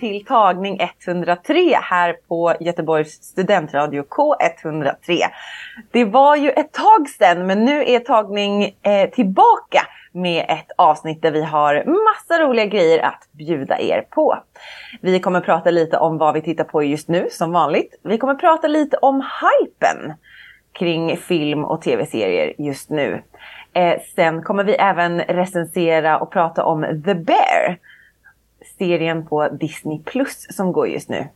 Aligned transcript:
Till 0.00 0.24
tagning 0.24 0.80
103 0.80 1.78
här 1.82 2.16
på 2.28 2.54
Göteborgs 2.60 3.22
studentradio 3.22 4.02
K103. 4.02 5.20
Det 5.90 6.04
var 6.04 6.36
ju 6.36 6.50
ett 6.50 6.72
tag 6.72 7.08
sedan 7.08 7.46
men 7.46 7.64
nu 7.64 7.84
är 7.86 7.98
tagning 7.98 8.76
eh, 8.82 9.10
tillbaka 9.10 9.86
med 10.12 10.46
ett 10.48 10.70
avsnitt 10.76 11.22
där 11.22 11.30
vi 11.30 11.42
har 11.42 11.74
massa 11.84 12.42
roliga 12.42 12.66
grejer 12.66 12.98
att 12.98 13.28
bjuda 13.32 13.78
er 13.80 14.06
på. 14.10 14.38
Vi 15.00 15.20
kommer 15.20 15.40
prata 15.40 15.70
lite 15.70 15.96
om 15.96 16.18
vad 16.18 16.34
vi 16.34 16.42
tittar 16.42 16.64
på 16.64 16.82
just 16.82 17.08
nu 17.08 17.28
som 17.30 17.52
vanligt. 17.52 18.00
Vi 18.02 18.18
kommer 18.18 18.34
prata 18.34 18.68
lite 18.68 18.96
om 18.96 19.24
hypen 19.40 20.14
kring 20.72 21.16
film 21.16 21.64
och 21.64 21.82
tv-serier 21.82 22.54
just 22.58 22.90
nu. 22.90 23.22
Eh, 23.72 24.00
sen 24.16 24.42
kommer 24.42 24.64
vi 24.64 24.72
även 24.72 25.20
recensera 25.20 26.18
och 26.18 26.32
prata 26.32 26.64
om 26.64 27.02
The 27.04 27.14
Bear 27.14 27.78
serien 28.80 29.26
på 29.26 29.48
Disney 29.48 30.02
Plus 30.04 30.46
som 30.50 30.72
går 30.72 30.88
just 30.88 31.08
nu. 31.08 31.28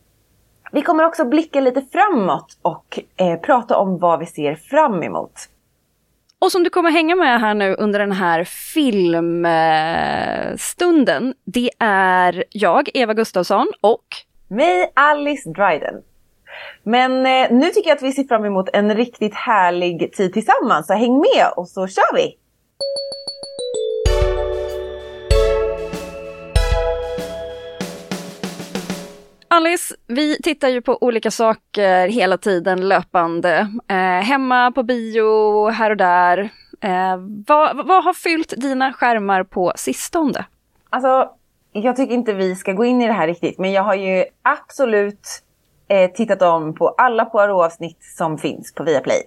Vi 0.71 0.81
kommer 0.81 1.05
också 1.05 1.25
blicka 1.25 1.61
lite 1.61 1.81
framåt 1.91 2.57
och 2.61 2.99
eh, 3.17 3.39
prata 3.39 3.77
om 3.77 3.97
vad 3.97 4.19
vi 4.19 4.25
ser 4.25 4.55
fram 4.55 5.03
emot. 5.03 5.33
Och 6.39 6.51
som 6.51 6.63
du 6.63 6.69
kommer 6.69 6.91
hänga 6.91 7.15
med 7.15 7.41
här 7.41 7.53
nu 7.53 7.75
under 7.75 7.99
den 7.99 8.11
här 8.11 8.43
filmstunden, 8.43 11.33
det 11.45 11.69
är 11.79 12.43
jag, 12.49 12.89
Eva 12.93 13.13
Gustafsson 13.13 13.67
och 13.81 14.05
Mig, 14.47 14.91
Alice 14.93 15.49
Dryden. 15.49 16.01
Men 16.83 17.25
eh, 17.25 17.51
nu 17.51 17.69
tycker 17.69 17.89
jag 17.89 17.95
att 17.95 18.03
vi 18.03 18.11
ser 18.11 18.23
fram 18.23 18.45
emot 18.45 18.69
en 18.73 18.95
riktigt 18.95 19.35
härlig 19.35 20.13
tid 20.13 20.33
tillsammans, 20.33 20.87
så 20.87 20.93
häng 20.93 21.17
med 21.17 21.47
och 21.55 21.67
så 21.67 21.87
kör 21.87 22.15
vi! 22.15 22.37
Alice, 29.55 29.95
vi 30.07 30.41
tittar 30.41 30.67
ju 30.67 30.81
på 30.81 30.97
olika 31.01 31.31
saker 31.31 32.07
hela 32.07 32.37
tiden 32.37 32.87
löpande. 32.87 33.67
Eh, 33.87 33.95
hemma, 34.25 34.71
på 34.71 34.83
bio, 34.83 35.69
här 35.69 35.89
och 35.89 35.97
där. 35.97 36.49
Eh, 36.81 37.17
vad, 37.47 37.87
vad 37.87 38.03
har 38.03 38.13
fyllt 38.13 38.53
dina 38.57 38.93
skärmar 38.93 39.43
på 39.43 39.73
sistone? 39.75 40.45
Alltså, 40.89 41.29
jag 41.71 41.95
tycker 41.95 42.13
inte 42.13 42.33
vi 42.33 42.55
ska 42.55 42.73
gå 42.73 42.85
in 42.85 43.01
i 43.01 43.07
det 43.07 43.13
här 43.13 43.27
riktigt, 43.27 43.59
men 43.59 43.71
jag 43.71 43.83
har 43.83 43.95
ju 43.95 44.25
absolut 44.41 45.27
eh, 45.87 46.11
tittat 46.11 46.41
om 46.41 46.75
på 46.75 46.87
alla 46.87 47.25
Poirot-avsnitt 47.25 48.03
som 48.17 48.37
finns 48.37 48.73
på 48.73 48.83
Viaplay. 48.83 49.23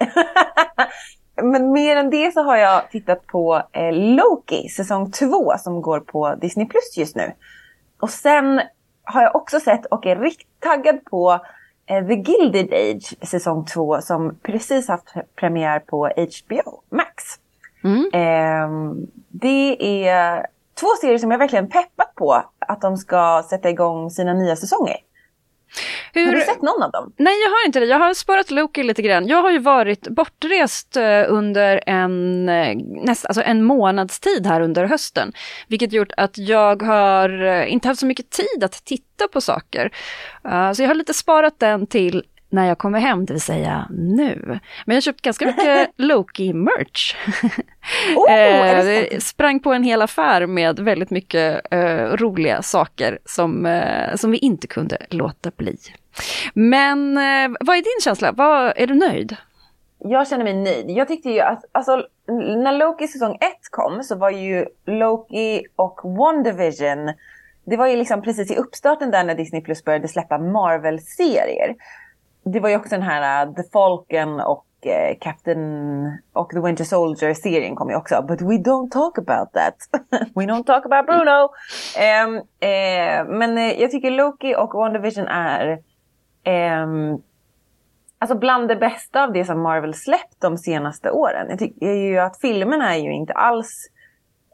men 1.43 1.73
mer 1.73 1.97
än 1.97 2.11
det 2.11 2.35
så 2.35 2.43
har 2.43 2.57
jag 2.57 2.91
tittat 2.91 3.27
på 3.27 3.63
eh, 3.73 3.93
Loki, 3.93 4.69
säsong 4.69 5.11
2, 5.11 5.53
som 5.59 5.83
går 5.83 6.01
på 6.01 6.35
Disney 6.35 6.67
Plus 6.67 6.97
just 6.97 7.17
nu. 7.17 7.33
Och 8.01 8.11
sen 8.11 8.61
har 9.09 9.23
jag 9.23 9.37
också 9.37 9.61
sett 9.61 9.87
och 9.87 10.07
är 10.07 10.17
riktigt 10.17 10.61
taggad 10.61 11.05
på 11.05 11.41
eh, 11.87 12.07
The 12.07 12.15
Gilded 12.15 12.73
Age, 12.73 13.27
säsong 13.27 13.65
2, 13.65 14.01
som 14.01 14.35
precis 14.43 14.89
haft 14.89 15.15
premiär 15.37 15.81
på 15.81 16.07
HBO 16.07 16.83
Max. 16.91 17.25
Mm. 17.85 18.11
Eh, 18.13 18.95
det 19.29 20.07
är 20.07 20.47
två 20.81 20.87
serier 21.01 21.19
som 21.19 21.31
jag 21.31 21.39
verkligen 21.39 21.69
peppat 21.69 22.15
på 22.15 22.43
att 22.59 22.81
de 22.81 22.97
ska 22.97 23.45
sätta 23.51 23.71
igång 23.71 24.11
sina 24.11 24.35
nya 24.35 24.57
säsonger. 24.57 24.97
Hur... 26.13 26.27
Har 26.27 26.33
du 26.33 26.41
sett 26.41 26.63
någon 26.63 26.83
av 26.83 26.91
dem? 26.91 27.13
Nej, 27.17 27.35
jag 27.43 27.51
har 27.51 27.67
inte 27.67 27.81
det. 27.81 27.87
Jag 27.87 27.99
har 27.99 28.15
sparat 28.15 28.51
Loki 28.51 28.83
lite 28.83 29.03
grann. 29.03 29.27
Jag 29.27 29.43
har 29.43 29.51
ju 29.51 29.59
varit 29.59 30.09
bortrest 30.09 30.97
eh, 30.97 31.25
under 31.29 31.83
en, 31.87 32.49
eh, 32.49 32.77
näst, 33.05 33.27
alltså 33.27 33.43
en 33.43 33.65
månads 33.65 34.21
tid 34.21 34.47
här 34.47 34.61
under 34.61 34.85
hösten. 34.85 35.33
Vilket 35.69 35.93
gjort 35.93 36.13
att 36.17 36.39
jag 36.39 36.83
har 36.83 37.43
eh, 37.43 37.73
inte 37.73 37.89
haft 37.89 38.01
så 38.01 38.07
mycket 38.07 38.31
tid 38.31 38.65
att 38.65 38.85
titta 38.85 39.29
på 39.33 39.41
saker. 39.41 39.91
Uh, 40.47 40.73
så 40.73 40.83
jag 40.83 40.89
har 40.89 40.95
lite 40.95 41.15
sparat 41.15 41.55
den 41.59 41.87
till 41.87 42.25
när 42.51 42.67
jag 42.69 42.79
kommer 42.79 42.99
hem, 42.99 43.27
det 43.27 43.33
vill 43.33 43.41
säga 43.41 43.87
nu. 43.91 44.43
Men 44.47 44.61
jag 44.87 44.95
har 44.95 45.01
köpt 45.01 45.23
ganska 45.23 45.47
mycket 45.47 45.91
Loki-merch. 45.97 47.17
Oh, 48.17 48.33
eh, 48.33 49.19
sprang 49.19 49.61
på 49.61 49.73
en 49.73 49.83
hel 49.83 50.03
affär 50.03 50.47
med 50.47 50.79
väldigt 50.79 51.11
mycket 51.11 51.67
eh, 51.71 52.05
roliga 52.17 52.63
saker 52.63 53.19
som, 53.25 53.67
eh, 53.67 54.15
som 54.15 54.31
vi 54.31 54.39
inte 54.39 54.67
kunde 54.67 54.99
låta 55.11 55.51
bli. 55.57 55.77
Men 56.55 57.17
eh, 57.17 57.57
vad 57.61 57.77
är 57.77 57.83
din 57.83 58.01
känsla? 58.05 58.33
Vad, 58.33 58.73
är 58.77 58.87
du 58.87 58.95
nöjd? 58.95 59.37
Jag 59.99 60.29
känner 60.29 60.45
mig 60.45 60.55
nöjd. 60.55 60.91
Jag 60.91 61.09
tyckte 61.09 61.31
ju 61.31 61.41
att, 61.41 61.65
alltså, 61.73 62.07
när 62.63 62.73
Loki 62.73 63.09
säsong 63.09 63.35
1 63.35 63.41
kom 63.71 64.03
så 64.03 64.17
var 64.17 64.31
ju 64.31 64.67
Loki 64.87 65.67
och 65.77 66.01
WandaVision, 66.05 67.13
det 67.65 67.77
var 67.77 67.87
ju 67.87 67.97
liksom 67.97 68.23
precis 68.23 68.51
i 68.51 68.57
uppstarten 68.57 69.11
där 69.11 69.25
när 69.25 69.35
Disney 69.35 69.63
Plus 69.63 69.85
började 69.85 70.09
släppa 70.09 70.39
Marvel-serier. 70.39 71.75
Det 72.53 72.61
var 72.61 72.69
ju 72.69 72.77
också 72.77 72.91
den 72.91 73.03
här 73.03 73.47
uh, 73.47 73.55
The 73.55 73.63
Falcon 73.73 74.41
och 74.41 74.67
uh, 74.87 75.19
Captain 75.21 76.19
och 76.33 76.51
The 76.51 76.61
Winter 76.61 76.85
Soldier-serien 76.85 77.77
kom 77.77 77.91
ju 77.91 77.97
också. 77.97 78.25
But 78.29 78.41
we 78.41 78.55
don't 78.55 78.91
talk 78.91 79.19
about 79.19 79.53
that. 79.53 79.75
we 80.35 80.45
don't 80.45 80.65
talk 80.65 80.87
about 80.87 81.07
Bruno. 81.07 81.49
Um, 82.27 82.37
uh, 82.37 83.39
men 83.39 83.59
eh, 83.59 83.81
jag 83.81 83.91
tycker 83.91 84.11
Loki 84.11 84.55
och 84.57 84.75
WandaVision 84.75 85.27
är 85.29 85.79
um, 86.83 87.23
Alltså 88.21 88.39
bland 88.39 88.69
det 88.69 88.77
bästa 88.77 89.25
av 89.25 89.33
det 89.33 89.45
som 89.45 89.63
Marvel 89.63 89.95
släppt 89.95 90.41
de 90.41 90.59
senaste 90.59 91.11
åren. 91.11 91.47
Jag 91.51 91.59
tycker 91.59 91.93
ju 91.93 92.19
att 92.19 92.41
filmerna 92.41 92.95
är 92.95 92.99
ju 92.99 93.13
inte 93.13 93.33
alls 93.33 93.89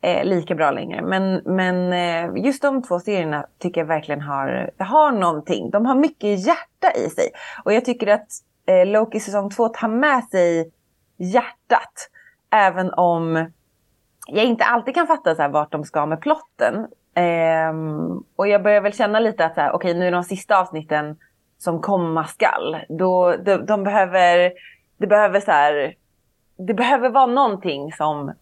eh, 0.04 0.24
lika 0.24 0.54
bra 0.54 0.70
längre. 0.70 1.02
Men, 1.02 1.42
men 1.44 1.92
eh, 1.92 2.44
just 2.44 2.62
de 2.62 2.82
två 2.82 3.00
serierna 3.00 3.46
tycker 3.58 3.80
jag 3.80 3.86
verkligen 3.86 4.20
har, 4.20 4.70
har 4.78 5.12
någonting. 5.12 5.70
De 5.70 5.86
har 5.86 5.94
mycket 5.94 6.46
hjärta 6.46 6.92
i 6.96 7.10
sig. 7.10 7.30
Och 7.64 7.72
jag 7.72 7.84
tycker 7.84 8.06
att 8.06 8.28
eh, 8.66 8.86
Loki 8.86 9.20
säsong 9.20 9.50
2 9.50 9.68
tar 9.68 9.88
med 9.88 10.24
sig 10.24 10.70
hjärtat. 11.16 12.10
Även 12.50 12.92
om 12.92 13.50
jag 14.26 14.44
inte 14.44 14.64
alltid 14.64 14.94
kan 14.94 15.06
fatta 15.06 15.34
så 15.34 15.42
här, 15.42 15.48
vart 15.48 15.72
de 15.72 15.84
ska 15.84 16.06
med 16.06 16.20
plotten. 16.20 16.86
Um, 17.70 18.24
och 18.36 18.48
jag 18.48 18.62
börjar 18.62 18.80
väl 18.80 18.92
känna 18.92 19.20
lite 19.20 19.44
att 19.44 19.54
så 19.54 19.60
här, 19.60 19.72
okej 19.72 19.94
nu 19.94 20.06
är 20.06 20.12
de 20.12 20.24
sista 20.24 20.58
avsnitten 20.58 21.16
som 21.58 21.80
komma 21.80 22.24
skall. 22.24 22.76
Då, 22.88 23.36
de, 23.36 23.56
de 23.56 23.84
behöver, 23.84 24.52
det 24.96 25.06
behöver 25.06 25.40
så 25.40 25.50
här, 25.50 25.94
det 26.56 26.74
behöver 26.74 27.08
vara 27.08 27.26
någonting 27.26 27.92
som 27.92 28.32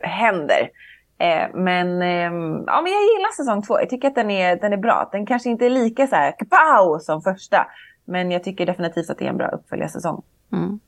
händer. 0.00 0.70
Eh, 1.18 1.48
men, 1.54 2.02
eh, 2.02 2.32
ja, 2.66 2.80
men 2.82 2.92
jag 2.92 3.02
gillar 3.02 3.36
säsong 3.36 3.62
två. 3.62 3.80
Jag 3.80 3.90
tycker 3.90 4.08
att 4.08 4.14
den 4.14 4.30
är, 4.30 4.56
den 4.56 4.72
är 4.72 4.76
bra. 4.76 5.08
Den 5.12 5.26
kanske 5.26 5.50
inte 5.50 5.66
är 5.66 5.70
lika 5.70 6.06
så 6.06 6.16
här 6.16 6.34
kapow 6.38 6.98
som 6.98 7.22
första. 7.22 7.66
Men 8.04 8.30
jag 8.30 8.44
tycker 8.44 8.66
definitivt 8.66 9.10
att 9.10 9.18
det 9.18 9.24
är 9.24 9.28
en 9.28 9.36
bra 9.36 9.48
uppföljarsäsong. 9.48 10.22
Mm. 10.52 10.80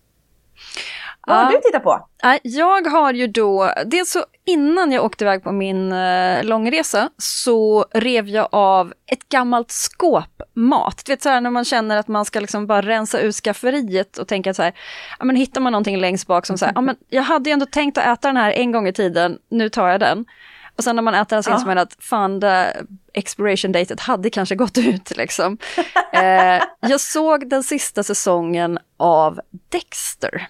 Vad 1.27 1.37
har 1.37 1.53
du 1.53 1.59
tittat 1.59 1.83
på? 1.83 2.07
Jag 2.43 2.87
har 2.87 3.13
ju 3.13 3.27
då, 3.27 3.73
dels 3.87 4.11
så 4.11 4.25
innan 4.45 4.93
jag 4.93 5.05
åkte 5.05 5.25
iväg 5.25 5.43
på 5.45 5.53
min 5.53 5.93
eh, 5.93 6.45
långresa 6.45 7.11
så 7.19 7.85
rev 7.95 8.29
jag 8.29 8.49
av 8.53 8.93
ett 9.07 9.29
gammalt 9.29 9.71
skåp 9.71 10.43
mat. 10.55 11.03
Du 11.07 11.13
vet 11.13 11.23
så 11.23 11.29
här 11.29 11.41
när 11.41 11.51
man 11.51 11.65
känner 11.65 11.97
att 11.97 12.09
man 12.09 12.25
ska 12.25 12.41
liksom 12.41 12.67
bara 12.67 12.83
rensa 12.83 13.21
ur 13.21 13.33
skafferiet 13.33 14.19
och 14.19 14.29
tänka 14.29 14.55
så 14.55 14.63
här, 14.63 14.73
ja 15.19 15.25
men 15.25 15.37
hittar 15.37 15.61
man 15.61 15.73
någonting 15.73 15.97
längst 15.97 16.27
bak 16.27 16.47
som 16.47 16.59
så 16.59 16.65
här, 16.65 16.73
ja 16.75 16.81
men 16.81 16.97
jag 17.09 17.23
hade 17.23 17.51
ju 17.51 17.53
ändå 17.53 17.67
tänkt 17.67 17.99
att 17.99 18.05
äta 18.05 18.29
den 18.29 18.37
här 18.37 18.53
en 18.53 18.73
gång 18.73 18.89
i 18.89 18.93
tiden, 18.93 19.39
nu 19.51 19.69
tar 19.69 19.89
jag 19.89 20.01
den. 20.01 20.25
Och 20.77 20.85
sen 20.85 20.97
när 20.97 21.03
man 21.03 21.15
äter 21.15 21.37
den 21.37 21.43
så 21.43 21.51
inser 21.53 21.67
man 21.67 21.79
att 21.79 21.97
fan 21.99 22.41
det 22.41 22.85
expiration 23.15 23.73
datet 23.73 24.01
hade 24.01 24.31
kanske 24.31 24.55
gått 24.55 24.79
ut 24.79 25.17
liksom. 25.17 25.59
eh, 26.13 26.63
jag 26.81 27.01
såg 27.01 27.49
den 27.49 27.63
sista 27.63 28.03
säsongen 28.03 28.79
av 28.97 29.41
Dexter. 29.69 30.49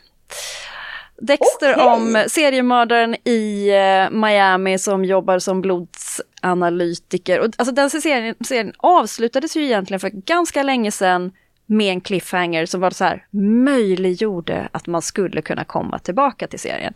Dexter 1.20 1.72
Okej. 1.72 1.84
om 1.84 2.24
seriemördaren 2.28 3.16
i 3.24 3.68
eh, 3.68 4.10
Miami 4.10 4.78
som 4.78 5.04
jobbar 5.04 5.38
som 5.38 5.60
blodsanalytiker. 5.60 7.40
Och, 7.40 7.46
alltså 7.56 7.74
den 7.74 7.90
serien, 7.90 8.34
serien 8.44 8.72
avslutades 8.76 9.56
ju 9.56 9.64
egentligen 9.64 10.00
för 10.00 10.08
ganska 10.08 10.62
länge 10.62 10.90
sedan 10.90 11.32
med 11.66 11.92
en 11.92 12.00
cliffhanger 12.00 12.66
som 12.66 12.80
var 12.80 12.90
så 12.90 13.04
här 13.04 13.26
möjliggjorde 13.64 14.68
att 14.72 14.86
man 14.86 15.02
skulle 15.02 15.42
kunna 15.42 15.64
komma 15.64 15.98
tillbaka 15.98 16.46
till 16.46 16.58
serien. 16.58 16.94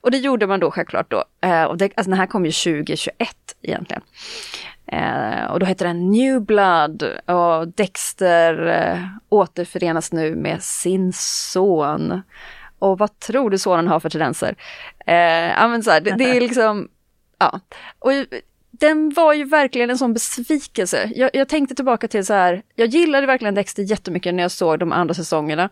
Och 0.00 0.10
det 0.10 0.18
gjorde 0.18 0.46
man 0.46 0.60
då 0.60 0.70
självklart 0.70 1.10
då. 1.10 1.24
Eh, 1.40 1.64
och 1.64 1.78
det, 1.78 1.84
alltså 1.84 2.10
den 2.10 2.18
här 2.18 2.26
kom 2.26 2.44
ju 2.46 2.52
2021 2.52 3.36
egentligen. 3.62 4.02
Eh, 4.86 5.44
och 5.50 5.60
då 5.60 5.66
heter 5.66 5.86
den 5.86 6.10
New 6.10 6.40
Blood 6.40 7.02
och 7.26 7.68
Dexter 7.68 9.08
återförenas 9.28 10.12
nu 10.12 10.36
med 10.36 10.62
sin 10.62 11.12
son. 11.12 12.22
Och 12.82 12.98
vad 12.98 13.18
tror 13.18 13.50
du 13.50 13.58
sonen 13.58 13.88
har 13.88 14.00
för 14.00 14.10
tendenser? 14.10 14.56
Eh, 15.06 15.68
men 15.68 15.82
så 15.82 15.90
här, 15.90 16.00
det, 16.00 16.10
det, 16.10 16.36
är 16.36 16.40
liksom, 16.48 16.88
ja. 17.38 17.60
Och 17.98 18.10
den 18.70 19.10
var 19.10 19.32
ju 19.32 19.44
verkligen 19.44 19.90
en 19.90 19.98
sån 19.98 20.12
besvikelse. 20.12 21.10
Jag, 21.14 21.30
jag, 21.32 21.48
tänkte 21.48 21.74
tillbaka 21.74 22.08
till 22.08 22.26
så 22.26 22.34
här, 22.34 22.62
jag 22.74 22.88
gillade 22.88 23.26
verkligen 23.26 23.54
Dexter 23.54 23.82
jättemycket 23.82 24.34
när 24.34 24.42
jag 24.42 24.50
såg 24.50 24.78
de 24.78 24.92
andra 24.92 25.14
säsongerna. 25.14 25.68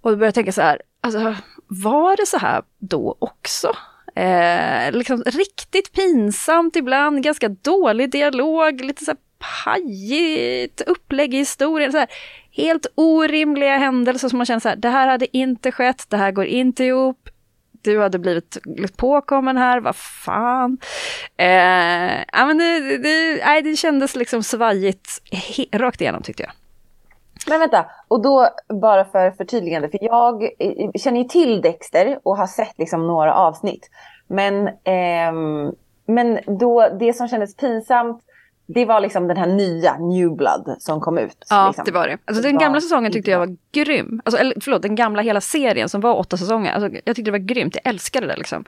Och 0.00 0.10
då 0.10 0.16
började 0.16 0.26
jag 0.26 0.34
tänka 0.34 0.52
så 0.52 0.62
här, 0.62 0.82
alltså 1.00 1.36
var 1.66 2.16
det 2.16 2.26
så 2.26 2.38
här 2.38 2.62
då 2.78 3.16
också? 3.18 3.76
Eh, 4.14 4.92
liksom 4.92 5.22
riktigt 5.26 5.92
pinsamt 5.92 6.76
ibland, 6.76 7.22
ganska 7.22 7.48
dålig 7.48 8.10
dialog, 8.10 8.80
lite 8.80 9.04
så 9.04 9.10
här 9.10 9.18
pajigt 9.64 10.80
upplägg 10.80 11.34
i 11.34 11.36
historien. 11.36 11.92
Så 11.92 11.98
här, 11.98 12.08
helt 12.56 12.86
orimliga 12.94 13.76
händelser 13.76 14.28
som 14.28 14.36
man 14.38 14.46
känner 14.46 14.60
så 14.60 14.68
här, 14.68 14.76
det 14.76 14.88
här 14.88 15.08
hade 15.08 15.36
inte 15.36 15.72
skett, 15.72 16.04
det 16.08 16.16
här 16.16 16.32
går 16.32 16.44
inte 16.44 16.84
ihop, 16.84 17.28
du 17.82 18.00
hade 18.00 18.18
blivit 18.18 18.58
påkommen 18.96 19.56
här, 19.56 19.80
vad 19.80 19.96
fan. 19.96 20.78
Eh, 21.36 22.20
ja, 22.32 22.46
men 22.46 22.58
det, 22.58 22.98
det, 22.98 23.44
nej, 23.44 23.62
det 23.62 23.76
kändes 23.76 24.16
liksom 24.16 24.42
svajigt 24.42 25.08
he, 25.32 25.78
rakt 25.78 26.00
igenom 26.00 26.22
tyckte 26.22 26.42
jag. 26.42 26.52
Men 27.48 27.60
vänta, 27.60 27.86
och 28.08 28.22
då 28.22 28.48
bara 28.80 29.04
för 29.04 29.30
förtydligande, 29.30 29.88
för 29.88 29.98
jag 30.02 30.42
eh, 30.42 30.90
känner 30.94 31.18
ju 31.18 31.24
till 31.24 31.60
Dexter 31.60 32.18
och 32.22 32.36
har 32.36 32.46
sett 32.46 32.78
liksom 32.78 33.06
några 33.06 33.34
avsnitt. 33.34 33.90
Men, 34.26 34.68
eh, 34.68 35.32
men 36.06 36.38
då, 36.58 36.88
det 37.00 37.12
som 37.12 37.28
kändes 37.28 37.56
pinsamt 37.56 38.22
det 38.74 38.84
var 38.84 39.00
liksom 39.00 39.28
den 39.28 39.36
här 39.36 39.46
nya 39.46 39.98
New 39.98 40.36
Blood 40.36 40.76
som 40.78 41.00
kom 41.00 41.18
ut. 41.18 41.46
Ja, 41.50 41.66
liksom. 41.66 41.84
det 41.84 41.92
var 41.92 42.08
det. 42.08 42.18
Alltså, 42.24 42.42
den 42.42 42.58
gamla 42.58 42.80
säsongen 42.80 43.12
tyckte 43.12 43.30
jag 43.30 43.38
var 43.38 43.56
grym. 43.72 44.20
Alltså, 44.24 44.40
eller 44.40 44.54
förlåt, 44.60 44.82
den 44.82 44.94
gamla 44.94 45.22
hela 45.22 45.40
serien 45.40 45.88
som 45.88 46.00
var 46.00 46.14
åtta 46.14 46.36
säsonger. 46.36 46.72
Alltså, 46.72 47.00
jag 47.04 47.16
tyckte 47.16 47.22
det 47.22 47.38
var 47.38 47.38
grymt, 47.38 47.76
jag 47.82 47.90
älskade 47.90 48.26
det 48.26 48.36
liksom. 48.36 48.64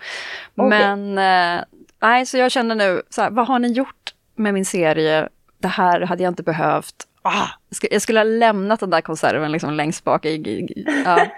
Okay. 0.57 0.69
Men, 0.69 1.19
eh, 1.59 1.65
nej, 2.01 2.27
så 2.27 2.39
jag 2.39 2.51
känner 2.51 2.75
nu, 2.75 3.03
så 3.11 3.23
här, 3.23 3.31
vad 3.31 3.47
har 3.47 3.59
ni 3.59 3.69
gjort 3.69 4.15
med 4.35 4.55
min 4.55 4.65
serie? 4.65 5.29
Det 5.59 5.69
här 5.69 6.01
hade 6.01 6.23
jag 6.23 6.31
inte 6.31 6.43
behövt. 6.43 6.95
Ah, 7.23 7.49
jag 7.91 8.03
skulle 8.03 8.19
ha 8.19 8.25
lämnat 8.25 8.81
den 8.81 8.91
där 8.91 9.01
konserven 9.01 9.53
liksom 9.53 9.75
längst 9.75 10.05
bak 10.05 10.25
i, 10.25 10.85
ja. 11.05 11.27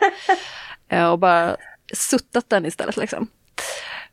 Eh, 0.89 1.11
och 1.11 1.19
bara 1.19 1.57
suttat 1.93 2.51
den 2.51 2.67
istället 2.67 2.97
liksom. 2.97 3.29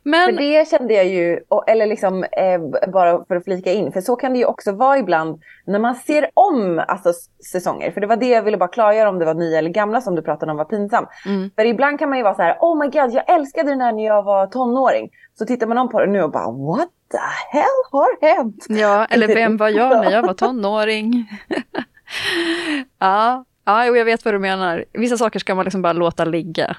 Men... 0.02 0.24
För 0.26 0.42
det 0.42 0.68
kände 0.68 0.94
jag 0.94 1.06
ju, 1.06 1.40
eller 1.66 1.86
liksom 1.86 2.24
eh, 2.24 2.88
bara 2.92 3.24
för 3.24 3.36
att 3.36 3.44
flika 3.44 3.72
in, 3.72 3.92
för 3.92 4.00
så 4.00 4.16
kan 4.16 4.32
det 4.32 4.38
ju 4.38 4.44
också 4.44 4.72
vara 4.72 4.98
ibland 4.98 5.42
när 5.64 5.78
man 5.78 5.94
ser 5.94 6.30
om 6.34 6.82
alltså, 6.88 7.12
säsonger. 7.52 7.90
För 7.90 8.00
det 8.00 8.06
var 8.06 8.16
det 8.16 8.28
jag 8.28 8.42
ville 8.42 8.56
bara 8.56 8.68
klargöra 8.68 9.08
om 9.08 9.18
det 9.18 9.24
var 9.24 9.34
nya 9.34 9.58
eller 9.58 9.70
gamla 9.70 10.00
som 10.00 10.14
du 10.14 10.22
pratade 10.22 10.52
om 10.52 10.58
var 10.58 10.64
pinsam. 10.64 11.06
Mm. 11.26 11.50
För 11.56 11.64
ibland 11.64 11.98
kan 11.98 12.08
man 12.08 12.18
ju 12.18 12.24
vara 12.24 12.34
så 12.34 12.42
här, 12.42 12.56
oh 12.60 12.78
my 12.78 12.86
god, 12.86 13.12
jag 13.12 13.30
älskade 13.30 13.70
den 13.70 13.80
här 13.80 13.92
när 13.92 14.06
jag 14.06 14.22
var 14.22 14.46
tonåring. 14.46 15.10
Så 15.38 15.46
tittar 15.46 15.66
man 15.66 15.78
om 15.78 15.88
på 15.88 16.00
det 16.00 16.06
nu 16.06 16.22
och 16.22 16.30
bara, 16.30 16.50
what 16.50 16.88
the 17.10 17.18
hell 17.56 17.64
har 17.90 18.36
hänt? 18.36 18.66
Ja, 18.68 19.04
eller 19.04 19.28
vem 19.28 19.56
var 19.56 19.68
jag 19.68 20.04
när 20.04 20.10
jag 20.10 20.22
var 20.22 20.34
tonåring? 20.46 21.28
ja, 22.98 23.44
ja, 23.64 23.86
jag 23.86 24.04
vet 24.04 24.24
vad 24.24 24.34
du 24.34 24.38
menar. 24.38 24.84
Vissa 24.92 25.16
saker 25.16 25.38
ska 25.38 25.54
man 25.54 25.64
liksom 25.64 25.82
bara 25.82 25.92
låta 25.92 26.24
ligga. 26.24 26.76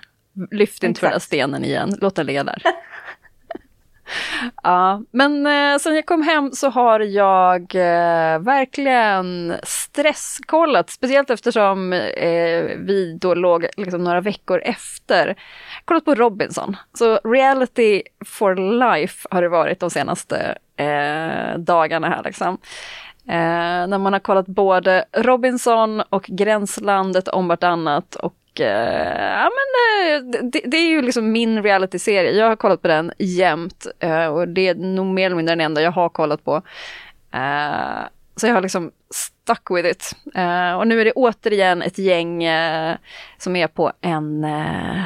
Lyft 0.52 0.84
inte 0.84 1.10
den 1.10 1.20
stenen 1.20 1.66
igen, 1.66 1.98
låt 2.02 2.16
den 2.16 2.26
ligga 2.26 2.44
där. 2.44 2.64
Ja, 4.64 5.02
men 5.12 5.46
eh, 5.46 5.78
sen 5.78 5.96
jag 5.96 6.06
kom 6.06 6.22
hem 6.22 6.52
så 6.52 6.70
har 6.70 7.00
jag 7.00 7.62
eh, 7.76 8.40
verkligen 8.40 9.56
stresskollat, 9.64 10.90
speciellt 10.90 11.30
eftersom 11.30 11.94
eh, 11.94 12.64
vi 12.78 13.18
då 13.22 13.34
låg 13.34 13.68
liksom, 13.78 14.04
några 14.04 14.22
veckor 14.22 14.62
efter. 14.64 15.36
Kollat 15.86 16.06
på 16.06 16.16
Robinson, 16.16 16.78
så 16.94 17.20
reality 17.24 18.02
for 18.26 18.56
life 18.56 19.28
har 19.32 19.42
det 19.42 19.50
varit 19.50 19.80
de 19.80 19.90
senaste 19.90 20.58
eh, 20.78 21.58
dagarna 21.58 22.10
här 22.10 22.24
liksom. 22.24 22.58
Eh, 23.28 23.88
när 23.88 23.98
man 23.98 24.14
har 24.14 24.20
kollat 24.20 24.48
både 24.48 25.06
Robinson 25.12 26.02
och 26.10 26.24
Gränslandet 26.24 27.28
om 27.28 27.48
vartannat 27.48 28.16
och 28.16 28.34
Eh, 28.60 29.32
ja, 29.32 29.50
men, 29.50 30.16
eh, 30.16 30.42
det, 30.44 30.62
det, 30.66 30.78
är 30.78 30.90
ju 30.90 31.02
liksom 31.02 31.32
min 31.32 31.64
reality-serie. 31.64 32.32
Jag 32.32 32.48
har 32.48 32.56
kollat 32.56 32.82
på 32.82 32.88
den 32.88 33.12
jämt 33.18 33.88
eh, 34.00 34.26
och 34.26 34.48
det 34.48 34.68
är 34.68 34.76
nog 34.76 35.06
mer 35.06 35.26
eller 35.26 35.36
mindre 35.36 35.56
den 35.56 35.62
enda 35.62 35.82
jag 35.82 35.92
har 35.92 36.10
kollat 36.10 36.44
på. 36.44 36.56
Eh, 37.34 38.08
så 38.36 38.48
jag 38.48 38.54
har 38.54 38.62
liksom 38.62 38.92
stuck 39.14 39.72
with 39.72 39.90
it. 39.90 40.16
Eh, 40.36 40.74
och 40.74 40.88
nu 40.88 41.02
är 41.02 41.06
det 41.06 41.12
återigen 41.12 41.82
ett 41.82 41.98
gäng 41.98 42.44
eh, 42.44 42.98
som 43.38 43.56
är 43.56 43.68
på 43.68 43.92
en 44.02 44.44
eh, 44.44 45.04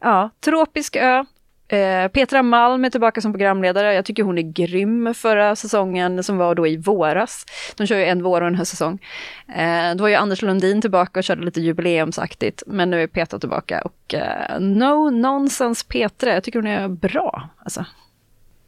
ja, 0.00 0.30
tropisk 0.40 0.96
ö 0.96 1.24
Eh, 1.68 2.08
Petra 2.08 2.42
Malm 2.42 2.84
är 2.84 2.90
tillbaka 2.90 3.20
som 3.20 3.32
programledare. 3.32 3.94
Jag 3.94 4.04
tycker 4.04 4.22
hon 4.22 4.38
är 4.38 4.42
grym 4.42 5.14
förra 5.14 5.56
säsongen 5.56 6.22
som 6.22 6.36
var 6.36 6.54
då 6.54 6.66
i 6.66 6.76
våras. 6.76 7.44
De 7.76 7.86
kör 7.86 7.96
ju 7.96 8.04
en 8.04 8.22
vår 8.22 8.40
och 8.40 8.46
en 8.46 8.54
höstsäsong. 8.54 8.98
Eh, 9.56 9.94
då 9.94 10.02
var 10.02 10.08
ju 10.08 10.14
Anders 10.14 10.42
Lundin 10.42 10.80
tillbaka 10.80 11.20
och 11.20 11.24
körde 11.24 11.44
lite 11.44 11.60
jubileumsaktigt. 11.60 12.62
Men 12.66 12.90
nu 12.90 13.02
är 13.02 13.06
Petra 13.06 13.38
tillbaka 13.38 13.82
och 13.82 14.14
eh, 14.14 14.60
no 14.60 15.10
nonsense 15.10 15.86
Petra. 15.88 16.34
Jag 16.34 16.44
tycker 16.44 16.58
hon 16.58 16.70
är 16.70 16.88
bra. 16.88 17.48
Alltså. 17.58 17.84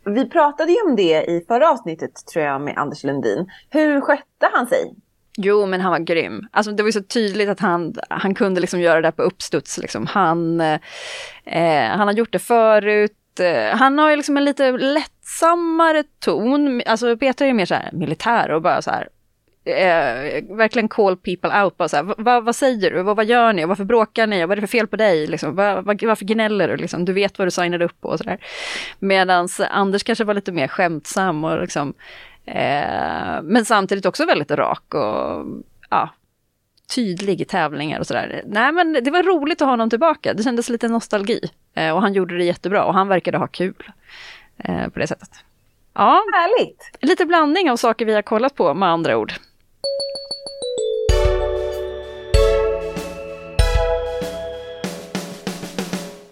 Vi 0.05 0.31
pratade 0.31 0.73
ju 0.73 0.79
om 0.89 0.97
det 0.97 1.25
i 1.25 1.45
förra 1.49 1.71
avsnittet 1.71 2.27
tror 2.33 2.45
jag 2.45 2.61
med 2.61 2.79
Anders 2.79 3.05
Lundin. 3.05 3.51
Hur 3.71 4.01
skötte 4.01 4.51
han 4.53 4.67
sig? 4.67 4.95
Jo, 5.41 5.67
men 5.67 5.81
han 5.81 5.91
var 5.91 5.99
grym. 5.99 6.47
Alltså 6.51 6.73
det 6.73 6.83
var 6.83 6.91
så 6.91 7.03
tydligt 7.03 7.49
att 7.49 7.61
han, 7.61 7.95
han 8.11 8.35
kunde 8.35 8.61
liksom 8.61 8.81
göra 8.81 9.01
det 9.01 9.13
på 9.13 9.23
uppstuds. 9.23 9.79
Liksom. 9.79 10.07
Han, 10.07 10.61
eh, 10.61 11.89
han 11.89 12.09
har 12.09 12.13
gjort 12.13 12.33
det 12.33 12.39
förut. 12.39 13.41
Eh, 13.41 13.77
han 13.77 13.99
har 13.99 14.11
ju 14.11 14.17
liksom 14.17 14.37
en 14.37 14.45
lite 14.45 14.73
lättsammare 14.73 16.05
ton. 16.19 16.83
Alltså 16.87 17.17
Peter 17.17 17.45
är 17.45 17.49
ju 17.49 17.55
mer 17.55 17.67
så 17.67 17.75
här 17.75 17.91
militär 17.93 18.51
och 18.51 18.63
bara 18.63 18.83
så 18.83 18.91
här 18.91 19.09
Eh, 19.69 20.45
verkligen 20.57 20.89
call 20.89 21.17
people 21.17 21.63
out. 21.63 21.77
Bara 21.77 21.89
så 21.89 21.97
här, 21.97 22.15
vad, 22.19 22.45
vad 22.45 22.57
säger 22.57 22.91
du? 22.91 23.03
Vad, 23.03 23.17
vad 23.17 23.27
gör 23.27 23.53
ni? 23.53 23.65
Varför 23.65 23.85
bråkar 23.85 24.27
ni? 24.27 24.41
Vad 24.47 24.51
är 24.51 24.57
det 24.57 24.67
för 24.67 24.79
fel 24.79 24.87
på 24.87 24.97
dig? 24.97 25.27
Liksom, 25.27 25.57
va, 25.57 25.81
va, 25.81 25.95
varför 26.03 26.25
gnäller 26.25 26.69
du? 26.69 26.77
Liksom, 26.77 27.05
du 27.05 27.13
vet 27.13 27.39
vad 27.39 27.47
du 27.47 27.51
signade 27.51 27.85
upp 27.85 28.01
på 28.01 28.09
och. 28.09 28.21
Medan 28.99 29.49
Anders 29.71 30.03
kanske 30.03 30.25
var 30.25 30.35
lite 30.35 30.53
mer 30.53 30.69
skämtsam 30.69 31.45
och 31.45 31.61
liksom 31.61 31.95
Eh, 32.49 33.43
men 33.43 33.65
samtidigt 33.65 34.07
också 34.07 34.27
väldigt 34.27 34.51
rak 34.51 34.95
och 34.95 35.47
ja, 35.91 36.11
tydlig 36.95 37.41
i 37.41 37.45
tävlingar 37.45 38.01
och 38.01 38.07
sådär. 38.07 38.43
Nej 38.47 38.73
men 38.73 38.93
det 38.93 39.11
var 39.11 39.23
roligt 39.23 39.63
att 39.63 39.67
ha 39.67 39.73
honom 39.73 39.91
tillbaka. 39.91 40.35
Det 40.35 40.43
kändes 40.43 40.69
lite 40.69 40.89
nostalgi. 40.89 41.41
Eh, 41.75 41.95
och 41.95 42.03
han 42.03 42.13
gjorde 42.13 42.39
det 42.39 42.45
jättebra 42.45 42.85
och 42.85 42.95
han 42.95 43.09
verkade 43.09 43.39
ha 43.39 43.47
kul 43.47 43.91
eh, 44.59 44.89
på 44.89 44.99
det 44.99 45.07
sättet. 45.07 45.31
Ja, 45.95 46.23
Härligt! 46.33 46.91
Lite 47.01 47.27
blandning 47.27 47.71
av 47.71 47.77
saker 47.77 48.07
vi 48.07 48.15
har 48.15 48.23
kollat 48.23 48.55
på 48.55 48.75
med 48.75 48.89
andra 48.89 49.17
ord. 49.17 49.33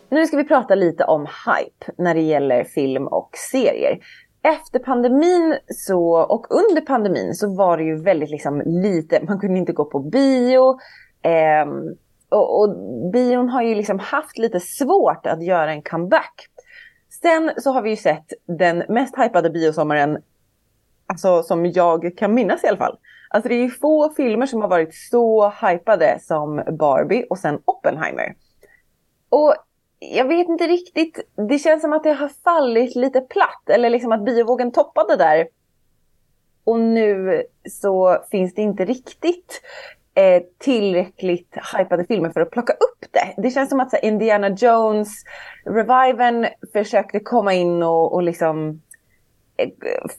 Nu 0.08 0.26
ska 0.26 0.36
vi 0.36 0.44
prata 0.44 0.74
lite 0.74 1.04
om 1.04 1.26
hype 1.26 1.92
när 1.98 2.14
det 2.14 2.20
gäller 2.20 2.64
film 2.64 3.06
och 3.06 3.30
serier 3.52 3.98
efter 4.46 4.78
pandemin 4.78 5.58
så, 5.68 6.14
och 6.14 6.46
under 6.50 6.80
pandemin 6.80 7.34
så 7.34 7.54
var 7.54 7.78
det 7.78 7.84
ju 7.84 8.02
väldigt 8.02 8.30
liksom 8.30 8.62
lite, 8.66 9.24
man 9.24 9.40
kunde 9.40 9.58
inte 9.58 9.72
gå 9.72 9.84
på 9.84 9.98
bio. 9.98 10.78
Eh, 11.22 11.66
och, 12.28 12.60
och 12.60 12.76
bion 13.12 13.48
har 13.48 13.62
ju 13.62 13.74
liksom 13.74 13.98
haft 13.98 14.38
lite 14.38 14.60
svårt 14.60 15.26
att 15.26 15.42
göra 15.42 15.72
en 15.72 15.82
comeback. 15.82 16.46
Sen 17.22 17.50
så 17.56 17.70
har 17.72 17.82
vi 17.82 17.90
ju 17.90 17.96
sett 17.96 18.32
den 18.46 18.84
mest 18.88 19.18
hypade 19.18 19.50
biosommaren, 19.50 20.18
alltså 21.06 21.42
som 21.42 21.66
jag 21.66 22.12
kan 22.16 22.34
minnas 22.34 22.64
i 22.64 22.66
alla 22.66 22.78
fall. 22.78 22.98
Alltså 23.30 23.48
det 23.48 23.54
är 23.54 23.62
ju 23.62 23.70
få 23.70 24.10
filmer 24.10 24.46
som 24.46 24.60
har 24.60 24.68
varit 24.68 24.94
så 24.94 25.48
hypade 25.48 26.18
som 26.20 26.62
Barbie 26.78 27.26
och 27.30 27.38
sen 27.38 27.60
Oppenheimer. 27.64 28.34
Och 29.28 29.54
jag 29.98 30.28
vet 30.28 30.48
inte 30.48 30.66
riktigt. 30.66 31.20
Det 31.48 31.58
känns 31.58 31.82
som 31.82 31.92
att 31.92 32.02
det 32.02 32.12
har 32.12 32.28
fallit 32.28 32.96
lite 32.96 33.20
platt. 33.20 33.70
Eller 33.70 33.90
liksom 33.90 34.12
att 34.12 34.24
biovågen 34.24 34.72
toppade 34.72 35.16
där. 35.16 35.48
Och 36.64 36.80
nu 36.80 37.42
så 37.70 38.24
finns 38.30 38.54
det 38.54 38.62
inte 38.62 38.84
riktigt 38.84 39.62
eh, 40.14 40.42
tillräckligt 40.58 41.56
hypade 41.78 42.04
filmer 42.04 42.30
för 42.30 42.40
att 42.40 42.50
plocka 42.50 42.72
upp 42.72 43.06
det. 43.10 43.42
Det 43.42 43.50
känns 43.50 43.70
som 43.70 43.80
att 43.80 43.90
så, 43.90 43.96
Indiana 44.02 44.48
Jones, 44.48 45.08
reviven 45.64 46.46
försökte 46.72 47.20
komma 47.20 47.54
in 47.54 47.82
och, 47.82 48.12
och 48.12 48.22
liksom 48.22 48.82
eh, 49.56 49.70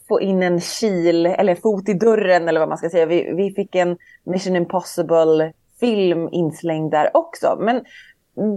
få 0.07 0.21
in 0.21 0.43
en 0.43 0.59
kil 0.59 1.25
eller 1.25 1.55
fot 1.55 1.89
i 1.89 1.93
dörren 1.93 2.47
eller 2.47 2.59
vad 2.59 2.69
man 2.69 2.77
ska 2.77 2.89
säga. 2.89 3.05
Vi, 3.05 3.33
vi 3.33 3.51
fick 3.51 3.75
en 3.75 3.97
Mission 4.23 4.55
Impossible 4.55 5.53
film 5.79 6.29
inslängd 6.31 6.91
där 6.91 7.17
också. 7.17 7.57
Men 7.59 7.85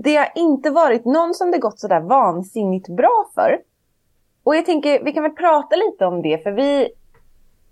det 0.03 0.17
har 0.17 0.29
inte 0.35 0.71
varit 0.71 1.05
någon 1.05 1.35
som 1.35 1.51
det 1.51 1.59
gått 1.59 1.81
sådär 1.81 2.01
vansinnigt 2.01 2.89
bra 2.89 3.31
för. 3.35 3.59
Och 4.45 4.57
jag 4.57 4.67
tänker, 4.67 5.05
vi 5.05 5.13
kan 5.13 5.23
väl 5.23 5.33
prata 5.33 5.77
lite 5.77 6.07
om 6.07 6.23
det, 6.23 6.43
för 6.43 6.53
vi... 6.53 6.89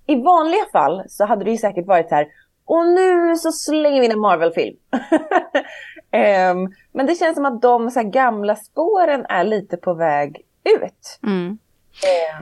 I 0.06 0.22
vanliga 0.22 0.64
fall 0.72 1.02
så 1.08 1.24
hade 1.24 1.44
det 1.44 1.50
ju 1.50 1.56
säkert 1.56 1.86
varit 1.86 2.08
så 2.08 2.14
här, 2.14 2.28
och 2.64 2.86
nu 2.86 3.36
så 3.36 3.52
slänger 3.52 4.00
vi 4.00 4.06
in 4.06 4.12
en 4.12 4.20
Marvel-film. 4.20 4.76
um, 4.92 6.74
men 6.92 7.06
det 7.06 7.14
känns 7.14 7.34
som 7.34 7.44
att 7.44 7.62
de 7.62 7.90
så 7.90 8.02
gamla 8.02 8.56
spåren 8.56 9.26
är 9.28 9.44
lite 9.44 9.76
på 9.76 9.94
väg 9.94 10.42
ut. 10.64 11.18
Mm. 11.22 11.58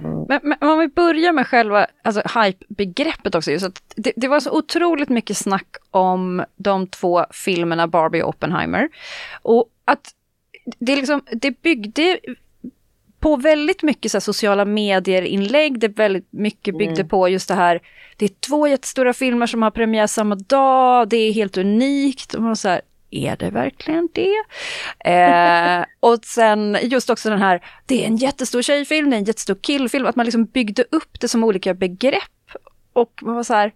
Um, 0.03 0.27
men, 0.29 0.41
men, 0.43 0.71
om 0.71 0.79
vi 0.79 0.89
börjar 0.89 1.33
med 1.33 1.47
själva 1.47 1.87
alltså, 2.03 2.23
hype-begreppet 2.41 3.35
också. 3.35 3.51
Just 3.51 3.67
att 3.67 3.83
det, 3.97 4.13
det, 4.17 4.29
var 4.29 4.41
så 4.41 4.51
otroligt 4.51 5.09
mycket 5.09 5.37
snack 5.37 5.77
om 5.91 6.45
de 6.57 6.87
två 6.87 7.27
filmerna 7.31 7.87
Barbie 7.87 8.23
och 8.23 8.29
Oppenheimer. 8.29 8.89
Och 9.43 9.71
att 9.85 10.11
det, 10.79 10.97
liksom, 10.97 11.21
det 11.33 11.63
byggde 11.63 12.19
på 13.21 13.37
väldigt 13.37 13.83
mycket 13.83 14.13
så 14.13 14.21
sociala 14.21 14.65
medier-inlägg. 14.65 15.79
Det 15.79 15.89
väldigt 15.89 16.33
mycket 16.33 16.79
byggde 16.79 17.01
mm. 17.01 17.09
på 17.09 17.29
just 17.29 17.49
det 17.49 17.55
här, 17.55 17.81
det 18.17 18.25
är 18.25 18.31
två 18.49 18.67
jättestora 18.67 19.13
filmer 19.13 19.47
som 19.47 19.63
har 19.63 19.71
premiär 19.71 20.07
samma 20.07 20.35
dag, 20.35 21.09
det 21.09 21.17
är 21.17 21.33
helt 21.33 21.57
unikt. 21.57 22.35
Och 22.35 22.43
man 22.43 22.57
så 22.57 22.69
här, 22.69 22.81
är 23.11 23.37
det 23.37 23.51
verkligen 23.51 24.09
det? 24.13 24.35
Eh, 25.11 25.85
och 26.01 26.25
sen 26.25 26.79
just 26.83 27.11
också 27.11 27.31
den 27.31 27.39
här, 27.39 27.65
det 27.87 28.03
är 28.03 28.07
en 28.07 28.17
jättestor 28.17 28.63
tjejfilm, 28.63 29.11
det 29.11 29.17
är 29.17 29.19
en 29.19 29.25
jättestor 29.25 29.55
killfilm, 29.55 30.07
att 30.07 30.17
man 30.17 30.27
liksom 30.27 30.45
byggde 30.45 30.85
upp 30.91 31.21
det 31.21 31.29
som 31.29 31.45
olika 31.45 31.75
begrepp. 31.75 32.23
Och 32.93 33.13
man 33.23 33.35
var 33.35 33.43
så 33.43 33.55
här, 33.55 33.73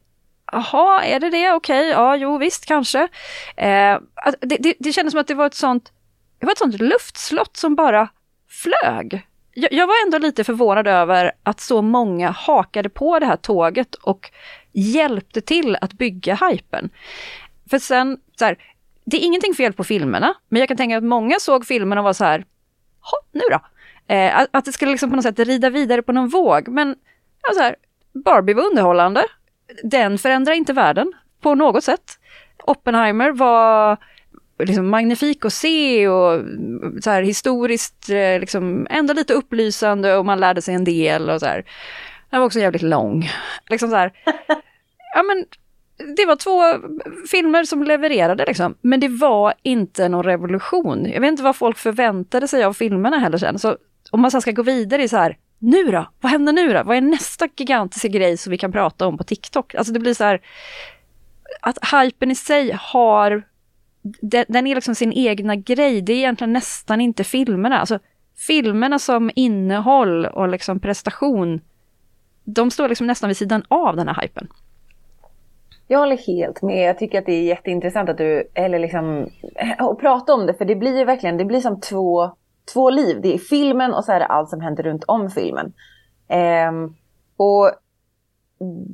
jaha, 0.52 1.04
är 1.04 1.20
det 1.20 1.30
det? 1.30 1.52
Okej, 1.52 1.80
okay, 1.80 1.90
ja, 1.90 2.16
jo 2.16 2.38
visst, 2.38 2.66
kanske. 2.66 3.08
Eh, 3.56 3.98
det, 4.40 4.56
det, 4.60 4.74
det 4.78 4.92
kändes 4.92 5.12
som 5.12 5.20
att 5.20 5.28
det 5.28 5.34
var 5.34 5.46
ett 5.46 5.54
sånt, 5.54 5.92
det 6.38 6.46
var 6.46 6.52
ett 6.52 6.58
sånt 6.58 6.80
luftslott 6.80 7.56
som 7.56 7.74
bara 7.74 8.08
flög 8.48 9.26
jag, 9.54 9.72
jag, 9.72 9.86
var 9.86 9.94
ändå 10.06 10.18
lite 10.18 10.44
förvånad 10.44 10.86
över 10.86 11.32
att 11.42 11.60
så 11.60 11.82
många 11.82 12.30
hakade 12.30 12.88
på 12.88 13.18
det 13.18 13.26
här 13.26 13.36
tåget 13.36 13.94
och 13.94 14.30
hjälpte 14.72 15.40
till 15.40 15.76
att 15.80 15.92
bygga 15.92 16.34
hypen. 16.34 16.90
För 17.70 17.78
sen, 17.78 18.18
så 18.38 18.44
här, 18.44 18.56
det 19.10 19.16
är 19.16 19.26
ingenting 19.26 19.54
fel 19.54 19.72
på 19.72 19.84
filmerna, 19.84 20.34
men 20.48 20.60
jag 20.60 20.68
kan 20.68 20.76
tänka 20.76 20.96
att 20.96 21.04
många 21.04 21.38
såg 21.40 21.66
filmerna 21.66 22.00
och 22.00 22.04
var 22.04 22.12
så 22.12 22.24
här, 22.24 22.44
nu 23.32 23.42
då? 23.50 23.60
Eh, 24.14 24.46
att, 24.52 24.64
det 24.64 24.72
skulle 24.72 24.90
liksom 24.90 25.10
på 25.10 25.16
något 25.16 25.22
sätt 25.22 25.38
rida 25.38 25.70
vidare 25.70 26.02
på 26.02 26.12
någon 26.12 26.28
våg, 26.28 26.68
men 26.68 26.96
ja, 27.42 27.54
så 27.54 27.60
här, 27.60 27.76
Barbie 28.24 28.54
var 28.54 28.62
underhållande. 28.62 29.24
Den 29.84 30.18
förändrar 30.18 30.52
inte 30.52 30.72
världen 30.72 31.12
på 31.40 31.54
något 31.54 31.84
sätt. 31.84 32.18
Oppenheimer 32.64 33.30
var 33.30 33.96
liksom 34.58 34.88
magnifik 34.88 35.44
att 35.44 35.52
se 35.52 36.08
och 36.08 36.42
så 37.02 37.10
här 37.10 37.22
historiskt 37.22 38.10
eh, 38.10 38.40
liksom 38.40 38.86
ändå 38.90 39.14
lite 39.14 39.34
upplysande 39.34 40.16
och 40.16 40.26
man 40.26 40.40
lärde 40.40 40.62
sig 40.62 40.74
en 40.74 40.84
del 40.84 41.30
och 41.30 41.40
så 41.40 41.46
här. 41.46 41.64
Den 42.30 42.40
var 42.40 42.46
också 42.46 42.60
jävligt 42.60 42.82
lång. 42.82 43.30
Liksom 43.70 43.90
så 43.90 43.96
här. 43.96 44.12
Ja 45.14 45.22
men 45.22 45.44
det 46.16 46.26
var 46.26 46.36
två 46.36 46.88
filmer 47.30 47.64
som 47.64 47.82
levererade 47.82 48.44
liksom. 48.46 48.74
Men 48.80 49.00
det 49.00 49.08
var 49.08 49.54
inte 49.62 50.08
någon 50.08 50.22
revolution. 50.22 51.06
Jag 51.10 51.20
vet 51.20 51.28
inte 51.28 51.42
vad 51.42 51.56
folk 51.56 51.78
förväntade 51.78 52.48
sig 52.48 52.64
av 52.64 52.72
filmerna 52.72 53.18
heller 53.18 53.38
sen. 53.38 53.58
Så 53.58 53.76
om 54.10 54.20
man 54.20 54.30
sen 54.30 54.40
ska 54.40 54.50
gå 54.50 54.62
vidare 54.62 55.02
i 55.02 55.08
så 55.08 55.16
här, 55.16 55.36
nu 55.58 55.84
då? 55.84 56.10
Vad 56.20 56.32
händer 56.32 56.52
nu 56.52 56.72
då? 56.72 56.82
Vad 56.82 56.96
är 56.96 57.00
nästa 57.00 57.48
gigantiska 57.56 58.08
grej 58.08 58.36
som 58.36 58.50
vi 58.50 58.58
kan 58.58 58.72
prata 58.72 59.06
om 59.06 59.18
på 59.18 59.24
TikTok? 59.24 59.74
Alltså 59.74 59.92
det 59.92 60.00
blir 60.00 60.14
så 60.14 60.24
här, 60.24 60.40
att 61.60 61.78
hypen 61.92 62.30
i 62.30 62.34
sig 62.34 62.78
har 62.80 63.42
den, 64.20 64.66
är 64.66 64.74
liksom 64.74 64.94
sin 64.94 65.12
egna 65.12 65.56
grej. 65.56 66.02
Det 66.02 66.12
är 66.12 66.16
egentligen 66.16 66.52
nästan 66.52 67.00
inte 67.00 67.24
filmerna. 67.24 67.78
Alltså, 67.78 67.98
filmerna 68.46 68.98
som 68.98 69.30
innehåll 69.34 70.26
och 70.26 70.48
liksom 70.48 70.80
prestation, 70.80 71.60
de 72.44 72.70
står 72.70 72.88
liksom 72.88 73.06
nästan 73.06 73.28
vid 73.28 73.36
sidan 73.36 73.62
av 73.68 73.96
den 73.96 74.08
här 74.08 74.22
hypen. 74.22 74.48
Jag 75.90 75.98
håller 75.98 76.16
helt 76.16 76.62
med. 76.62 76.88
Jag 76.88 76.98
tycker 76.98 77.18
att 77.18 77.26
det 77.26 77.32
är 77.32 77.42
jätteintressant 77.42 78.08
att 78.08 78.18
du, 78.18 78.50
eller 78.54 78.78
liksom, 78.78 79.28
eh, 79.56 79.82
att 79.84 79.98
prata 79.98 80.34
om 80.34 80.46
det. 80.46 80.54
För 80.54 80.64
det 80.64 80.76
blir 80.76 80.98
ju 80.98 81.04
verkligen, 81.04 81.36
det 81.36 81.44
blir 81.44 81.60
som 81.60 81.80
två, 81.80 82.30
två 82.72 82.90
liv. 82.90 83.20
Det 83.22 83.34
är 83.34 83.38
filmen 83.38 83.94
och 83.94 84.04
så 84.04 84.12
är 84.12 84.20
det 84.20 84.26
allt 84.26 84.50
som 84.50 84.60
händer 84.60 84.82
runt 84.82 85.04
om 85.04 85.30
filmen. 85.30 85.72
Um, 86.68 86.96
och 87.36 87.70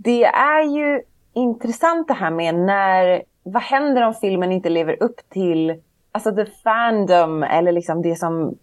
det 0.04 0.24
är 0.24 0.62
ju 0.62 1.02
intressant 1.34 2.08
det 2.08 2.14
här 2.14 2.30
med 2.30 2.54
när 2.54 3.22
vad 3.42 3.62
händer 3.62 4.02
om 4.02 4.14
filmen 4.14 4.52
inte 4.52 4.68
lever 4.68 5.02
upp 5.02 5.20
till 5.30 5.82
alltså 6.16 6.35
the 6.35 6.46
fandom 6.64 7.42
eller 7.42 7.73
liksom 7.73 8.02
det 8.02 8.16
som, 8.16 8.58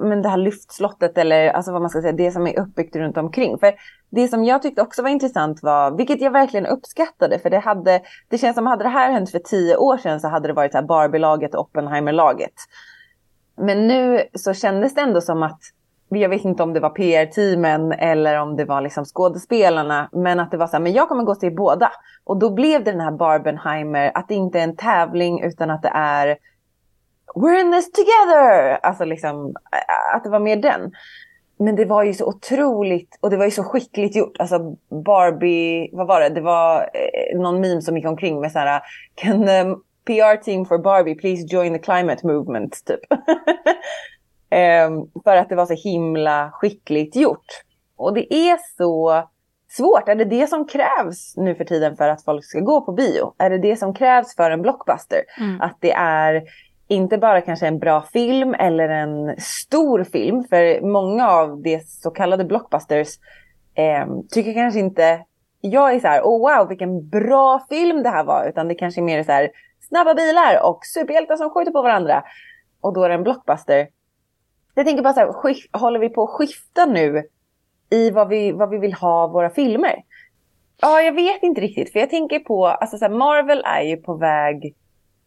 men 0.00 0.22
det 0.22 0.28
här 0.28 0.36
lyftslottet 0.36 1.18
eller 1.18 1.48
alltså 1.48 1.72
vad 1.72 1.80
man 1.80 1.90
ska 1.90 2.00
säga, 2.00 2.12
det 2.12 2.30
som 2.30 2.46
är 2.46 2.60
uppbyggt 2.60 2.96
runt 2.96 3.16
omkring. 3.16 3.58
För 3.58 3.74
det 4.10 4.28
som 4.28 4.44
jag 4.44 4.62
tyckte 4.62 4.82
också 4.82 5.02
var 5.02 5.08
intressant 5.08 5.62
var, 5.62 5.90
vilket 5.90 6.20
jag 6.20 6.30
verkligen 6.30 6.66
uppskattade, 6.66 7.38
för 7.38 7.50
det 7.50 7.58
hade, 7.58 8.00
det 8.28 8.38
känns 8.38 8.56
som 8.56 8.66
hade 8.66 8.84
det 8.84 8.88
här 8.88 9.12
hänt 9.12 9.30
för 9.30 9.38
tio 9.38 9.76
år 9.76 9.96
sedan 9.96 10.20
så 10.20 10.28
hade 10.28 10.48
det 10.48 10.54
varit 10.54 10.72
så 10.72 10.82
Barbie-laget 10.82 11.54
och 11.54 11.60
Oppenheimer-laget. 11.60 12.54
Men 13.56 13.88
nu 13.88 14.22
så 14.34 14.54
kändes 14.54 14.94
det 14.94 15.00
ändå 15.00 15.20
som 15.20 15.42
att 15.42 15.60
jag 16.08 16.28
vet 16.28 16.44
inte 16.44 16.62
om 16.62 16.72
det 16.72 16.80
var 16.80 16.90
PR-teamen 16.90 17.92
eller 17.92 18.40
om 18.40 18.56
det 18.56 18.64
var 18.64 18.80
liksom 18.80 19.04
skådespelarna, 19.04 20.08
men 20.12 20.40
att 20.40 20.50
det 20.50 20.56
var 20.56 20.66
så 20.66 20.72
här, 20.72 20.82
men 20.82 20.92
jag 20.92 21.08
kommer 21.08 21.24
gå 21.24 21.34
till 21.34 21.56
båda. 21.56 21.92
Och 22.24 22.38
då 22.38 22.50
blev 22.50 22.84
det 22.84 22.90
den 22.90 23.00
här 23.00 23.10
Barbenheimer, 23.10 24.12
att 24.14 24.28
det 24.28 24.34
inte 24.34 24.58
är 24.58 24.64
en 24.64 24.76
tävling 24.76 25.42
utan 25.42 25.70
att 25.70 25.82
det 25.82 25.92
är 25.94 26.36
We're 27.34 27.60
in 27.60 27.72
this 27.72 27.92
together! 27.92 28.78
Alltså 28.82 29.04
liksom, 29.04 29.54
att 30.14 30.24
det 30.24 30.30
var 30.30 30.40
mer 30.40 30.56
den. 30.56 30.92
Men 31.58 31.76
det 31.76 31.84
var 31.84 32.02
ju 32.02 32.14
så 32.14 32.26
otroligt, 32.26 33.18
och 33.20 33.30
det 33.30 33.36
var 33.36 33.44
ju 33.44 33.50
så 33.50 33.64
skickligt 33.64 34.16
gjort. 34.16 34.36
Alltså 34.38 34.76
Barbie, 35.04 35.90
vad 35.92 36.06
var 36.06 36.20
det? 36.20 36.28
Det 36.28 36.40
var 36.40 36.80
eh, 36.80 37.40
någon 37.40 37.60
meme 37.60 37.82
som 37.82 37.96
gick 37.96 38.06
omkring 38.06 38.40
med 38.40 38.52
så 38.52 38.58
här, 38.58 38.82
Can 39.14 39.46
the 39.46 39.64
PR 40.04 40.36
team 40.36 40.66
for 40.66 40.78
Barbie 40.78 41.14
please 41.14 41.46
join 41.46 41.72
the 41.72 41.78
climate 41.78 42.26
movement? 42.26 42.84
Typ. 42.84 43.00
Ehm, 44.50 44.92
för 45.24 45.36
att 45.36 45.48
det 45.48 45.54
var 45.54 45.66
så 45.66 45.74
himla 45.74 46.50
skickligt 46.52 47.16
gjort. 47.16 47.46
Och 47.96 48.14
det 48.14 48.34
är 48.34 48.58
så 48.76 49.22
svårt. 49.70 50.08
Är 50.08 50.14
det 50.14 50.24
det 50.24 50.46
som 50.46 50.66
krävs 50.66 51.36
nu 51.36 51.54
för 51.54 51.64
tiden 51.64 51.96
för 51.96 52.08
att 52.08 52.24
folk 52.24 52.44
ska 52.44 52.60
gå 52.60 52.80
på 52.80 52.92
bio? 52.92 53.34
Är 53.38 53.50
det 53.50 53.58
det 53.58 53.76
som 53.76 53.94
krävs 53.94 54.36
för 54.36 54.50
en 54.50 54.62
blockbuster? 54.62 55.20
Mm. 55.40 55.60
Att 55.60 55.76
det 55.80 55.92
är 55.92 56.42
inte 56.92 57.18
bara 57.18 57.40
kanske 57.40 57.66
en 57.66 57.78
bra 57.78 58.02
film 58.02 58.54
eller 58.54 58.88
en 58.88 59.40
stor 59.40 60.04
film. 60.04 60.44
För 60.44 60.80
många 60.80 61.30
av 61.30 61.62
de 61.62 61.80
så 61.80 62.10
kallade 62.10 62.44
blockbusters 62.44 63.08
eh, 63.74 64.06
tycker 64.30 64.54
kanske 64.54 64.80
inte... 64.80 65.24
Jag 65.60 65.94
är 65.94 66.00
så 66.00 66.06
här, 66.06 66.22
oh 66.22 66.38
wow 66.40 66.68
vilken 66.68 67.08
bra 67.08 67.66
film 67.68 68.02
det 68.02 68.08
här 68.08 68.24
var. 68.24 68.48
Utan 68.48 68.68
det 68.68 68.74
kanske 68.74 69.00
är 69.00 69.02
mer 69.02 69.22
så 69.22 69.32
här, 69.32 69.50
snabba 69.88 70.14
bilar 70.14 70.68
och 70.68 70.80
superhjältar 70.86 71.36
som 71.36 71.50
skjuter 71.50 71.72
på 71.72 71.82
varandra. 71.82 72.24
Och 72.80 72.92
då 72.94 73.04
är 73.04 73.08
det 73.08 73.14
en 73.14 73.22
blockbuster. 73.22 73.88
Jag 74.74 74.86
tänker 74.86 75.02
bara 75.02 75.14
så 75.14 75.20
här, 75.20 75.78
håller 75.78 76.00
vi 76.00 76.08
på 76.08 76.22
att 76.22 76.30
skifta 76.30 76.86
nu 76.86 77.22
i 77.90 78.10
vad 78.10 78.28
vi, 78.28 78.52
vad 78.52 78.70
vi 78.70 78.78
vill 78.78 78.94
ha 78.94 79.26
våra 79.26 79.50
filmer? 79.50 80.02
Ja, 80.80 81.02
jag 81.02 81.12
vet 81.12 81.42
inte 81.42 81.60
riktigt. 81.60 81.92
För 81.92 82.00
jag 82.00 82.10
tänker 82.10 82.38
på, 82.38 82.66
alltså 82.66 82.98
så 82.98 83.04
här, 83.04 83.12
Marvel 83.12 83.62
är 83.64 83.82
ju 83.82 83.96
på 83.96 84.14
väg 84.14 84.74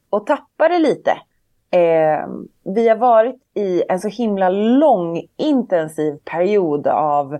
att 0.09 0.27
tappa 0.27 0.69
det 0.69 0.79
lite. 0.79 1.17
Eh, 1.71 2.27
vi 2.63 2.89
har 2.89 2.95
varit 2.95 3.35
i 3.53 3.83
en 3.89 3.99
så 3.99 4.07
himla 4.07 4.49
lång 4.49 5.21
intensiv 5.37 6.17
period 6.25 6.87
av 6.87 7.37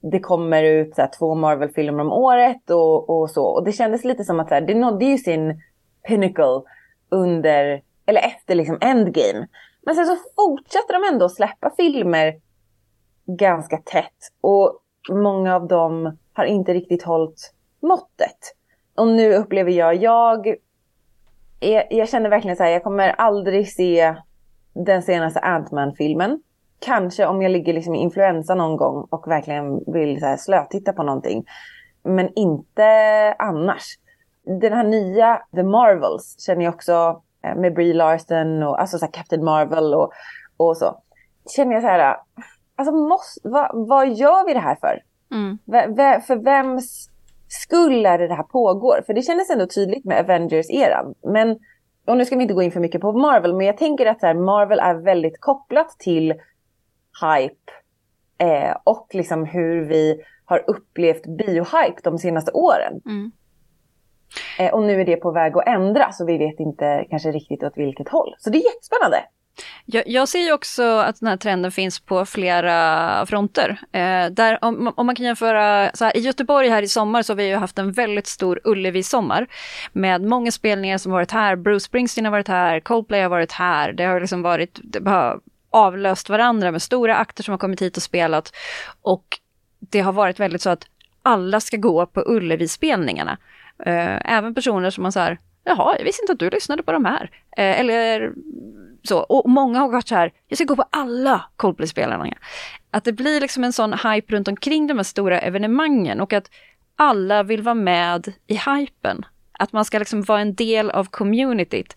det 0.00 0.20
kommer 0.20 0.62
ut 0.62 0.94
så 0.94 1.02
här, 1.02 1.10
två 1.18 1.34
Marvel-filmer 1.34 2.00
om 2.00 2.12
året 2.12 2.70
och, 2.70 3.10
och 3.10 3.30
så. 3.30 3.44
Och 3.44 3.64
det 3.64 3.72
kändes 3.72 4.04
lite 4.04 4.24
som 4.24 4.40
att 4.40 4.48
så 4.48 4.54
här, 4.54 4.60
det 4.60 4.74
nådde 4.74 5.04
ju 5.04 5.18
sin 5.18 5.62
pinnacle 6.08 6.62
under, 7.08 7.82
eller 8.06 8.20
efter 8.20 8.54
liksom 8.54 8.78
Endgame. 8.80 9.48
Men 9.82 9.94
sen 9.94 10.06
så 10.06 10.16
fortsätter 10.36 10.92
de 10.92 11.14
ändå 11.14 11.28
släppa 11.28 11.70
filmer 11.76 12.40
ganska 13.26 13.76
tätt. 13.76 14.32
Och 14.40 14.80
många 15.10 15.56
av 15.56 15.66
dem 15.66 16.18
har 16.32 16.44
inte 16.44 16.74
riktigt 16.74 17.02
hållit 17.02 17.52
måttet. 17.80 18.54
Och 18.96 19.08
nu 19.08 19.34
upplever 19.34 19.72
jag, 19.72 19.94
jag, 19.94 20.54
jag, 21.60 21.86
jag 21.90 22.08
känner 22.08 22.30
verkligen 22.30 22.56
så 22.56 22.62
här, 22.62 22.70
jag 22.70 22.82
kommer 22.82 23.08
aldrig 23.08 23.72
se 23.72 24.14
den 24.72 25.02
senaste 25.02 25.40
Ant-Man-filmen. 25.40 26.42
Kanske 26.80 27.26
om 27.26 27.42
jag 27.42 27.52
ligger 27.52 27.72
liksom 27.72 27.94
i 27.94 27.98
influensa 27.98 28.54
någon 28.54 28.76
gång 28.76 29.06
och 29.10 29.28
verkligen 29.28 29.92
vill 29.92 30.20
så 30.20 30.26
här 30.26 30.36
slötitta 30.36 30.92
på 30.92 31.02
någonting. 31.02 31.44
Men 32.02 32.28
inte 32.34 32.84
annars. 33.38 33.98
Den 34.60 34.72
här 34.72 34.84
nya 34.84 35.42
The 35.54 35.62
Marvels 35.62 36.36
känner 36.46 36.64
jag 36.64 36.74
också 36.74 37.22
Eh, 37.42 37.54
med 37.54 37.74
Brie 37.74 37.94
Larson 37.94 38.62
och 38.62 38.80
alltså 38.80 38.98
så 38.98 39.06
Captain 39.06 39.44
Marvel 39.44 39.94
och, 39.94 40.12
och 40.56 40.76
så. 40.76 41.00
Känner 41.56 41.72
jag 41.72 41.82
så 41.82 41.88
här, 41.88 42.16
alltså 42.76 42.94
måste, 42.94 43.48
vad, 43.48 43.88
vad 43.88 44.12
gör 44.12 44.46
vi 44.46 44.54
det 44.54 44.60
här 44.60 44.76
för? 44.80 45.02
Mm. 45.30 45.58
V 45.66 46.20
för 46.20 46.36
vems 46.36 47.10
skull 47.48 48.06
är 48.06 48.18
det 48.18 48.28
det 48.28 48.34
här 48.34 48.42
pågår? 48.42 49.02
För 49.06 49.14
det 49.14 49.22
kändes 49.22 49.50
ändå 49.50 49.66
tydligt 49.66 50.04
med 50.04 50.20
Avengers-eran. 50.20 51.14
Men, 51.22 51.58
och 52.06 52.16
nu 52.16 52.24
ska 52.24 52.36
vi 52.36 52.42
inte 52.42 52.54
gå 52.54 52.62
in 52.62 52.72
för 52.72 52.80
mycket 52.80 53.00
på 53.00 53.12
Marvel, 53.12 53.54
men 53.54 53.66
jag 53.66 53.76
tänker 53.76 54.06
att 54.06 54.22
här, 54.22 54.34
Marvel 54.34 54.78
är 54.78 54.94
väldigt 54.94 55.40
kopplat 55.40 55.98
till 55.98 56.34
hype 57.22 57.72
eh, 58.38 58.76
och 58.84 59.08
liksom 59.12 59.44
hur 59.44 59.84
vi 59.84 60.20
har 60.44 60.64
upplevt 60.66 61.26
biohype 61.26 62.00
de 62.02 62.18
senaste 62.18 62.52
åren. 62.52 63.00
Mm. 63.06 63.32
Eh, 64.58 64.74
och 64.74 64.82
nu 64.82 65.00
är 65.00 65.04
det 65.04 65.16
på 65.16 65.30
väg 65.30 65.56
att 65.56 65.68
ändras 65.68 66.20
och 66.20 66.28
vi 66.28 66.38
vet 66.38 66.60
inte 66.60 67.06
kanske 67.10 67.32
riktigt 67.32 67.62
åt 67.62 67.76
vilket 67.76 68.08
håll. 68.08 68.34
Så 68.38 68.50
det 68.50 68.58
är 68.58 68.74
jättespännande. 68.74 69.18
Jag, 69.90 70.08
jag 70.08 70.28
ser 70.28 70.38
ju 70.38 70.52
också 70.52 70.82
att 70.82 71.20
den 71.20 71.28
här 71.28 71.36
trenden 71.36 71.72
finns 71.72 72.00
på 72.00 72.26
flera 72.26 73.26
fronter. 73.26 73.80
Eh, 73.92 74.26
där, 74.26 74.64
om, 74.64 74.92
om, 74.96 75.06
man 75.06 75.14
kan 75.14 75.26
jämföra, 75.26 75.90
så 75.94 76.04
här, 76.04 76.16
i 76.16 76.20
Göteborg 76.20 76.68
här 76.68 76.82
i 76.82 76.88
sommar 76.88 77.22
så 77.22 77.32
har 77.32 77.36
vi 77.36 77.48
ju 77.48 77.56
haft 77.56 77.78
en 77.78 77.92
väldigt 77.92 78.26
stor 78.26 78.60
Ullevi-sommar 78.64 79.46
med 79.92 80.22
många 80.22 80.50
spelningar 80.50 80.98
som 80.98 81.12
varit 81.12 81.30
här. 81.30 81.56
Bruce 81.56 81.84
Springsteen 81.84 82.24
har 82.24 82.32
varit 82.32 82.48
här, 82.48 82.80
Coldplay 82.80 83.22
har 83.22 83.28
varit 83.28 83.52
här. 83.52 83.92
Det 83.92 84.04
har 84.04 84.20
liksom 84.20 84.42
varit, 84.42 84.80
det 84.82 85.08
har 85.08 85.40
avlöst 85.70 86.28
varandra 86.28 86.72
med 86.72 86.82
stora 86.82 87.16
akter 87.16 87.42
som 87.42 87.52
har 87.52 87.58
kommit 87.58 87.82
hit 87.82 87.96
och 87.96 88.02
spelat. 88.02 88.52
Och 89.02 89.38
det 89.78 90.00
har 90.00 90.12
varit 90.12 90.40
väldigt 90.40 90.62
så 90.62 90.70
att 90.70 90.86
alla 91.22 91.60
ska 91.60 91.76
gå 91.76 92.06
på 92.06 92.24
Ullevi-spelningarna. 92.26 93.38
Eh, 93.86 94.32
även 94.32 94.54
personer 94.54 94.90
som 94.90 95.02
man 95.02 95.12
så 95.12 95.20
här, 95.20 95.38
jaha, 95.68 95.94
jag 95.98 96.04
visste 96.04 96.22
inte 96.22 96.32
att 96.32 96.38
du 96.38 96.50
lyssnade 96.50 96.82
på 96.82 96.92
de 96.92 97.04
här. 97.04 97.30
Eh, 97.56 97.80
eller 97.80 98.32
så. 99.02 99.18
Och 99.18 99.50
många 99.50 99.78
har 99.78 99.88
varit 99.88 100.08
så 100.08 100.14
här, 100.14 100.32
jag 100.48 100.58
ska 100.58 100.64
gå 100.64 100.76
på 100.76 100.84
alla 100.90 101.44
Coldplay-spelarna. 101.56 102.34
Att 102.90 103.04
det 103.04 103.12
blir 103.12 103.40
liksom 103.40 103.64
en 103.64 103.72
sån 103.72 103.92
hype 103.92 104.34
runt 104.34 104.48
omkring 104.48 104.86
de 104.86 104.96
här 104.96 105.04
stora 105.04 105.40
evenemangen 105.40 106.20
och 106.20 106.32
att 106.32 106.50
alla 106.96 107.42
vill 107.42 107.62
vara 107.62 107.74
med 107.74 108.32
i 108.46 108.54
hypen. 108.56 109.24
Att 109.52 109.72
man 109.72 109.84
ska 109.84 109.98
liksom 109.98 110.22
vara 110.22 110.40
en 110.40 110.54
del 110.54 110.90
av 110.90 111.04
communityt. 111.04 111.94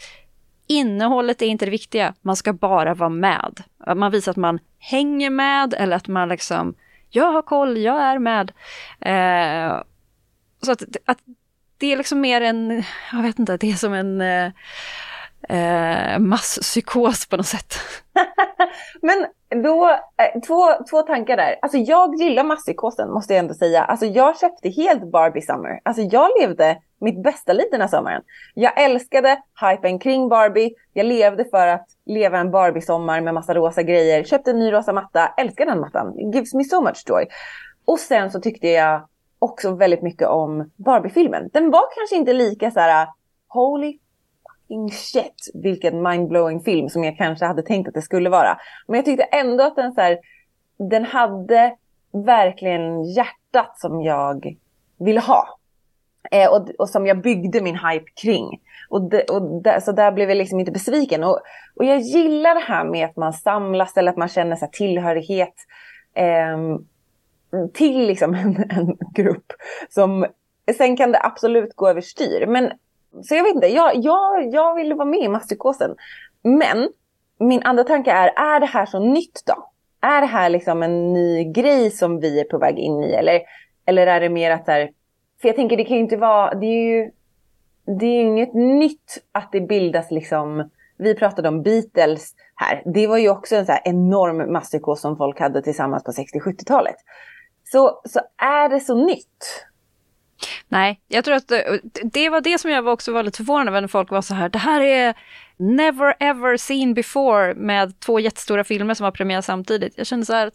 Innehållet 0.67 1.41
är 1.41 1.45
inte 1.45 1.65
det 1.65 1.71
viktiga, 1.71 2.13
man 2.21 2.35
ska 2.35 2.53
bara 2.53 2.93
vara 2.93 3.09
med. 3.09 3.63
Man 3.95 4.11
visar 4.11 4.31
att 4.31 4.37
man 4.37 4.59
hänger 4.79 5.29
med 5.29 5.73
eller 5.73 5.95
att 5.95 6.07
man 6.07 6.29
liksom, 6.29 6.75
jag 7.09 7.31
har 7.31 7.41
koll, 7.41 7.77
jag 7.77 8.01
är 8.01 8.19
med. 8.19 8.51
Eh, 8.99 9.81
så 10.61 10.71
att, 10.71 10.83
att 11.05 11.19
det 11.81 11.93
är 11.93 11.97
liksom 11.97 12.21
mer 12.21 12.41
en, 12.41 12.83
jag 13.13 13.21
vet 13.21 13.39
inte, 13.39 13.57
det 13.57 13.71
är 13.71 13.75
som 13.75 13.93
en 13.93 14.21
eh, 14.21 14.51
eh 15.49 16.19
masspsykos 16.19 17.25
på 17.25 17.37
något 17.37 17.45
sätt. 17.45 17.73
Men 19.01 19.25
då, 19.63 19.89
eh, 19.89 20.41
två, 20.47 20.69
två 20.89 21.01
tankar 21.01 21.37
där. 21.37 21.55
Alltså 21.61 21.77
jag 21.77 22.15
gillar 22.15 22.43
masspsykosen 22.43 23.11
måste 23.11 23.33
jag 23.33 23.39
ändå 23.39 23.53
säga. 23.53 23.83
Alltså 23.83 24.05
jag 24.05 24.39
köpte 24.39 24.69
helt 24.69 25.11
Barbie 25.11 25.41
Summer. 25.41 25.79
Alltså 25.83 26.01
jag 26.01 26.29
levde 26.39 26.77
mitt 26.99 27.23
bästa 27.23 27.53
liv 27.53 27.67
den 27.71 27.81
här 27.81 27.87
sommaren. 27.87 28.21
Jag 28.53 28.81
älskade 28.81 29.37
hypen 29.61 29.99
kring 29.99 30.29
Barbie. 30.29 30.73
Jag 30.93 31.05
levde 31.05 31.45
för 31.45 31.67
att 31.67 31.87
leva 32.05 32.39
en 32.39 32.51
Barbie-sommar 32.51 33.21
med 33.21 33.33
massa 33.33 33.53
rosa 33.53 33.83
grejer. 33.83 34.23
Köpte 34.23 34.51
en 34.51 34.59
ny 34.59 34.71
rosa 34.71 34.93
matta, 34.93 35.33
älskar 35.37 35.65
den 35.65 35.79
mattan. 35.79 36.19
It 36.19 36.35
gives 36.35 36.53
me 36.53 36.63
so 36.63 36.81
much 36.81 37.03
joy. 37.07 37.25
Och 37.85 37.99
sen 37.99 38.31
så 38.31 38.39
tyckte 38.39 38.67
jag 38.67 39.07
också 39.41 39.75
väldigt 39.75 40.01
mycket 40.01 40.27
om 40.27 40.71
Barbie-filmen. 40.75 41.49
Den 41.53 41.71
var 41.71 41.83
kanske 41.95 42.15
inte 42.15 42.33
lika 42.33 42.71
så 42.71 42.79
här 42.79 43.07
holy 43.47 43.97
fucking 44.43 44.91
shit 44.91 45.51
vilken 45.53 46.01
mindblowing 46.01 46.61
film 46.61 46.89
som 46.89 47.03
jag 47.03 47.17
kanske 47.17 47.45
hade 47.45 47.63
tänkt 47.63 47.87
att 47.87 47.93
det 47.93 48.01
skulle 48.01 48.29
vara. 48.29 48.57
Men 48.87 48.95
jag 48.95 49.05
tyckte 49.05 49.23
ändå 49.23 49.63
att 49.63 49.75
den 49.75 49.93
så 49.93 50.01
här, 50.01 50.19
den 50.77 51.05
hade 51.05 51.75
verkligen 52.11 53.03
hjärtat 53.03 53.79
som 53.79 54.01
jag 54.01 54.55
ville 54.99 55.19
ha. 55.19 55.57
Eh, 56.31 56.51
och, 56.51 56.69
och, 56.79 56.89
som 56.89 57.05
jag 57.05 57.21
byggde 57.21 57.61
min 57.61 57.75
hype 57.75 58.11
kring. 58.21 58.61
Och, 58.89 59.01
de, 59.01 59.23
och 59.31 59.61
de, 59.61 59.81
så 59.81 59.91
där 59.91 60.11
blev 60.11 60.29
jag 60.29 60.37
liksom 60.37 60.59
inte 60.59 60.71
besviken. 60.71 61.23
Och, 61.23 61.39
och 61.75 61.85
jag 61.85 61.99
gillar 61.99 62.55
det 62.55 62.65
här 62.65 62.83
med 62.83 63.05
att 63.05 63.15
man 63.15 63.33
samlas 63.33 63.97
eller 63.97 64.11
att 64.11 64.17
man 64.17 64.27
känner 64.27 64.55
så 64.55 64.67
tillhörighet. 64.71 65.55
Eh, 66.13 66.57
till 67.73 68.07
liksom 68.07 68.33
en, 68.35 68.69
en 68.69 68.97
grupp. 69.13 69.53
Som, 69.89 70.25
sen 70.77 70.97
kan 70.97 71.11
det 71.11 71.19
absolut 71.23 71.75
gå 71.75 71.89
överstyr. 71.89 72.45
Men 72.47 72.71
så 73.23 73.35
jag 73.35 73.43
vet 73.43 73.55
inte, 73.55 73.67
jag, 73.67 73.95
jag, 73.95 74.53
jag 74.53 74.75
ville 74.75 74.95
vara 74.95 75.05
med 75.05 75.19
i 75.19 75.27
masspsykosen. 75.27 75.95
Men 76.43 76.89
min 77.39 77.63
andra 77.63 77.83
tanke 77.83 78.11
är, 78.11 78.27
är 78.27 78.59
det 78.59 78.65
här 78.65 78.85
så 78.85 78.99
nytt 78.99 79.43
då? 79.45 79.67
Är 80.01 80.21
det 80.21 80.27
här 80.27 80.49
liksom 80.49 80.83
en 80.83 81.13
ny 81.13 81.43
grej 81.43 81.91
som 81.91 82.19
vi 82.19 82.39
är 82.39 82.43
på 82.43 82.57
väg 82.57 82.79
in 82.79 83.03
i? 83.03 83.11
Eller, 83.11 83.41
eller 83.85 84.07
är 84.07 84.19
det 84.19 84.29
mer 84.29 84.51
att 84.51 84.65
där, 84.65 84.89
för 85.41 85.47
jag 85.47 85.55
tänker 85.55 85.77
det 85.77 85.83
kan 85.83 85.97
ju 85.97 86.03
inte 86.03 86.17
vara, 86.17 86.53
det 86.53 86.65
är 86.65 86.95
ju, 86.95 87.11
det 87.99 88.05
är 88.05 88.13
ju 88.13 88.21
inget 88.21 88.53
nytt 88.53 89.23
att 89.31 89.51
det 89.51 89.61
bildas 89.61 90.11
liksom, 90.11 90.69
vi 90.97 91.15
pratade 91.15 91.47
om 91.47 91.63
Beatles 91.63 92.33
här. 92.55 92.83
Det 92.85 93.07
var 93.07 93.17
ju 93.17 93.29
också 93.29 93.55
en 93.55 93.65
så 93.65 93.73
enorm 93.83 94.53
masspsykos 94.53 95.01
som 95.01 95.17
folk 95.17 95.39
hade 95.39 95.61
tillsammans 95.61 96.03
på 96.03 96.11
60-70-talet. 96.11 96.95
Så, 97.71 98.01
så 98.05 98.19
är 98.37 98.69
det 98.69 98.79
så 98.79 99.05
nytt? 99.05 99.65
Nej, 100.67 101.01
jag 101.07 101.25
tror 101.25 101.35
att 101.35 101.51
det 102.03 102.29
var 102.29 102.41
det 102.41 102.57
som 102.57 102.71
jag 102.71 102.87
också 102.87 103.11
var 103.13 103.23
lite 103.23 103.37
förvånad 103.37 103.67
över 103.67 103.81
när 103.81 103.87
folk 103.87 104.11
var 104.11 104.21
så 104.21 104.33
här, 104.33 104.49
det 104.49 104.59
här 104.59 104.81
är 104.81 105.13
never 105.57 106.15
ever 106.19 106.57
seen 106.57 106.93
before 106.93 107.55
med 107.55 107.99
två 107.99 108.19
jättestora 108.19 108.63
filmer 108.63 108.93
som 108.93 109.03
har 109.03 109.11
premiär 109.11 109.41
samtidigt. 109.41 109.93
Jag 109.97 110.07
kände 110.07 110.25
så 110.25 110.33
här, 110.33 110.51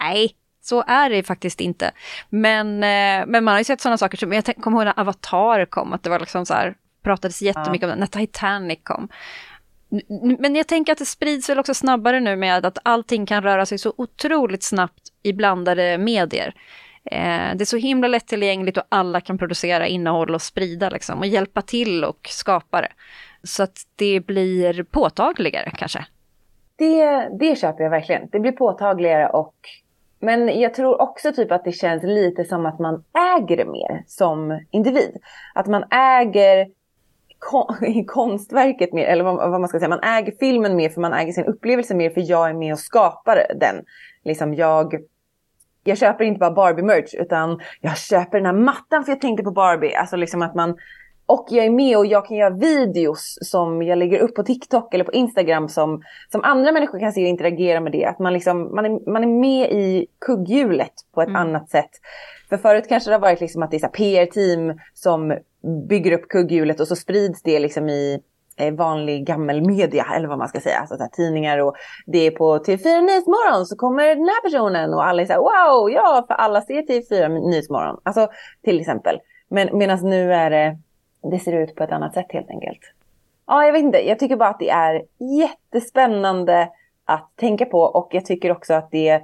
nej, 0.00 0.34
så 0.60 0.84
är 0.86 1.10
det 1.10 1.22
faktiskt 1.22 1.60
inte. 1.60 1.90
Men, 2.28 2.74
eh, 2.74 3.26
men 3.26 3.44
man 3.44 3.48
har 3.48 3.58
ju 3.58 3.64
sett 3.64 3.80
sådana 3.80 3.98
saker 3.98 4.18
som, 4.18 4.32
jag 4.32 4.44
kommer 4.44 4.78
ihåg 4.78 4.84
när 4.84 5.00
Avatar 5.00 5.64
kom, 5.64 5.92
att 5.92 6.02
det 6.02 6.10
var 6.10 6.20
liksom 6.20 6.46
så 6.46 6.54
här, 6.54 6.74
pratades 7.02 7.42
jättemycket 7.42 7.88
ja. 7.88 7.92
om 7.92 8.00
det, 8.00 8.00
när 8.00 8.26
Titanic 8.26 8.78
kom. 8.82 9.08
Men 10.38 10.56
jag 10.56 10.66
tänker 10.66 10.92
att 10.92 10.98
det 10.98 11.06
sprids 11.06 11.48
väl 11.48 11.58
också 11.58 11.74
snabbare 11.74 12.20
nu 12.20 12.36
med 12.36 12.66
att 12.66 12.78
allting 12.82 13.26
kan 13.26 13.42
röra 13.42 13.66
sig 13.66 13.78
så 13.78 13.94
otroligt 13.96 14.62
snabbt 14.62 15.02
i 15.22 15.32
blandade 15.32 15.98
medier. 15.98 16.54
Eh, 17.04 17.56
det 17.56 17.60
är 17.60 17.64
så 17.64 17.76
himla 17.76 18.08
lättillgängligt 18.08 18.78
och 18.78 18.84
alla 18.88 19.20
kan 19.20 19.38
producera 19.38 19.86
innehåll 19.86 20.34
och 20.34 20.42
sprida 20.42 20.90
liksom, 20.90 21.18
och 21.18 21.26
hjälpa 21.26 21.62
till 21.62 22.04
och 22.04 22.18
skapa 22.28 22.80
det. 22.80 22.92
Så 23.42 23.62
att 23.62 23.78
det 23.96 24.20
blir 24.20 24.82
påtagligare 24.82 25.70
kanske. 25.76 26.06
Det, 26.76 27.28
det 27.38 27.58
köper 27.58 27.84
jag 27.84 27.90
verkligen. 27.90 28.28
Det 28.32 28.40
blir 28.40 28.52
påtagligare 28.52 29.28
och 29.28 29.54
men 30.20 30.60
jag 30.60 30.74
tror 30.74 31.00
också 31.00 31.32
typ 31.32 31.52
att 31.52 31.64
det 31.64 31.72
känns 31.72 32.02
lite 32.02 32.44
som 32.44 32.66
att 32.66 32.78
man 32.78 33.04
äger 33.36 33.56
det 33.56 33.64
mer 33.64 34.04
som 34.06 34.66
individ. 34.70 35.16
Att 35.54 35.66
man 35.66 35.84
äger 35.90 36.66
konstverket 38.06 38.92
mer, 38.92 39.06
eller 39.06 39.24
vad, 39.24 39.50
vad, 39.50 39.60
man 39.60 39.68
ska 39.68 39.78
säga, 39.78 39.88
man 39.88 40.02
äger 40.02 40.32
filmen 40.40 40.76
mer 40.76 40.88
för 40.88 41.00
man 41.00 41.12
äger 41.12 41.32
sin 41.32 41.44
upplevelse 41.44 41.94
mer 41.94 42.10
för 42.10 42.30
jag 42.30 42.50
är 42.50 42.54
med 42.54 42.72
och 42.72 42.78
skapar 42.78 43.46
den. 43.60 43.84
Liksom 44.24 44.54
jag 44.54 44.94
jag 45.84 45.98
köper 45.98 46.24
inte 46.24 46.38
bara 46.38 46.50
Barbie-merch 46.50 47.14
utan 47.14 47.60
jag 47.80 47.98
köper 47.98 48.38
den 48.38 48.46
här 48.46 48.52
mattan 48.52 49.04
för 49.04 49.12
jag 49.12 49.20
tänkte 49.20 49.44
på 49.44 49.50
Barbie. 49.50 49.94
Alltså 49.94 50.16
liksom 50.16 50.42
att 50.42 50.54
man, 50.54 50.76
och 51.26 51.46
jag 51.50 51.66
är 51.66 51.70
med 51.70 51.96
och 51.96 52.06
jag 52.06 52.26
kan 52.26 52.36
göra 52.36 52.50
videos 52.50 53.38
som 53.42 53.82
jag 53.82 53.98
lägger 53.98 54.18
upp 54.18 54.34
på 54.34 54.42
TikTok 54.42 54.94
eller 54.94 55.04
på 55.04 55.12
Instagram 55.12 55.68
som, 55.68 56.02
som 56.32 56.44
andra 56.44 56.72
människor 56.72 57.00
kan 57.00 57.12
se 57.12 57.22
och 57.22 57.28
interagera 57.28 57.80
med 57.80 57.92
det. 57.92 58.04
Att 58.04 58.18
man, 58.18 58.32
liksom, 58.32 58.74
man, 58.74 58.84
är, 58.84 59.10
man 59.10 59.22
är 59.22 59.40
med 59.40 59.70
i 59.72 60.06
kugghjulet 60.26 60.92
på 61.14 61.22
ett 61.22 61.28
mm. 61.28 61.42
annat 61.42 61.70
sätt. 61.70 61.90
För 62.48 62.56
förut 62.56 62.88
kanske 62.88 63.10
det 63.10 63.14
har 63.14 63.20
varit 63.20 63.40
liksom 63.40 63.62
att 63.62 63.70
det 63.70 63.82
är 63.82 63.88
PR-team 63.88 64.80
som 64.94 65.38
bygger 65.88 66.12
upp 66.12 66.28
kugghjulet 66.28 66.80
och 66.80 66.88
så 66.88 66.96
sprids 66.96 67.42
det 67.42 67.58
liksom 67.58 67.88
i 67.88 68.22
eh, 68.56 68.74
vanlig 68.74 68.78
vanlig 68.78 69.26
gammelmedia 69.26 70.06
eller 70.16 70.28
vad 70.28 70.38
man 70.38 70.48
ska 70.48 70.60
säga. 70.60 70.78
Alltså 70.78 70.96
så 70.96 71.08
tidningar 71.12 71.58
och 71.58 71.76
det 72.06 72.26
är 72.26 72.30
på 72.30 72.58
TV4 72.58 73.00
Nyhetsmorgon 73.00 73.66
så 73.66 73.76
kommer 73.76 74.06
den 74.06 74.28
här 74.28 74.42
personen 74.42 74.94
och 74.94 75.06
alla 75.06 75.22
är 75.22 75.26
så 75.26 75.32
här 75.32 75.40
wow, 75.40 75.90
ja, 75.90 76.24
för 76.28 76.34
alla 76.34 76.62
ser 76.62 76.82
TV4 76.82 77.28
Nyhetsmorgon. 77.28 78.00
Alltså 78.02 78.28
till 78.64 78.80
exempel. 78.80 79.20
Men 79.48 79.78
medan 79.78 79.98
nu 80.10 80.34
är 80.34 80.50
det, 80.50 80.78
det 81.30 81.38
ser 81.38 81.52
ut 81.52 81.74
på 81.74 81.84
ett 81.84 81.92
annat 81.92 82.14
sätt 82.14 82.26
helt 82.28 82.50
enkelt. 82.50 82.80
Ja, 83.46 83.64
jag 83.64 83.72
vet 83.72 83.82
inte. 83.82 84.08
Jag 84.08 84.18
tycker 84.18 84.36
bara 84.36 84.48
att 84.48 84.58
det 84.58 84.70
är 84.70 85.02
jättespännande 85.38 86.68
att 87.04 87.30
tänka 87.36 87.64
på 87.64 87.80
och 87.80 88.08
jag 88.10 88.24
tycker 88.24 88.52
också 88.52 88.74
att 88.74 88.90
det, 88.90 89.12
det 89.12 89.22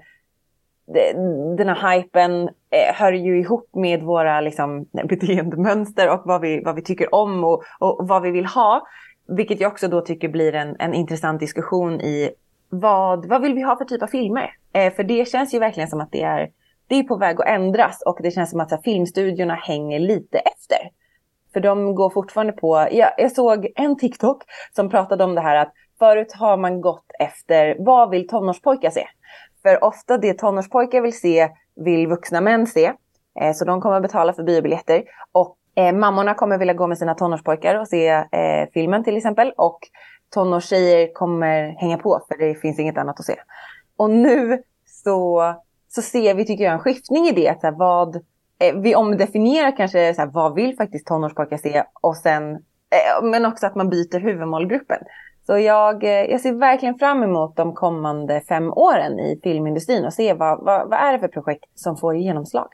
den 1.57 1.69
här 1.69 1.97
hypen 1.97 2.49
eh, 2.49 2.95
hör 2.95 3.13
ju 3.13 3.41
ihop 3.41 3.69
med 3.73 4.03
våra 4.03 4.41
liksom, 4.41 4.87
beteendemönster 5.09 6.11
och 6.11 6.23
vad 6.25 6.41
vi, 6.41 6.63
vad 6.65 6.75
vi 6.75 6.83
tycker 6.83 7.15
om 7.15 7.45
och, 7.45 7.63
och 7.79 8.09
vad 8.09 8.23
vi 8.23 8.31
vill 8.31 8.47
ha. 8.47 8.87
Vilket 9.29 9.61
jag 9.61 9.73
också 9.73 9.89
då 9.89 10.01
tycker 10.01 10.29
blir 10.29 10.55
en, 10.55 10.77
en 10.79 10.95
intressant 10.95 11.41
diskussion 11.41 12.01
i 12.01 12.31
vad, 12.69 13.27
vad 13.27 13.43
vill 13.43 13.55
vi 13.55 13.63
ha 13.63 13.77
för 13.77 13.85
typ 13.85 14.03
av 14.03 14.07
filmer? 14.07 14.51
Eh, 14.73 14.93
för 14.93 15.05
det 15.05 15.29
känns 15.29 15.55
ju 15.55 15.59
verkligen 15.59 15.89
som 15.89 16.01
att 16.01 16.13
det 16.13 16.23
är, 16.23 16.51
det 16.87 16.95
är 16.95 17.03
på 17.03 17.17
väg 17.17 17.41
att 17.41 17.49
ändras 17.49 18.03
och 18.07 18.19
det 18.23 18.31
känns 18.31 18.51
som 18.51 18.61
att 18.61 18.69
så 18.69 18.75
här, 18.75 18.83
filmstudiorna 18.83 19.55
hänger 19.55 19.99
lite 19.99 20.39
efter. 20.39 20.79
För 21.53 21.61
de 21.61 21.95
går 21.95 22.11
fortfarande 22.11 22.53
på, 22.53 22.89
ja, 22.91 23.15
jag 23.19 23.33
såg 23.33 23.73
en 23.77 23.99
TikTok 23.99 24.43
som 24.77 24.91
pratade 24.91 25.25
om 25.25 25.35
det 25.35 25.41
här 25.41 25.57
att 25.57 25.73
förut 25.99 26.33
har 26.33 26.57
man 26.57 26.81
gått 26.81 27.07
efter 27.19 27.77
vad 27.79 28.11
vill 28.11 28.29
tonårspojkar 28.29 28.91
se? 28.91 29.07
För 29.67 29.85
ofta 29.85 30.19
det 30.19 30.35
tonårspojkar 30.35 31.01
vill 31.01 31.19
se 31.19 31.49
vill 31.77 32.07
vuxna 32.07 32.41
män 32.41 32.67
se. 32.67 32.93
Eh, 33.41 33.53
så 33.55 33.65
de 33.65 33.81
kommer 33.81 33.97
att 33.97 34.03
betala 34.03 34.33
för 34.33 34.43
biobiljetter. 34.43 35.05
Och 35.33 35.57
eh, 35.75 35.93
mammorna 35.93 36.35
kommer 36.35 36.59
vilja 36.59 36.75
gå 36.75 36.87
med 36.87 36.99
sina 36.99 37.15
tonårspojkar 37.15 37.75
och 37.75 37.89
se 37.89 38.09
eh, 38.09 38.69
filmen 38.75 39.05
till 39.05 39.17
exempel. 39.17 39.53
Och 39.57 39.79
tonårstjejer 40.35 41.13
kommer 41.13 41.69
hänga 41.69 41.99
på 41.99 42.21
för 42.29 42.39
det 42.39 42.55
finns 42.55 42.79
inget 42.79 42.99
annat 42.99 43.21
att 43.21 43.27
se. 43.27 43.37
Och 43.97 44.11
nu 44.11 44.63
så, 44.87 45.55
så 45.89 46.03
ser 46.03 46.35
vi, 46.35 46.45
tycker 46.45 46.65
jag, 46.65 46.73
en 46.73 46.79
skiftning 46.79 47.27
i 47.27 47.33
det. 47.33 47.61
Så 47.61 47.67
här, 47.67 47.75
vad, 47.75 48.17
eh, 48.59 48.77
vi 48.77 48.95
omdefinierar 48.95 49.77
kanske 49.77 50.15
så 50.15 50.21
här, 50.21 50.29
vad 50.29 50.55
vill 50.55 50.77
faktiskt 50.77 51.07
tonårspojkar 51.07 51.57
se 51.57 51.85
och 52.01 52.17
sen, 52.17 52.55
eh, 52.55 53.23
men 53.23 53.47
också 53.47 53.67
att 53.67 53.75
man 53.75 53.91
byter 53.91 54.21
huvudmålgruppen. 54.21 54.99
Så 55.47 55.59
jag, 55.59 56.05
eh, 56.05 56.11
jag 56.11 56.41
ser 56.41 56.53
verkligen 56.53 56.99
fram 56.99 57.23
emot 57.23 57.57
de 57.57 57.75
kommande 57.75 58.41
fem 58.49 58.73
åren 58.73 59.19
i 59.19 59.41
filmindustrin 59.43 60.05
och 60.05 60.13
se 60.13 60.35
vad, 60.35 60.65
vad, 60.65 60.91
vad 60.91 60.99
är 60.99 61.13
det 61.13 61.19
för 61.19 61.29
projekt 61.29 61.65
som 61.75 61.97
får 61.97 62.17
genomslag. 62.17 62.69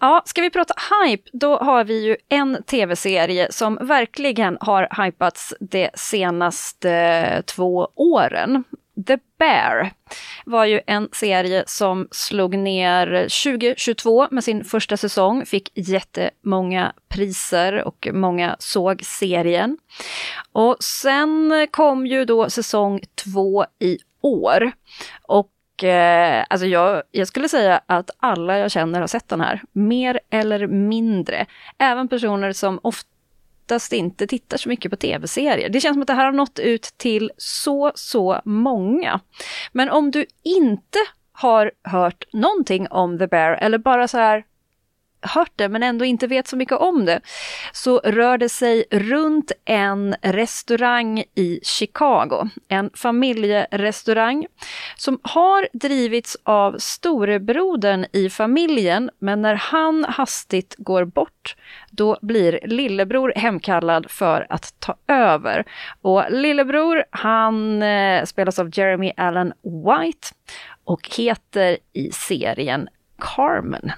Ja, 0.00 0.22
ska 0.24 0.42
vi 0.42 0.50
prata 0.50 0.74
hype, 1.04 1.30
då 1.32 1.56
har 1.56 1.84
vi 1.84 2.06
ju 2.06 2.16
en 2.28 2.62
tv-serie 2.62 3.52
som 3.52 3.78
verkligen 3.80 4.58
har 4.60 5.04
hypats 5.04 5.54
de 5.60 5.90
senaste 5.94 6.90
eh, 6.90 7.42
två 7.42 7.88
åren. 7.94 8.64
The 9.06 9.18
Bear 9.38 9.90
var 10.44 10.64
ju 10.64 10.80
en 10.86 11.08
serie 11.12 11.64
som 11.66 12.08
slog 12.10 12.58
ner 12.58 13.06
2022 13.44 14.28
med 14.30 14.44
sin 14.44 14.64
första 14.64 14.96
säsong, 14.96 15.46
fick 15.46 15.70
jättemånga 15.74 16.92
priser 17.08 17.84
och 17.84 18.08
många 18.12 18.56
såg 18.58 19.02
serien. 19.04 19.78
Och 20.52 20.76
sen 20.82 21.66
kom 21.70 22.06
ju 22.06 22.24
då 22.24 22.50
säsong 22.50 23.00
två 23.24 23.64
i 23.78 23.98
år. 24.20 24.72
Och 25.22 25.84
eh, 25.84 26.44
alltså 26.50 26.66
jag, 26.66 27.02
jag 27.10 27.28
skulle 27.28 27.48
säga 27.48 27.80
att 27.86 28.10
alla 28.18 28.58
jag 28.58 28.70
känner 28.70 29.00
har 29.00 29.06
sett 29.06 29.28
den 29.28 29.40
här, 29.40 29.62
mer 29.72 30.20
eller 30.30 30.66
mindre. 30.66 31.46
Även 31.78 32.08
personer 32.08 32.52
som 32.52 32.80
ofta 32.82 33.11
oftast 33.72 33.92
inte 33.92 34.26
tittar 34.26 34.56
så 34.56 34.68
mycket 34.68 34.90
på 34.90 34.96
tv-serier. 34.96 35.68
Det 35.68 35.80
känns 35.80 35.94
som 35.94 36.02
att 36.02 36.06
det 36.06 36.14
här 36.14 36.24
har 36.24 36.32
nått 36.32 36.58
ut 36.58 36.94
till 36.96 37.30
så, 37.36 37.92
så 37.94 38.40
många. 38.44 39.20
Men 39.72 39.90
om 39.90 40.10
du 40.10 40.26
inte 40.44 40.98
har 41.32 41.72
hört 41.84 42.24
någonting 42.32 42.88
om 42.90 43.18
The 43.18 43.26
Bear 43.26 43.52
eller 43.52 43.78
bara 43.78 44.08
så 44.08 44.18
här 44.18 44.44
hört 45.22 45.52
det 45.56 45.68
men 45.68 45.82
ändå 45.82 46.04
inte 46.04 46.26
vet 46.26 46.48
så 46.48 46.56
mycket 46.56 46.78
om 46.78 47.04
det, 47.04 47.20
så 47.72 47.98
rör 47.98 48.38
det 48.38 48.48
sig 48.48 48.84
runt 48.90 49.52
en 49.64 50.14
restaurang 50.22 51.24
i 51.34 51.60
Chicago. 51.62 52.48
En 52.68 52.90
familjerestaurang 52.94 54.46
som 54.96 55.18
har 55.22 55.68
drivits 55.72 56.36
av 56.42 56.78
storebrodern 56.78 58.06
i 58.12 58.30
familjen, 58.30 59.10
men 59.18 59.42
när 59.42 59.54
han 59.54 60.04
hastigt 60.04 60.74
går 60.78 61.04
bort, 61.04 61.56
då 61.90 62.18
blir 62.22 62.60
lillebror 62.64 63.32
hemkallad 63.36 64.10
för 64.10 64.46
att 64.50 64.74
ta 64.80 64.96
över. 65.08 65.64
Och 66.02 66.24
lillebror, 66.30 67.04
han 67.10 67.82
eh, 67.82 68.24
spelas 68.24 68.58
av 68.58 68.70
Jeremy 68.72 69.12
Allen 69.16 69.52
White 69.62 70.28
och 70.84 71.08
heter 71.16 71.78
i 71.92 72.10
serien 72.12 72.88
Carmen. 73.18 73.92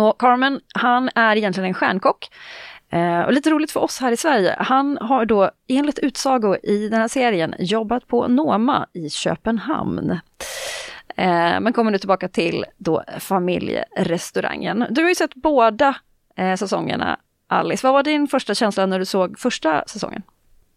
Och 0.00 0.20
Carmen, 0.20 0.60
han 0.74 1.10
är 1.14 1.36
egentligen 1.36 1.68
en 1.68 1.74
stjärnkock. 1.74 2.30
Eh, 2.90 3.20
och 3.20 3.32
lite 3.32 3.50
roligt 3.50 3.70
för 3.70 3.80
oss 3.80 4.00
här 4.00 4.12
i 4.12 4.16
Sverige, 4.16 4.56
han 4.58 4.98
har 5.00 5.24
då 5.24 5.50
enligt 5.68 5.98
utsago 5.98 6.56
i 6.62 6.88
den 6.88 7.00
här 7.00 7.08
serien 7.08 7.54
jobbat 7.58 8.06
på 8.06 8.28
Noma 8.28 8.86
i 8.92 9.10
Köpenhamn. 9.10 10.10
Eh, 11.16 11.60
men 11.60 11.72
kommer 11.72 11.90
nu 11.90 11.98
tillbaka 11.98 12.28
till 12.28 12.64
då 12.76 13.04
familjerestaurangen. 13.18 14.86
Du 14.90 15.02
har 15.02 15.08
ju 15.08 15.14
sett 15.14 15.34
båda 15.34 15.96
eh, 16.36 16.54
säsongerna, 16.54 17.18
Alice. 17.46 17.86
Vad 17.86 17.94
var 17.94 18.02
din 18.02 18.28
första 18.28 18.54
känsla 18.54 18.86
när 18.86 18.98
du 18.98 19.04
såg 19.04 19.38
första 19.38 19.84
säsongen? 19.86 20.22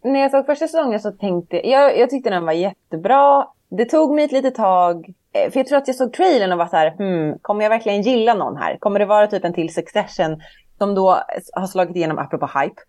När 0.04 0.20
jag 0.20 0.32
såg 0.32 0.46
första 0.46 0.68
säsongen 0.68 1.00
så 1.00 1.12
tänkte 1.12 1.70
jag, 1.70 2.00
jag 2.00 2.10
tyckte 2.10 2.30
den 2.30 2.46
var 2.46 2.54
jättebra. 2.54 3.48
Det 3.78 3.86
tog 3.86 4.16
mig 4.16 4.26
ett 4.26 4.32
litet 4.32 4.56
tag 4.56 5.14
eh, 5.34 5.52
för 5.52 5.60
jag 5.60 5.68
tror 5.68 5.78
att 5.78 5.88
jag 5.88 5.96
såg 5.96 6.14
trailern 6.14 6.52
och 6.52 6.58
var 6.58 6.68
så 6.68 6.78
här, 6.78 6.92
hmm, 6.92 7.40
kommer 7.42 7.64
jag 7.64 7.70
verkligen 7.70 8.02
gilla 8.02 8.34
någon 8.34 8.58
här? 8.58 8.78
Kommer 8.78 9.00
det 9.00 9.06
vara 9.06 9.28
typ 9.28 9.46
en 9.46 9.54
till 9.54 9.74
Succession 9.74 10.42
som 10.78 10.96
då 10.96 11.20
har 11.54 11.68
slagit 11.68 11.96
igenom 11.96 12.20
apropå 12.20 12.50
hype? 12.60 12.82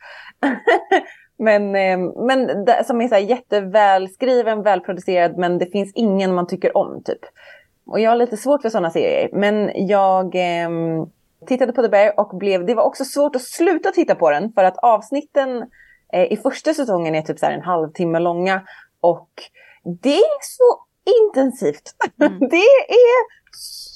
men, 1.39 1.77
eh, 1.77 1.99
men 2.27 2.67
som 2.85 3.01
är 3.01 3.09
så 3.09 3.15
här 3.15 3.23
jättevälskriven, 3.23 4.63
välproducerad, 4.63 5.39
men 5.39 5.59
det 5.59 5.67
finns 5.67 5.93
ingen 5.95 6.35
man 6.35 6.47
tycker 6.47 6.77
om 6.77 7.03
typ. 7.05 7.21
Och 7.87 8.01
jag 8.01 8.11
har 8.11 8.17
lite 8.17 8.37
svårt 8.37 8.63
för 8.63 8.69
sådana 8.69 8.91
serier, 8.91 9.29
men 9.33 9.87
jag 9.87 10.35
eh, 10.35 10.71
tittade 11.47 11.73
på 11.73 11.83
The 11.83 11.89
Bear 11.89 12.21
och 12.21 12.37
blev, 12.37 12.67
det 12.67 12.75
var 12.75 12.85
också 12.85 13.05
svårt 13.05 13.37
att 13.37 13.43
sluta 13.43 13.91
titta 13.91 14.15
på 14.15 14.31
den 14.31 14.53
för 14.53 14.65
att 14.65 14.79
avsnitten 14.79 15.71
eh, 16.13 16.33
i 16.33 16.37
första 16.37 16.75
säsongen 16.75 17.15
är 17.15 17.23
typ 17.23 17.39
så 17.39 17.47
en 17.47 17.63
halvtimme 17.63 18.19
långa 18.19 18.63
och 19.01 19.29
det 19.85 20.17
är 20.17 20.39
så 20.41 20.85
intensivt. 21.27 21.95
Mm. 22.21 22.39
det 22.51 22.57
är 22.89 23.25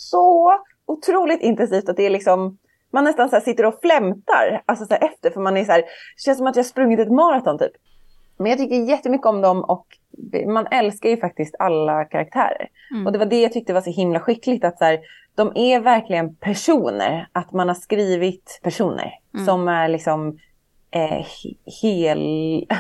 så 0.01 0.53
otroligt 0.87 1.41
intensivt 1.41 1.89
att 1.89 1.97
det 1.97 2.07
är 2.07 2.11
liksom 2.11 2.59
man 2.91 3.05
nästan 3.05 3.31
så 3.31 3.41
sitter 3.41 3.65
och 3.65 3.81
flämtar 3.81 4.63
alltså 4.67 4.85
så 4.85 4.95
efter 4.95 5.31
för 5.31 5.41
man 5.41 5.57
är 5.57 5.65
så 5.65 5.73
här, 5.73 5.81
det 5.81 6.23
känns 6.25 6.39
som 6.39 6.47
att 6.47 6.57
jag 6.57 6.67
sprungit 6.67 7.01
ett 7.01 7.13
maraton 7.13 7.59
typ. 7.59 7.73
Men 8.39 8.51
jag 8.51 8.59
tycker 8.59 8.77
jättemycket 8.77 9.27
om 9.27 9.41
dem 9.41 9.65
och 9.65 9.87
man 10.47 10.67
älskar 10.67 11.09
ju 11.09 11.17
faktiskt 11.17 11.55
alla 11.59 12.05
karaktärer. 12.05 12.69
Mm. 12.91 13.07
Och 13.07 13.13
det 13.13 13.19
var 13.19 13.27
det 13.27 13.43
jag 13.43 13.53
tyckte 13.53 13.73
var 13.73 13.81
så 13.81 13.91
himla 13.91 14.21
skickligt 14.21 14.65
att 14.65 14.79
så 14.79 14.85
här, 14.85 15.01
de 15.35 15.53
är 15.55 15.81
verkligen 15.81 16.37
personer. 16.37 17.29
Att 17.33 17.53
man 17.53 17.69
har 17.69 17.75
skrivit 17.75 18.61
personer 18.63 19.13
mm. 19.35 19.47
som 19.47 19.69
är 19.69 19.89
liksom 19.89 20.39
eh, 20.91 21.27
hel, 21.83 22.19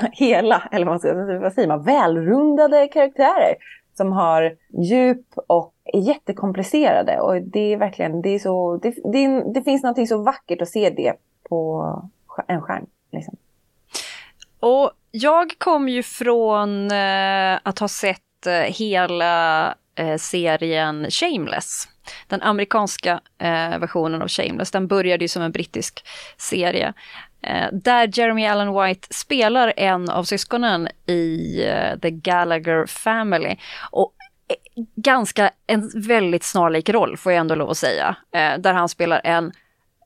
hela, 0.13 0.69
eller 0.73 0.87
vad, 0.87 1.01
ska, 1.01 1.15
vad 1.15 1.53
säger 1.53 1.69
man, 1.69 1.83
välrundade 1.83 2.89
karaktärer 2.89 3.55
som 3.97 4.13
har 4.13 4.57
djup 4.83 5.27
och 5.47 5.75
är 5.85 6.01
jättekomplicerade. 6.01 7.21
Och 7.21 7.43
det 7.43 7.73
är 7.73 7.77
verkligen, 7.77 8.23
det 8.23 8.31
är 8.31 8.39
så, 8.39 8.77
det, 8.77 8.95
det, 9.13 9.53
det 9.55 9.63
finns 9.63 9.83
något 9.83 10.09
så 10.09 10.23
vackert 10.23 10.63
att 10.63 10.69
se 10.69 10.91
det 10.91 11.13
på 11.49 11.85
en 12.49 12.63
skärm. 12.63 12.87
Liksom. 13.13 13.37
Och 14.61 14.91
jag 15.11 15.59
kom 15.59 15.89
ju 15.89 16.03
från 16.03 16.91
eh, 16.91 17.59
att 17.63 17.79
ha 17.79 17.89
sett 17.89 18.47
eh, 18.47 18.53
hela 18.53 19.75
eh, 19.95 20.17
serien 20.17 21.11
Shameless. 21.11 21.89
Den 22.29 22.43
amerikanska 22.43 23.21
eh, 23.39 23.79
versionen 23.79 24.23
av 24.23 24.29
Shameless, 24.29 24.71
den 24.71 24.87
började 24.87 25.25
ju 25.25 25.29
som 25.29 25.43
en 25.43 25.53
brittisk 25.53 26.05
serie. 26.37 26.93
Eh, 27.43 27.69
där 27.73 28.11
Jeremy 28.19 28.47
Allen 28.47 28.83
White 28.83 29.09
spelar 29.11 29.73
en 29.77 30.11
av 30.11 30.25
syskonen 30.25 30.89
i 31.07 31.63
eh, 31.65 31.99
The 31.99 32.11
Gallagher 32.11 32.87
Family. 32.87 33.57
Och 33.91 34.15
eh, 34.49 34.85
ganska 34.97 35.51
en 35.67 35.91
väldigt 35.95 36.45
snarlik 36.45 36.89
roll 36.89 37.17
får 37.17 37.33
jag 37.33 37.41
ändå 37.41 37.55
lov 37.55 37.71
att 37.71 37.77
säga. 37.77 38.17
Där 38.59 38.73
han 38.73 38.89
spelar 38.89 39.21
en 39.25 39.53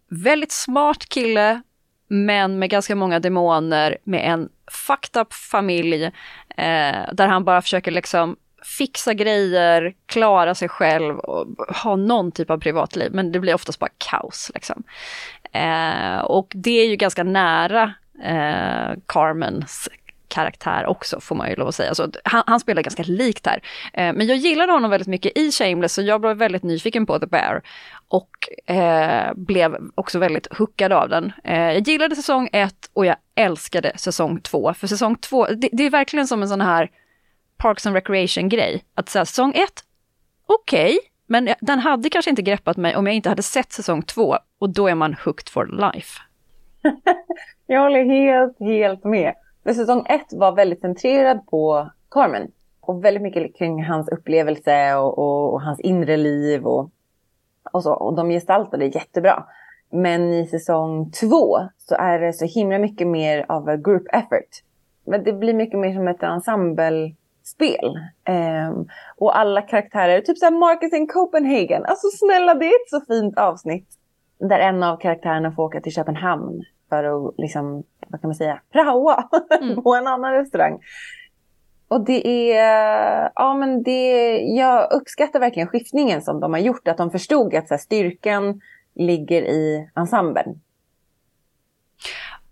väldigt 0.09 0.53
smart 0.53 1.09
kille 1.09 1.63
men 2.09 2.59
med 2.59 2.71
ganska 2.71 2.97
många 2.97 3.21
demoner, 3.21 3.99
med 4.05 4.33
en 4.33 4.49
fucked 4.71 5.21
up 5.21 5.33
familj, 5.33 6.11
där 7.13 7.27
han 7.27 7.45
bara 7.45 7.63
försöker 7.63 7.91
liksom 7.91 8.37
fixa 8.65 9.15
grejer, 9.15 9.95
klara 10.07 10.55
sig 10.55 10.69
själv 10.69 11.19
och 11.19 11.47
ha 11.77 11.97
någon 11.97 12.33
typ 12.33 12.51
av 12.51 12.59
privatliv, 12.59 13.13
men 13.13 13.33
det 13.33 13.41
blir 13.41 13.55
oftast 13.55 13.79
bara 13.79 13.91
kaos. 13.99 14.51
Liksom. 14.55 14.83
Eh, 15.53 16.19
och 16.19 16.53
det 16.55 16.81
är 16.81 16.89
ju 16.89 16.97
ganska 16.97 17.25
nära 17.25 17.95
eh, 18.25 18.99
Carmens 19.07 19.89
karaktär 20.33 20.87
också 20.87 21.21
får 21.21 21.35
man 21.35 21.49
ju 21.49 21.57
lov 21.57 21.69
att 21.69 21.75
säga. 21.75 21.89
Alltså, 21.89 22.11
han, 22.25 22.43
han 22.47 22.61
spelar 22.61 22.83
ganska 22.83 23.03
likt 23.03 23.47
här. 23.47 23.63
Eh, 23.93 24.13
men 24.13 24.27
jag 24.27 24.37
gillade 24.37 24.73
honom 24.73 24.91
väldigt 24.91 25.09
mycket 25.09 25.39
i 25.39 25.51
Shameless 25.53 25.95
så 25.95 26.03
jag 26.03 26.21
blev 26.21 26.37
väldigt 26.37 26.63
nyfiken 26.63 27.07
på 27.07 27.19
The 27.19 27.27
Bear. 27.27 27.63
Och 28.09 28.71
eh, 28.75 29.35
blev 29.35 29.77
också 29.95 30.19
väldigt 30.19 30.55
hookad 30.57 30.93
av 30.93 31.09
den. 31.09 31.33
Eh, 31.45 31.73
jag 31.73 31.89
gillade 31.89 32.17
säsong 32.17 32.49
ett 32.53 32.91
och 32.93 33.07
jag 33.07 33.17
älskade 33.35 33.93
säsong 33.97 34.41
två. 34.41 34.75
För 34.75 34.87
säsong 34.87 35.17
två, 35.17 35.47
det, 35.47 35.69
det 35.73 35.87
är 35.87 35.91
verkligen 35.91 36.27
som 36.27 36.43
en 36.43 36.49
sån 36.49 36.61
här 36.61 36.91
Parks 37.57 37.87
and 37.87 37.95
Recreation 37.95 38.49
grej. 38.49 38.85
Att 38.95 39.09
säga 39.09 39.25
säsong 39.25 39.53
ett, 39.55 39.85
okej, 40.47 40.85
okay, 40.85 40.99
men 41.33 41.49
den 41.61 41.79
hade 41.79 42.11
kanske 42.11 42.31
inte 42.31 42.43
greppat 42.43 42.77
mig 42.77 42.97
om 42.97 43.07
jag 43.07 43.15
inte 43.17 43.29
hade 43.29 43.43
sett 43.43 43.73
säsong 43.73 44.03
två 44.03 44.37
och 44.59 44.71
då 44.71 44.89
är 44.89 44.95
man 44.95 45.17
hooked 45.25 45.49
for 45.49 45.67
life. 45.67 46.21
jag 47.67 47.81
håller 47.81 48.05
helt, 48.05 48.59
helt 48.61 49.05
med. 49.05 49.35
För 49.63 49.73
säsong 49.73 50.07
ett 50.09 50.33
var 50.33 50.53
väldigt 50.53 50.81
centrerad 50.81 51.47
på 51.47 51.91
Carmen. 52.11 52.51
Och 52.81 53.05
väldigt 53.05 53.23
mycket 53.23 53.57
kring 53.57 53.85
hans 53.85 54.09
upplevelse 54.09 54.95
och, 54.95 55.19
och, 55.19 55.53
och 55.53 55.63
hans 55.63 55.81
inre 55.81 56.17
liv 56.17 56.67
och, 56.67 56.91
och 57.73 57.83
så. 57.83 57.93
Och 57.93 58.15
de 58.17 58.31
gestaltade 58.31 58.87
jättebra. 58.87 59.45
Men 59.91 60.33
i 60.33 60.47
säsong 60.47 61.11
två 61.11 61.59
så 61.79 61.95
är 61.95 62.19
det 62.19 62.33
så 62.33 62.45
himla 62.45 62.79
mycket 62.79 63.07
mer 63.07 63.47
av 63.49 63.69
a 63.69 63.77
group 63.77 64.03
effort. 64.13 64.63
men 65.05 65.25
det 65.25 65.33
blir 65.33 65.55
mycket 65.55 65.79
mer 65.79 65.95
som 65.95 66.09
ett 66.09 66.23
ensemble 66.23 67.15
ensemblespel. 67.43 67.99
Um, 68.29 68.89
och 69.17 69.39
alla 69.39 69.63
karaktärer, 69.63 70.21
typ 70.21 70.39
såhär 70.39 70.53
Marcus 70.53 70.93
in 70.93 71.07
Copenhagen. 71.07 71.85
Alltså 71.85 72.07
snälla 72.09 72.55
det 72.55 72.67
är 72.67 72.83
ett 72.83 72.91
så 72.91 73.01
fint 73.01 73.39
avsnitt. 73.39 73.89
Där 74.39 74.59
en 74.59 74.83
av 74.83 74.97
karaktärerna 74.97 75.53
får 75.53 75.63
åka 75.63 75.81
till 75.81 75.93
Köpenhamn 75.93 76.65
för 76.89 77.05
att 77.05 77.35
liksom, 77.39 77.85
vad 78.09 78.21
kan 78.21 78.29
man 78.29 78.35
säga, 78.35 78.61
praoa 78.73 79.29
mm. 79.61 79.83
på 79.83 79.95
en 79.95 80.07
annan 80.07 80.33
restaurang. 80.33 80.79
Och 81.89 82.05
det 82.05 82.53
är, 82.53 83.31
ja 83.35 83.55
men 83.55 83.83
det, 83.83 84.39
jag 84.39 84.93
uppskattar 84.93 85.41
verkligen 85.41 85.69
skiftningen 85.69 86.23
som 86.23 86.41
de 86.41 86.53
har 86.53 86.61
gjort. 86.61 86.89
Att 86.89 86.97
de 86.97 87.11
förstod 87.11 87.55
att 87.55 87.69
så 87.69 87.75
här, 87.75 87.79
styrkan 87.79 88.61
ligger 88.95 89.43
i 89.43 89.91
ensemblen. 89.97 90.61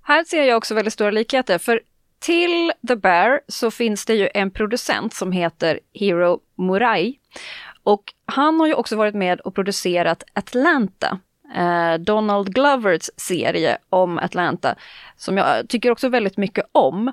Här 0.03 0.24
ser 0.24 0.42
jag 0.42 0.57
också 0.57 0.74
väldigt 0.74 0.92
stora 0.92 1.11
likheter, 1.11 1.59
för 1.59 1.81
till 2.20 2.72
The 2.88 2.96
Bear 2.96 3.40
så 3.48 3.70
finns 3.70 4.04
det 4.04 4.14
ju 4.14 4.28
en 4.35 4.50
producent 4.50 5.14
som 5.14 5.33
heter 5.33 5.80
Hiro 5.92 6.40
Murai. 6.54 7.18
Och 7.83 8.14
han 8.26 8.61
har 8.61 8.66
ju 8.66 8.74
också 8.74 8.96
varit 8.96 9.14
med 9.14 9.40
och 9.40 9.54
producerat 9.54 10.22
Atlanta, 10.33 11.18
eh, 11.56 11.94
Donald 11.94 12.54
Glovers 12.54 13.11
serie 13.16 13.78
om 13.88 14.18
Atlanta, 14.18 14.74
som 15.16 15.37
jag 15.37 15.68
tycker 15.68 15.90
också 15.90 16.09
väldigt 16.09 16.37
mycket 16.37 16.64
om. 16.72 17.12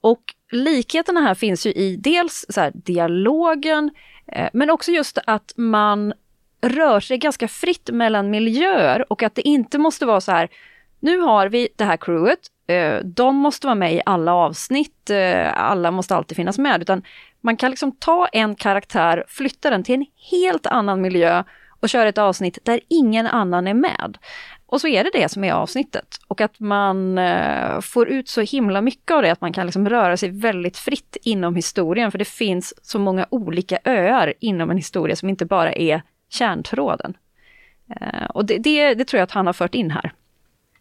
Och 0.00 0.34
likheterna 0.50 1.20
här 1.20 1.34
finns 1.34 1.66
ju 1.66 1.70
i 1.70 1.96
dels 1.96 2.46
så 2.48 2.60
här, 2.60 2.72
dialogen, 2.74 3.90
eh, 4.26 4.48
men 4.52 4.70
också 4.70 4.90
just 4.92 5.18
att 5.26 5.52
man 5.56 6.12
rör 6.60 7.00
sig 7.00 7.18
ganska 7.18 7.48
fritt 7.48 7.90
mellan 7.92 8.30
miljöer 8.30 9.12
och 9.12 9.22
att 9.22 9.34
det 9.34 9.48
inte 9.48 9.78
måste 9.78 10.06
vara 10.06 10.20
så 10.20 10.32
här, 10.32 10.48
nu 11.00 11.18
har 11.18 11.48
vi 11.48 11.68
det 11.76 11.84
här 11.84 11.96
crewet, 11.96 12.38
Eh, 12.66 12.98
de 13.04 13.36
måste 13.36 13.66
vara 13.66 13.74
med 13.74 13.94
i 13.94 14.02
alla 14.06 14.34
avsnitt, 14.34 15.10
eh, 15.10 15.58
alla 15.60 15.90
måste 15.90 16.16
alltid 16.16 16.36
finnas 16.36 16.58
med, 16.58 16.82
utan 16.82 17.02
man 17.40 17.56
kan 17.56 17.70
liksom 17.70 17.92
ta 17.92 18.26
en 18.26 18.54
karaktär, 18.54 19.24
flytta 19.28 19.70
den 19.70 19.84
till 19.84 19.94
en 19.94 20.06
helt 20.30 20.66
annan 20.66 21.00
miljö 21.00 21.44
och 21.80 21.88
köra 21.88 22.08
ett 22.08 22.18
avsnitt 22.18 22.58
där 22.62 22.80
ingen 22.88 23.26
annan 23.26 23.66
är 23.66 23.74
med. 23.74 24.18
Och 24.66 24.80
så 24.80 24.88
är 24.88 25.04
det 25.04 25.10
det 25.12 25.28
som 25.28 25.44
är 25.44 25.52
avsnittet. 25.52 26.16
Och 26.28 26.40
att 26.40 26.60
man 26.60 27.18
eh, 27.18 27.80
får 27.80 28.08
ut 28.08 28.28
så 28.28 28.40
himla 28.40 28.80
mycket 28.80 29.10
av 29.10 29.22
det, 29.22 29.30
att 29.30 29.40
man 29.40 29.52
kan 29.52 29.66
liksom 29.66 29.88
röra 29.88 30.16
sig 30.16 30.30
väldigt 30.30 30.76
fritt 30.76 31.16
inom 31.22 31.56
historien, 31.56 32.10
för 32.10 32.18
det 32.18 32.24
finns 32.24 32.74
så 32.82 32.98
många 32.98 33.26
olika 33.30 33.78
öar 33.84 34.34
inom 34.40 34.70
en 34.70 34.76
historia 34.76 35.16
som 35.16 35.28
inte 35.28 35.44
bara 35.44 35.72
är 35.72 36.02
kärntråden. 36.30 37.16
Och 38.28 38.44
det, 38.44 38.58
det, 38.58 38.94
det, 38.94 39.04
tror 39.04 39.18
jag 39.18 39.24
att 39.24 39.30
han 39.30 39.46
har 39.46 39.52
fört 39.52 39.74
in 39.74 39.90
här. 39.90 40.12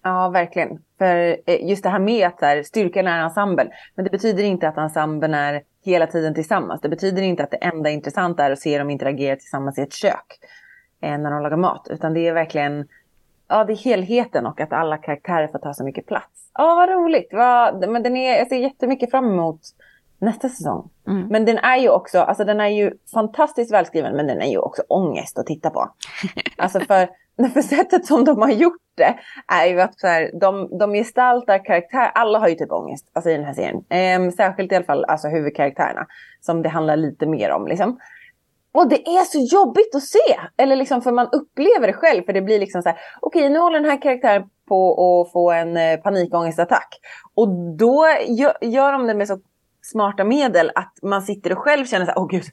Ja, 0.07 0.29
verkligen. 0.29 0.79
För 0.97 1.37
eh, 1.45 1.69
just 1.69 1.83
det 1.83 1.89
här 1.89 1.99
med 1.99 2.27
att 2.27 2.41
här, 2.41 2.63
styrkan 2.63 3.07
är 3.07 3.23
ensemble, 3.23 3.69
men 3.95 4.05
det 4.05 4.11
betyder 4.11 4.43
inte 4.43 4.67
att 4.67 4.77
ensemblen 4.77 5.33
är 5.33 5.63
hela 5.85 6.07
tiden 6.07 6.33
tillsammans. 6.33 6.81
Det 6.81 6.89
betyder 6.89 7.21
inte 7.21 7.43
att 7.43 7.51
det 7.51 7.57
enda 7.57 7.89
intressanta 7.89 8.45
är 8.45 8.51
att 8.51 8.59
se 8.59 8.77
dem 8.77 8.89
interagera 8.89 9.35
tillsammans 9.35 9.77
i 9.77 9.81
ett 9.81 9.93
kök 9.93 10.39
eh, 11.01 11.17
när 11.17 11.31
de 11.31 11.43
lagar 11.43 11.57
mat, 11.57 11.87
utan 11.89 12.13
det 12.13 12.27
är 12.27 12.33
verkligen 12.33 12.87
ja, 13.47 13.63
det 13.63 13.73
är 13.73 13.77
helheten 13.77 14.45
och 14.45 14.61
att 14.61 14.73
alla 14.73 14.97
karaktärer 14.97 15.47
får 15.47 15.59
ta 15.59 15.73
så 15.73 15.83
mycket 15.83 16.05
plats. 16.05 16.51
Ja, 16.53 16.75
vad 16.75 16.89
roligt. 16.89 17.29
Vad, 17.31 17.89
men 17.89 18.03
den 18.03 18.17
är, 18.17 18.37
jag 18.37 18.47
ser 18.47 18.57
jättemycket 18.57 19.11
fram 19.11 19.25
emot 19.25 19.61
nästa 20.19 20.49
säsong. 20.49 20.89
Mm. 21.07 21.27
Men 21.27 21.45
den 21.45 21.57
är 21.57 21.77
ju 21.77 21.89
också, 21.89 22.19
alltså 22.19 22.43
den 22.43 22.59
är 22.59 22.67
ju 22.67 22.93
fantastiskt 23.13 23.73
välskriven 23.73 24.15
men 24.15 24.27
den 24.27 24.41
är 24.41 24.49
ju 24.49 24.57
också 24.57 24.81
ångest 24.87 25.39
att 25.39 25.45
titta 25.45 25.69
på. 25.69 25.89
alltså 26.57 26.79
för, 26.79 27.09
för 27.53 27.61
sättet 27.61 28.05
som 28.05 28.25
de 28.25 28.41
har 28.41 28.51
gjort 28.51 28.81
det 28.95 29.15
är 29.47 29.65
ju 29.65 29.81
att 29.81 29.99
så 29.99 30.07
här, 30.07 30.31
de, 30.39 30.77
de 30.77 30.93
gestaltar 30.93 31.65
karaktär, 31.65 32.11
alla 32.15 32.39
har 32.39 32.47
ju 32.47 32.55
typ 32.55 32.71
ångest 32.71 33.09
alltså 33.13 33.29
i 33.29 33.33
den 33.33 33.45
här 33.45 33.53
serien. 33.53 33.83
Ehm, 33.89 34.31
särskilt 34.31 34.71
i 34.71 34.75
alla 34.75 34.85
fall 34.85 35.05
alltså 35.05 35.27
huvudkaraktärerna 35.27 36.07
som 36.41 36.61
det 36.61 36.69
handlar 36.69 36.95
lite 36.95 37.25
mer 37.25 37.51
om 37.51 37.67
liksom. 37.67 37.99
Och 38.71 38.89
det 38.89 39.07
är 39.07 39.23
så 39.23 39.55
jobbigt 39.55 39.95
att 39.95 40.03
se! 40.03 40.39
Eller 40.57 40.75
liksom 40.75 41.01
för 41.01 41.11
man 41.11 41.29
upplever 41.31 41.87
det 41.87 41.93
själv. 41.93 42.23
För 42.23 42.33
det 42.33 42.41
blir 42.41 42.59
liksom 42.59 42.81
så 42.81 42.89
här, 42.89 42.97
okej 43.21 43.39
okay, 43.39 43.53
nu 43.53 43.59
håller 43.59 43.79
den 43.79 43.89
här 43.89 44.01
karaktären 44.01 44.43
på 44.67 44.91
att 44.91 45.31
få 45.31 45.51
en 45.51 45.77
eh, 45.77 45.97
panikångestattack. 45.97 46.87
Och 47.33 47.47
då 47.77 48.07
gör, 48.27 48.57
gör 48.61 48.91
de 48.91 49.07
det 49.07 49.13
med 49.13 49.27
så 49.27 49.39
smarta 49.81 50.23
medel 50.23 50.71
att 50.75 50.93
man 51.01 51.21
sitter 51.21 51.51
och 51.51 51.57
själv 51.57 51.85
känner 51.85 52.05
så 52.05 52.11
här, 52.11 52.19
åh 52.19 52.27
gud, 52.27 52.43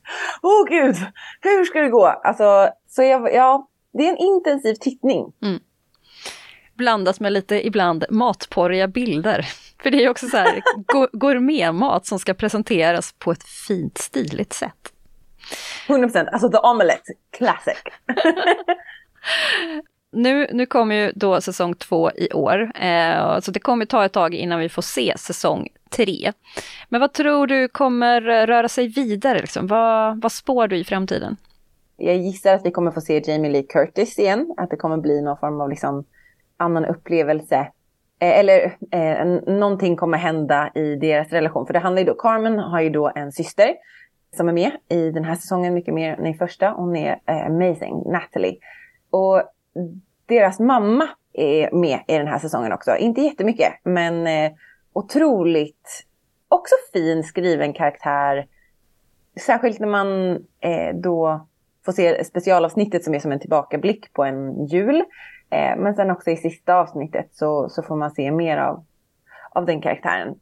åh 0.43 0.65
gud, 0.69 0.97
hur 1.41 1.65
ska 1.65 1.81
det 1.81 1.89
gå? 1.89 2.07
Alltså, 2.07 2.69
så 2.89 3.03
jag, 3.03 3.35
ja, 3.35 3.69
det 3.93 4.07
är 4.07 4.11
en 4.11 4.19
intensiv 4.19 4.75
tittning. 4.75 5.33
Mm. 5.43 5.61
Blandat 6.75 7.21
med 7.21 7.33
lite 7.33 7.67
ibland 7.67 8.05
matporriga 8.11 8.89
bilder. 8.89 9.49
För 9.83 9.91
det 9.91 10.05
är 10.05 10.09
också 10.09 10.27
så 10.27 10.37
här 10.37 10.63
gourmetmat 11.13 12.07
som 12.07 12.19
ska 12.19 12.35
presenteras 12.35 13.13
på 13.13 13.33
ett 13.33 13.43
fint 13.43 13.99
stiligt 13.99 14.53
sätt. 14.53 14.93
100%, 15.89 16.29
alltså 16.33 16.51
The 16.51 16.59
Omelette, 16.59 17.13
classic. 17.31 17.83
nu, 20.13 20.47
nu 20.53 20.67
kommer 20.67 20.95
ju 20.95 21.13
då 21.15 21.41
säsong 21.41 21.75
två 21.75 22.11
i 22.11 22.33
år, 22.33 22.73
eh, 22.75 23.41
så 23.41 23.51
det 23.51 23.61
kommer 23.61 23.85
ta 23.85 24.05
ett 24.05 24.13
tag 24.13 24.35
innan 24.35 24.61
vi 24.61 24.69
får 24.69 24.83
se 24.83 25.15
säsong 25.19 25.69
tre. 25.91 26.33
Men 26.89 27.01
vad 27.01 27.13
tror 27.13 27.47
du 27.47 27.69
kommer 27.69 28.21
röra 28.21 28.69
sig 28.69 28.89
vidare? 28.89 29.41
Liksom? 29.41 29.67
Vad, 29.67 30.23
vad 30.23 30.33
spår 30.33 30.69
du 30.69 30.77
i 30.77 30.85
framtiden? 30.85 31.37
Jag 31.97 32.17
gissar 32.17 32.55
att 32.55 32.67
vi 32.67 32.71
kommer 32.71 32.91
få 32.91 33.01
se 33.01 33.23
Jamie 33.25 33.51
Lee 33.51 33.63
Curtis 33.63 34.19
igen, 34.19 34.55
att 34.57 34.71
det 34.71 34.77
kommer 34.77 34.97
bli 34.97 35.23
någon 35.23 35.37
form 35.37 35.61
av 35.61 35.71
liksom 35.71 36.05
annan 36.57 36.85
upplevelse. 36.85 37.57
Eh, 38.19 38.39
eller 38.39 38.77
eh, 38.91 39.27
någonting 39.55 39.97
kommer 39.97 40.19
hända 40.19 40.71
i 40.75 40.97
deras 40.97 41.31
relation. 41.31 41.67
För 41.67 41.73
det 41.73 41.79
handlar 41.79 42.03
ju 42.03 42.07
då, 42.07 42.15
Carmen 42.15 42.59
har 42.59 42.81
ju 42.81 42.91
då 42.91 43.13
en 43.15 43.33
syster 43.33 43.75
som 44.37 44.49
är 44.49 44.53
med 44.53 44.71
i 44.89 45.11
den 45.11 45.25
här 45.25 45.35
säsongen 45.35 45.75
mycket 45.75 45.95
mer 45.95 46.13
än 46.19 46.27
i 46.27 46.35
första. 46.35 46.71
Hon 46.71 46.97
är 46.97 47.21
eh, 47.27 47.47
amazing, 47.47 48.03
Natalie. 48.07 48.59
Och 49.11 49.43
deras 50.27 50.61
mamma 50.61 51.09
är 51.33 51.71
med 51.73 52.01
i 52.09 52.19
den 52.19 52.27
här 52.27 52.39
säsongen 52.39 52.73
också. 52.73 52.97
Inte 52.97 53.21
jättemycket, 53.21 53.73
men 53.83 54.27
eh, 54.27 54.53
otroligt 54.93 56.07
också 56.49 56.75
fin 56.93 57.25
skriven 57.25 57.73
karaktär. 57.73 58.47
Särskilt 59.41 59.79
när 59.79 59.89
man 59.89 60.33
eh, 60.61 60.95
då 60.95 61.47
får 61.85 61.93
se 61.93 62.25
specialavsnittet 62.25 63.05
som 63.05 63.15
är 63.15 63.19
som 63.19 63.33
en 63.33 63.41
tillbakablick 63.41 64.13
på 64.13 64.25
en 64.25 64.67
jul. 64.67 64.97
Eh, 65.51 65.77
men 65.77 65.95
sen 65.95 66.11
också 66.11 66.31
i 66.31 66.37
sista 66.37 66.75
avsnittet 66.75 67.29
så, 67.33 67.69
så 67.69 67.83
får 67.83 67.97
man 67.97 68.11
se 68.11 68.31
mer 68.31 68.57
av, 68.57 68.85
av 69.51 69.67
den 69.67 69.81
karaktären. 69.81 70.35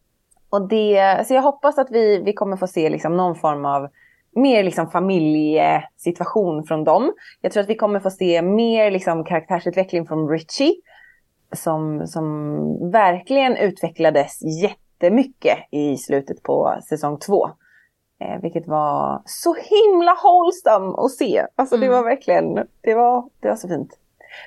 Och 0.50 0.68
det, 0.68 1.26
så 1.26 1.34
jag 1.34 1.42
hoppas 1.42 1.78
att 1.78 1.90
vi, 1.90 2.22
vi 2.22 2.32
kommer 2.32 2.56
få 2.56 2.66
se 2.66 2.90
liksom 2.90 3.16
någon 3.16 3.36
form 3.36 3.64
av 3.64 3.88
mer 4.34 4.64
liksom 4.64 4.90
familjesituation 4.90 6.64
från 6.64 6.84
dem. 6.84 7.12
Jag 7.40 7.52
tror 7.52 7.62
att 7.62 7.68
vi 7.68 7.74
kommer 7.74 8.00
få 8.00 8.10
se 8.10 8.42
mer 8.42 8.90
liksom 8.90 9.24
karaktärsutveckling 9.24 10.06
från 10.06 10.28
Richie. 10.28 10.74
Som, 11.52 12.06
som 12.06 12.90
verkligen 12.90 13.56
utvecklades 13.56 14.38
jättemycket 14.62 15.58
i 15.70 15.96
slutet 15.96 16.42
på 16.42 16.78
säsong 16.88 17.18
två. 17.18 17.50
Eh, 18.20 18.40
vilket 18.42 18.66
var 18.66 19.22
så 19.24 19.54
himla 19.54 20.16
wholesome 20.22 21.04
att 21.04 21.10
se. 21.10 21.46
Alltså 21.56 21.74
mm. 21.74 21.88
det 21.88 21.96
var 21.96 22.04
verkligen, 22.04 22.54
det 22.80 22.94
var, 22.94 23.28
det 23.40 23.48
var 23.48 23.56
så 23.56 23.68
fint. 23.68 23.98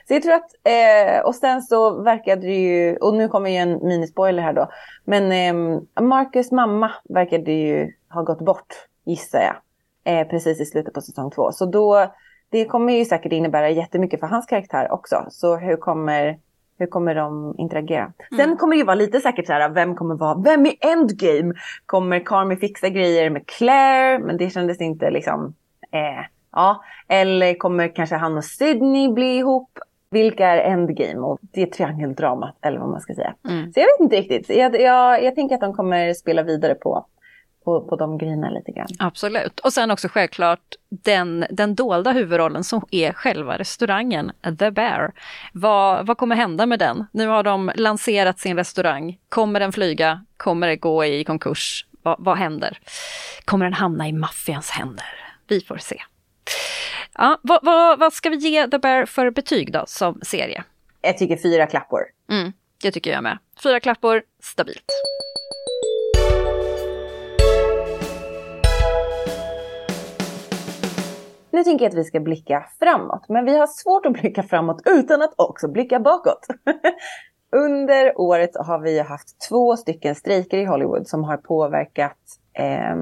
Så 0.07 0.13
jag 0.13 0.23
tror 0.23 0.33
att, 0.33 0.51
eh, 0.63 1.25
och 1.25 1.35
sen 1.35 1.61
så 1.61 2.01
verkade 2.03 2.41
det 2.41 2.55
ju, 2.55 2.97
och 2.97 3.13
nu 3.13 3.27
kommer 3.27 3.49
ju 3.49 3.55
en 3.55 3.87
minispoiler 3.87 4.43
här 4.43 4.53
då. 4.53 4.69
Men 5.05 5.31
eh, 5.31 5.81
Marcus 6.01 6.51
mamma 6.51 6.91
verkade 7.09 7.51
ju 7.51 7.91
ha 8.09 8.21
gått 8.21 8.41
bort, 8.41 8.87
gissar 9.05 9.41
jag. 9.41 9.55
Eh, 10.03 10.27
precis 10.27 10.61
i 10.61 10.65
slutet 10.65 10.93
på 10.93 11.01
säsong 11.01 11.31
två. 11.31 11.51
Så 11.51 11.65
då, 11.65 12.13
det 12.49 12.65
kommer 12.65 12.93
ju 12.93 13.05
säkert 13.05 13.31
innebära 13.31 13.69
jättemycket 13.69 14.19
för 14.19 14.27
hans 14.27 14.45
karaktär 14.45 14.91
också. 14.91 15.25
Så 15.29 15.55
hur 15.55 15.77
kommer, 15.77 16.39
hur 16.83 16.87
kommer 16.87 17.15
de 17.15 17.55
interagera? 17.57 18.13
Mm. 18.31 18.37
Sen 18.37 18.57
kommer 18.57 18.75
det 18.75 18.79
ju 18.79 18.85
vara 18.85 18.95
lite 18.95 19.19
säkert 19.19 19.47
så 19.47 19.53
här, 19.53 19.69
vem 19.69 19.95
kommer 19.95 20.15
vara, 20.15 20.41
vem 20.43 20.65
är 20.65 20.73
Endgame? 20.81 21.53
Kommer 21.85 22.19
Carmi 22.19 22.55
fixa 22.55 22.89
grejer 22.89 23.29
med 23.29 23.47
Claire? 23.47 24.19
Men 24.19 24.37
det 24.37 24.49
kändes 24.49 24.81
inte 24.81 25.11
liksom, 25.11 25.53
eh, 25.91 26.25
Ja, 26.55 26.83
eller 27.07 27.53
kommer 27.53 27.95
kanske 27.95 28.15
han 28.15 28.37
och 28.37 28.43
Sydney 28.43 29.13
bli 29.13 29.37
ihop? 29.37 29.79
Vilka 30.09 30.47
är 30.47 30.71
endgame? 30.71 31.19
Och 31.19 31.39
det 31.41 31.61
är 31.61 31.65
triangeldramat 31.65 32.55
eller 32.61 32.79
vad 32.79 32.89
man 32.89 33.01
ska 33.01 33.13
säga. 33.13 33.33
Mm. 33.49 33.73
Så 33.73 33.79
jag 33.79 33.85
vet 33.85 33.99
inte 33.99 34.15
riktigt. 34.15 34.57
Jag, 34.57 34.81
jag, 34.81 35.23
jag 35.23 35.35
tänker 35.35 35.55
att 35.55 35.61
de 35.61 35.73
kommer 35.73 36.13
spela 36.13 36.43
vidare 36.43 36.75
på 36.75 37.05
på, 37.63 37.81
på 37.81 37.95
de 37.95 38.17
grejerna 38.17 38.49
lite 38.49 38.71
grann. 38.71 38.87
Absolut. 38.99 39.59
Och 39.59 39.73
sen 39.73 39.91
också 39.91 40.07
självklart 40.07 40.75
den, 40.89 41.45
den 41.49 41.75
dolda 41.75 42.11
huvudrollen 42.11 42.63
som 42.63 42.85
är 42.91 43.13
själva 43.13 43.57
restaurangen 43.57 44.31
The 44.59 44.71
Bear. 44.71 45.11
Vad, 45.53 46.07
vad 46.07 46.17
kommer 46.17 46.35
hända 46.35 46.65
med 46.65 46.79
den? 46.79 47.05
Nu 47.11 47.27
har 47.27 47.43
de 47.43 47.71
lanserat 47.75 48.39
sin 48.39 48.57
restaurang. 48.57 49.17
Kommer 49.29 49.59
den 49.59 49.71
flyga? 49.71 50.25
Kommer 50.37 50.67
det 50.67 50.75
gå 50.75 51.05
i 51.05 51.23
konkurs? 51.23 51.85
Vad, 52.03 52.15
vad 52.19 52.37
händer? 52.37 52.79
Kommer 53.45 53.65
den 53.65 53.73
hamna 53.73 54.07
i 54.07 54.13
maffians 54.13 54.69
händer? 54.69 55.05
Vi 55.47 55.61
får 55.61 55.77
se. 55.77 56.01
Ja, 57.17 57.39
vad, 57.43 57.59
vad, 57.63 57.99
vad, 57.99 58.13
ska 58.13 58.29
vi 58.29 58.35
ge 58.35 58.67
The 58.67 58.79
Bear 58.79 59.05
för 59.05 59.31
betyg 59.31 59.73
då 59.73 59.83
som 59.87 60.19
serie? 60.21 60.63
Jag 61.01 61.17
tycker 61.17 61.37
fyra 61.37 61.67
klappor. 61.67 62.01
Mm, 62.29 62.53
det 62.81 62.91
tycker 62.91 63.11
jag 63.11 63.23
med. 63.23 63.37
Fyra 63.63 63.79
klappor, 63.79 64.23
stabilt. 64.41 64.85
Nu 71.53 71.63
tänker 71.63 71.85
jag 71.85 71.89
att 71.89 71.97
vi 71.97 72.03
ska 72.03 72.19
blicka 72.19 72.65
framåt. 72.79 73.25
Men 73.29 73.45
vi 73.45 73.57
har 73.57 73.67
svårt 73.67 74.05
att 74.05 74.13
blicka 74.13 74.43
framåt 74.43 74.81
utan 74.85 75.21
att 75.21 75.33
också 75.37 75.67
blicka 75.67 75.99
bakåt. 75.99 76.47
Under 77.55 78.19
året 78.19 78.51
har 78.55 78.79
vi 78.79 78.99
haft 78.99 79.49
två 79.49 79.77
stycken 79.77 80.15
strejker 80.15 80.57
i 80.57 80.65
Hollywood 80.65 81.07
som 81.07 81.23
har 81.23 81.37
påverkat 81.37 82.17
eh, 82.53 82.95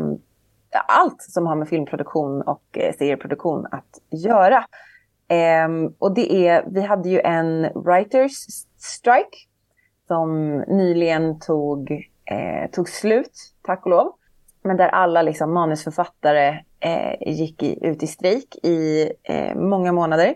allt 0.87 1.21
som 1.21 1.47
har 1.47 1.55
med 1.55 1.69
filmproduktion 1.69 2.41
och 2.41 2.63
eh, 2.71 2.95
serieproduktion 2.95 3.67
att 3.71 4.21
göra. 4.23 4.65
Eh, 5.27 5.91
och 5.99 6.13
det 6.13 6.47
är, 6.47 6.63
vi 6.67 6.81
hade 6.81 7.09
ju 7.09 7.19
en 7.19 7.61
writers 7.61 8.31
strike 8.77 9.37
som 10.07 10.57
nyligen 10.57 11.39
tog, 11.39 11.91
eh, 12.25 12.71
tog 12.71 12.89
slut, 12.89 13.53
tack 13.61 13.85
och 13.85 13.91
lov. 13.91 14.11
Men 14.63 14.77
där 14.77 14.87
alla 14.87 15.21
liksom, 15.21 15.53
manusförfattare 15.53 16.59
eh, 16.81 17.33
gick 17.33 17.63
i, 17.63 17.87
ut 17.87 18.03
i 18.03 18.07
strejk 18.07 18.55
i 18.63 19.11
eh, 19.23 19.55
många 19.55 19.91
månader. 19.91 20.35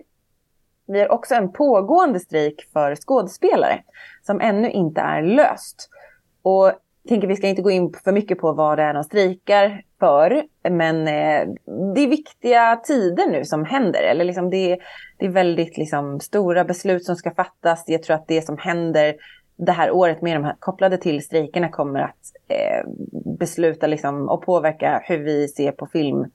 Vi 0.88 1.00
har 1.00 1.12
också 1.12 1.36
en 1.36 1.52
pågående 1.52 2.20
strejk 2.20 2.70
för 2.74 2.96
skådespelare 2.96 3.84
som 4.24 4.42
ännu 4.42 4.72
inte 4.72 5.02
är 5.02 5.22
löst. 5.22 5.90
Och 6.42 6.66
jag 6.66 7.10
tänker 7.10 7.28
vi 7.28 7.36
ska 7.36 7.48
inte 7.48 7.62
gå 7.62 7.72
in 7.72 7.94
för 8.04 8.12
mycket 8.12 8.40
på 8.40 8.54
vad 8.54 8.78
det 8.78 8.84
är 8.84 8.94
de 8.94 9.04
strejkar 9.04 9.82
för. 10.00 10.44
Men 10.70 11.08
eh, 11.08 11.54
det 11.96 12.02
är 12.02 12.08
viktiga 12.08 12.76
tider 12.76 13.32
nu 13.32 13.46
som 13.46 13.66
händer. 13.66 14.04
Eller 14.04 14.26
liksom 14.26 14.50
det, 14.50 14.78
det 15.18 15.26
är 15.26 15.30
väldigt 15.30 15.78
liksom, 15.78 16.20
stora 16.20 16.64
beslut 16.64 17.06
som 17.06 17.16
ska 17.16 17.32
fattas. 17.32 17.84
Jag 17.88 18.04
tror 18.04 18.16
att 18.16 18.28
det 18.28 18.42
som 18.42 18.58
händer 18.58 19.16
det 19.58 19.72
här 19.72 19.92
året 19.92 20.22
med 20.22 20.36
de 20.36 20.44
här 20.44 20.56
kopplade 20.60 20.98
till 20.98 21.24
strejkerna 21.24 21.70
kommer 21.70 22.00
att 22.00 22.32
eh, 22.48 22.90
besluta 23.40 23.88
liksom, 23.88 24.30
och 24.30 24.42
påverka 24.42 25.02
hur 25.04 25.18
vi 25.18 25.48
ser 25.48 25.72
på 25.72 25.88
film 25.88 26.26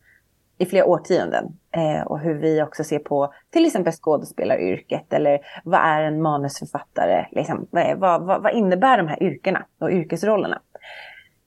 i 0.61 0.67
flera 0.67 0.85
årtionden. 0.85 1.45
Eh, 1.71 2.07
och 2.07 2.19
hur 2.19 2.35
vi 2.35 2.63
också 2.63 2.85
ser 2.85 2.99
på 2.99 3.33
till 3.51 3.67
exempel 3.67 3.93
skådespelaryrket 3.93 5.13
eller 5.13 5.41
vad 5.65 5.81
är 5.81 6.03
en 6.03 6.23
manusförfattare? 6.23 7.27
Liksom, 7.31 7.67
vad, 7.71 7.99
vad, 7.99 8.23
vad, 8.23 8.43
vad 8.43 8.55
innebär 8.55 8.97
de 8.99 9.09
här 9.09 9.23
yrkena 9.23 9.67
och 9.81 9.91
yrkesrollerna? 9.91 10.61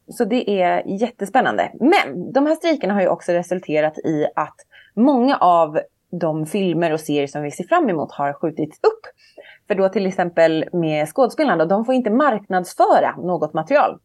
Så 0.07 0.25
det 0.25 0.49
är 0.49 0.83
jättespännande. 1.01 1.71
Men 1.79 2.33
de 2.33 2.45
här 2.45 2.55
strejkerna 2.55 2.93
har 2.93 3.01
ju 3.01 3.07
också 3.07 3.31
resulterat 3.31 3.97
i 3.97 4.25
att 4.35 4.55
många 4.95 5.37
av 5.37 5.79
de 6.11 6.45
filmer 6.45 6.93
och 6.93 6.99
serier 6.99 7.27
som 7.27 7.43
vi 7.43 7.51
ser 7.51 7.63
fram 7.63 7.89
emot 7.89 8.11
har 8.11 8.33
skjutits 8.33 8.77
upp. 8.77 9.01
För 9.67 9.75
då 9.75 9.89
till 9.89 10.05
exempel 10.05 10.65
med 10.73 11.09
skådespelarna, 11.09 11.65
de 11.65 11.85
får 11.85 11.95
inte 11.95 12.09
marknadsföra 12.09 13.15
något 13.15 13.53
material. 13.53 13.99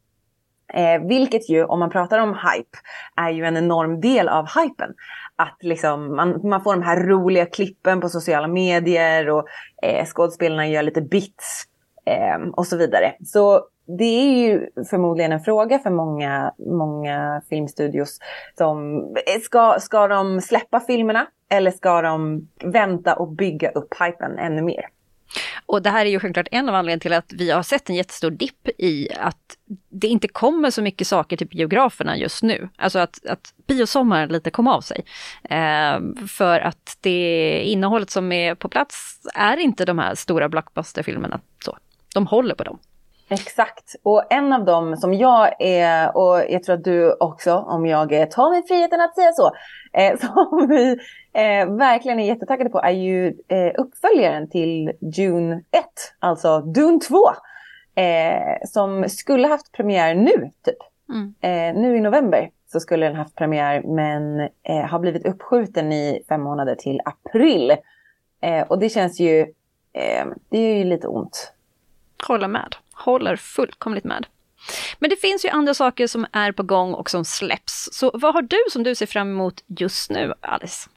Eh, 0.74 1.02
vilket 1.08 1.50
ju, 1.50 1.64
om 1.64 1.78
man 1.78 1.90
pratar 1.90 2.18
om 2.18 2.28
hype, 2.28 2.78
är 3.16 3.30
ju 3.30 3.44
en 3.44 3.56
enorm 3.56 4.00
del 4.00 4.28
av 4.28 4.46
hypen. 4.46 4.94
Att 5.36 5.56
liksom, 5.60 6.16
man, 6.16 6.40
man 6.48 6.62
får 6.62 6.74
de 6.74 6.82
här 6.82 7.06
roliga 7.06 7.46
klippen 7.46 8.00
på 8.00 8.08
sociala 8.08 8.48
medier 8.48 9.30
och 9.30 9.46
eh, 9.82 10.06
skådespelarna 10.06 10.68
gör 10.68 10.82
lite 10.82 11.00
bits 11.00 11.64
eh, 12.06 12.48
och 12.52 12.66
så 12.66 12.76
vidare. 12.76 13.14
Så 13.24 13.64
det 13.98 14.04
är 14.04 14.48
ju 14.48 14.68
förmodligen 14.90 15.32
en 15.32 15.40
fråga 15.40 15.78
för 15.78 15.90
många, 15.90 16.52
många 16.58 17.42
filmstudios. 17.48 18.18
Som, 18.58 18.98
eh, 19.26 19.40
ska, 19.42 19.76
ska 19.80 20.08
de 20.08 20.40
släppa 20.40 20.80
filmerna 20.80 21.26
eller 21.50 21.70
ska 21.70 22.02
de 22.02 22.48
vänta 22.64 23.14
och 23.14 23.28
bygga 23.28 23.70
upp 23.70 23.94
hypen 24.00 24.38
ännu 24.38 24.62
mer? 24.62 24.86
Och 25.66 25.82
det 25.82 25.90
här 25.90 26.06
är 26.06 26.10
ju 26.10 26.20
självklart 26.20 26.48
en 26.50 26.68
av 26.68 26.74
anledningarna 26.74 27.00
till 27.00 27.12
att 27.12 27.40
vi 27.40 27.50
har 27.50 27.62
sett 27.62 27.88
en 27.90 27.96
jättestor 27.96 28.30
dipp 28.30 28.68
i 28.78 29.08
att 29.18 29.56
det 29.88 30.06
inte 30.06 30.28
kommer 30.28 30.70
så 30.70 30.82
mycket 30.82 31.06
saker 31.06 31.36
till 31.36 31.46
biograferna 31.46 32.16
just 32.16 32.42
nu. 32.42 32.68
Alltså 32.76 32.98
att, 32.98 33.26
att 33.26 33.54
biosommaren 33.66 34.28
lite 34.28 34.50
kom 34.50 34.68
av 34.68 34.80
sig. 34.80 35.04
Eh, 35.50 35.98
för 36.28 36.60
att 36.60 36.98
det 37.00 37.62
innehållet 37.64 38.10
som 38.10 38.32
är 38.32 38.54
på 38.54 38.68
plats 38.68 39.20
är 39.34 39.56
inte 39.56 39.84
de 39.84 39.98
här 39.98 40.14
stora 40.14 40.48
blockbusterfilmerna. 40.48 41.40
Så, 41.64 41.78
de 42.14 42.26
håller 42.26 42.54
på 42.54 42.64
dem. 42.64 42.78
Exakt. 43.28 43.96
Och 44.02 44.32
en 44.32 44.52
av 44.52 44.64
dem 44.64 44.96
som 44.96 45.14
jag 45.14 45.54
är, 45.58 46.16
och 46.16 46.42
jag 46.48 46.62
tror 46.62 46.74
att 46.74 46.84
du 46.84 47.12
också, 47.12 47.54
om 47.54 47.86
jag 47.86 48.30
tar 48.30 48.50
mig 48.50 48.66
friheten 48.66 49.00
att 49.00 49.14
säga 49.14 49.32
så, 49.32 49.50
eh, 49.92 50.18
som 50.20 50.66
vi 50.68 50.90
eh, 51.32 51.76
verkligen 51.76 52.20
är 52.20 52.26
jättetaggade 52.26 52.70
på 52.70 52.80
är 52.80 52.90
ju 52.90 53.26
eh, 53.48 53.72
uppföljaren 53.78 54.50
till 54.50 54.92
June 55.00 55.62
1, 55.70 55.84
alltså 56.18 56.60
Dune 56.60 57.00
2. 57.00 57.16
Eh, 57.94 58.56
som 58.66 59.08
skulle 59.08 59.48
haft 59.48 59.72
premiär 59.72 60.14
nu, 60.14 60.50
typ. 60.64 60.76
Mm. 61.08 61.34
Eh, 61.40 61.82
nu 61.82 61.96
i 61.96 62.00
november 62.00 62.50
så 62.72 62.80
skulle 62.80 63.06
den 63.06 63.16
haft 63.16 63.34
premiär 63.34 63.82
men 63.82 64.40
eh, 64.62 64.84
har 64.86 64.98
blivit 64.98 65.26
uppskjuten 65.26 65.92
i 65.92 66.24
fem 66.28 66.40
månader 66.40 66.74
till 66.74 67.00
april. 67.04 67.76
och 68.68 68.78
det 68.78 68.88
känns 68.88 69.20
ju, 69.20 69.46
det 70.48 70.58
är 70.58 70.78
ju 70.78 70.84
lite 70.84 71.08
ont. 71.08 71.52
Håller 72.28 72.48
med 72.48 72.76
håller 72.98 73.36
fullkomligt 73.36 74.04
med. 74.04 74.26
Men 74.98 75.10
det 75.10 75.16
finns 75.16 75.44
ju 75.44 75.48
andra 75.48 75.74
saker 75.74 76.06
som 76.06 76.26
är 76.32 76.52
på 76.52 76.62
gång 76.62 76.94
och 76.94 77.10
som 77.10 77.24
släpps. 77.24 77.88
Så 77.92 78.10
vad 78.14 78.34
har 78.34 78.42
du 78.42 78.58
som 78.70 78.82
du 78.82 78.94
ser 78.94 79.06
fram 79.06 79.30
emot 79.30 79.64
just 79.66 80.10
nu, 80.10 80.34
Alice? 80.40 80.90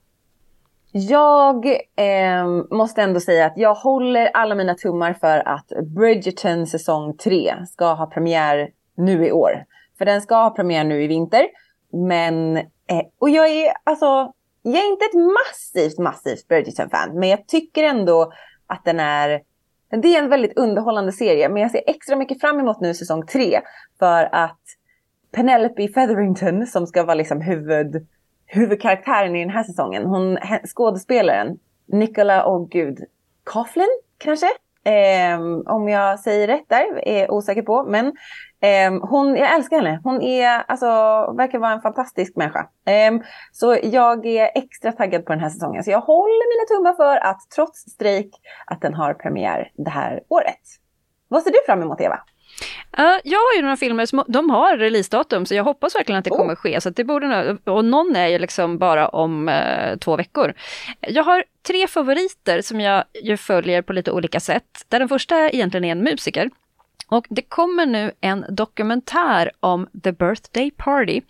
Jag 0.93 1.65
eh, 1.95 2.45
måste 2.69 3.01
ändå 3.01 3.19
säga 3.19 3.45
att 3.45 3.57
jag 3.57 3.73
håller 3.73 4.25
alla 4.25 4.55
mina 4.55 4.75
tummar 4.75 5.13
för 5.13 5.47
att 5.47 5.67
Bridgerton 5.95 6.67
säsong 6.67 7.17
3 7.17 7.55
ska 7.69 7.93
ha 7.93 8.05
premiär 8.05 8.69
nu 8.97 9.27
i 9.27 9.31
år. 9.31 9.65
För 9.97 10.05
den 10.05 10.21
ska 10.21 10.35
ha 10.35 10.49
premiär 10.49 10.83
nu 10.83 11.03
i 11.03 11.07
vinter. 11.07 11.47
Men, 11.93 12.57
eh, 12.57 13.01
och 13.19 13.29
jag 13.29 13.49
är 13.49 13.73
alltså, 13.83 14.33
jag 14.61 14.75
är 14.75 14.91
inte 14.91 15.05
ett 15.05 15.13
massivt, 15.13 15.99
massivt 15.99 16.47
Bridgerton-fan. 16.47 17.19
Men 17.19 17.29
jag 17.29 17.47
tycker 17.47 17.83
ändå 17.83 18.33
att 18.67 18.85
den 18.85 18.99
är 18.99 19.41
det 19.91 20.15
är 20.15 20.23
en 20.23 20.29
väldigt 20.29 20.57
underhållande 20.57 21.11
serie 21.11 21.49
men 21.49 21.61
jag 21.61 21.71
ser 21.71 21.83
extra 21.87 22.15
mycket 22.15 22.41
fram 22.41 22.59
emot 22.59 22.81
nu 22.81 22.93
säsong 22.93 23.25
tre. 23.25 23.61
För 23.99 24.29
att 24.31 24.59
Penelope 25.31 25.87
Featherington 25.87 26.67
som 26.67 26.87
ska 26.87 27.03
vara 27.03 27.15
liksom 27.15 27.41
huvud, 27.41 28.07
huvudkaraktären 28.45 29.35
i 29.35 29.39
den 29.39 29.49
här 29.49 29.63
säsongen. 29.63 30.05
Hon, 30.05 30.37
skådespelaren 30.75 31.57
Nicola, 31.85 32.45
och 32.45 32.69
gud, 32.69 32.99
Coughlin 33.43 33.99
kanske? 34.17 34.47
Eh, 34.83 35.39
om 35.65 35.89
jag 35.89 36.19
säger 36.19 36.47
rätt 36.47 36.69
där, 36.69 37.07
är 37.07 37.31
osäker 37.31 37.61
på. 37.61 37.83
Men 37.83 38.13
hon, 39.01 39.35
jag 39.35 39.55
älskar 39.55 39.77
henne. 39.77 39.99
Hon 40.03 40.21
är, 40.21 40.63
alltså, 40.67 40.85
verkar 41.37 41.59
vara 41.59 41.71
en 41.71 41.81
fantastisk 41.81 42.35
människa. 42.35 42.67
Eh, 42.85 43.11
så 43.51 43.77
jag 43.83 44.25
är 44.25 44.49
extra 44.55 44.91
taggad 44.91 45.25
på 45.25 45.33
den 45.33 45.41
här 45.41 45.49
säsongen. 45.49 45.83
Så 45.83 45.91
jag 45.91 46.01
håller 46.01 46.57
mina 46.57 46.77
tummar 46.77 46.93
för 46.93 47.17
att 47.17 47.41
trots 47.55 47.79
strejk, 47.79 48.31
att 48.65 48.81
den 48.81 48.93
har 48.93 49.13
premiär 49.13 49.71
det 49.75 49.89
här 49.89 50.23
året. 50.29 50.61
Vad 51.27 51.43
ser 51.43 51.51
du 51.51 51.59
fram 51.65 51.81
emot 51.81 52.01
Eva? 52.01 52.19
Uh, 52.99 53.19
jag 53.23 53.39
har 53.39 53.55
ju 53.55 53.61
några 53.61 53.77
filmer 53.77 54.05
som 54.05 54.23
de 54.27 54.49
har 54.49 54.77
releasedatum 54.77 55.45
så 55.45 55.55
jag 55.55 55.63
hoppas 55.63 55.95
verkligen 55.95 56.19
att 56.19 56.25
det 56.25 56.31
oh. 56.31 56.37
kommer 56.37 56.55
ske. 56.55 56.81
Så 56.81 56.89
det 56.89 57.03
borde, 57.03 57.57
och 57.65 57.85
någon 57.85 58.15
är 58.15 58.27
ju 58.27 58.39
liksom 58.39 58.77
bara 58.77 59.07
om 59.07 59.49
uh, 59.49 59.97
två 59.97 60.15
veckor. 60.15 60.53
Jag 60.99 61.23
har 61.23 61.43
tre 61.67 61.87
favoriter 61.87 62.61
som 62.61 62.81
jag 62.81 63.03
ju 63.23 63.37
följer 63.37 63.81
på 63.81 63.93
lite 63.93 64.11
olika 64.11 64.39
sätt. 64.39 64.85
Där 64.87 64.99
den 64.99 65.09
första 65.09 65.49
egentligen 65.49 65.85
är 65.85 65.91
en 65.91 66.03
musiker. 66.03 66.49
Och 67.07 67.25
det 67.29 67.41
kommer 67.41 67.85
nu 67.85 68.11
en 68.21 68.45
dokumentär 68.49 69.51
om 69.59 69.87
The 70.03 70.11
Birthday 70.11 70.71
Party, 70.71 71.21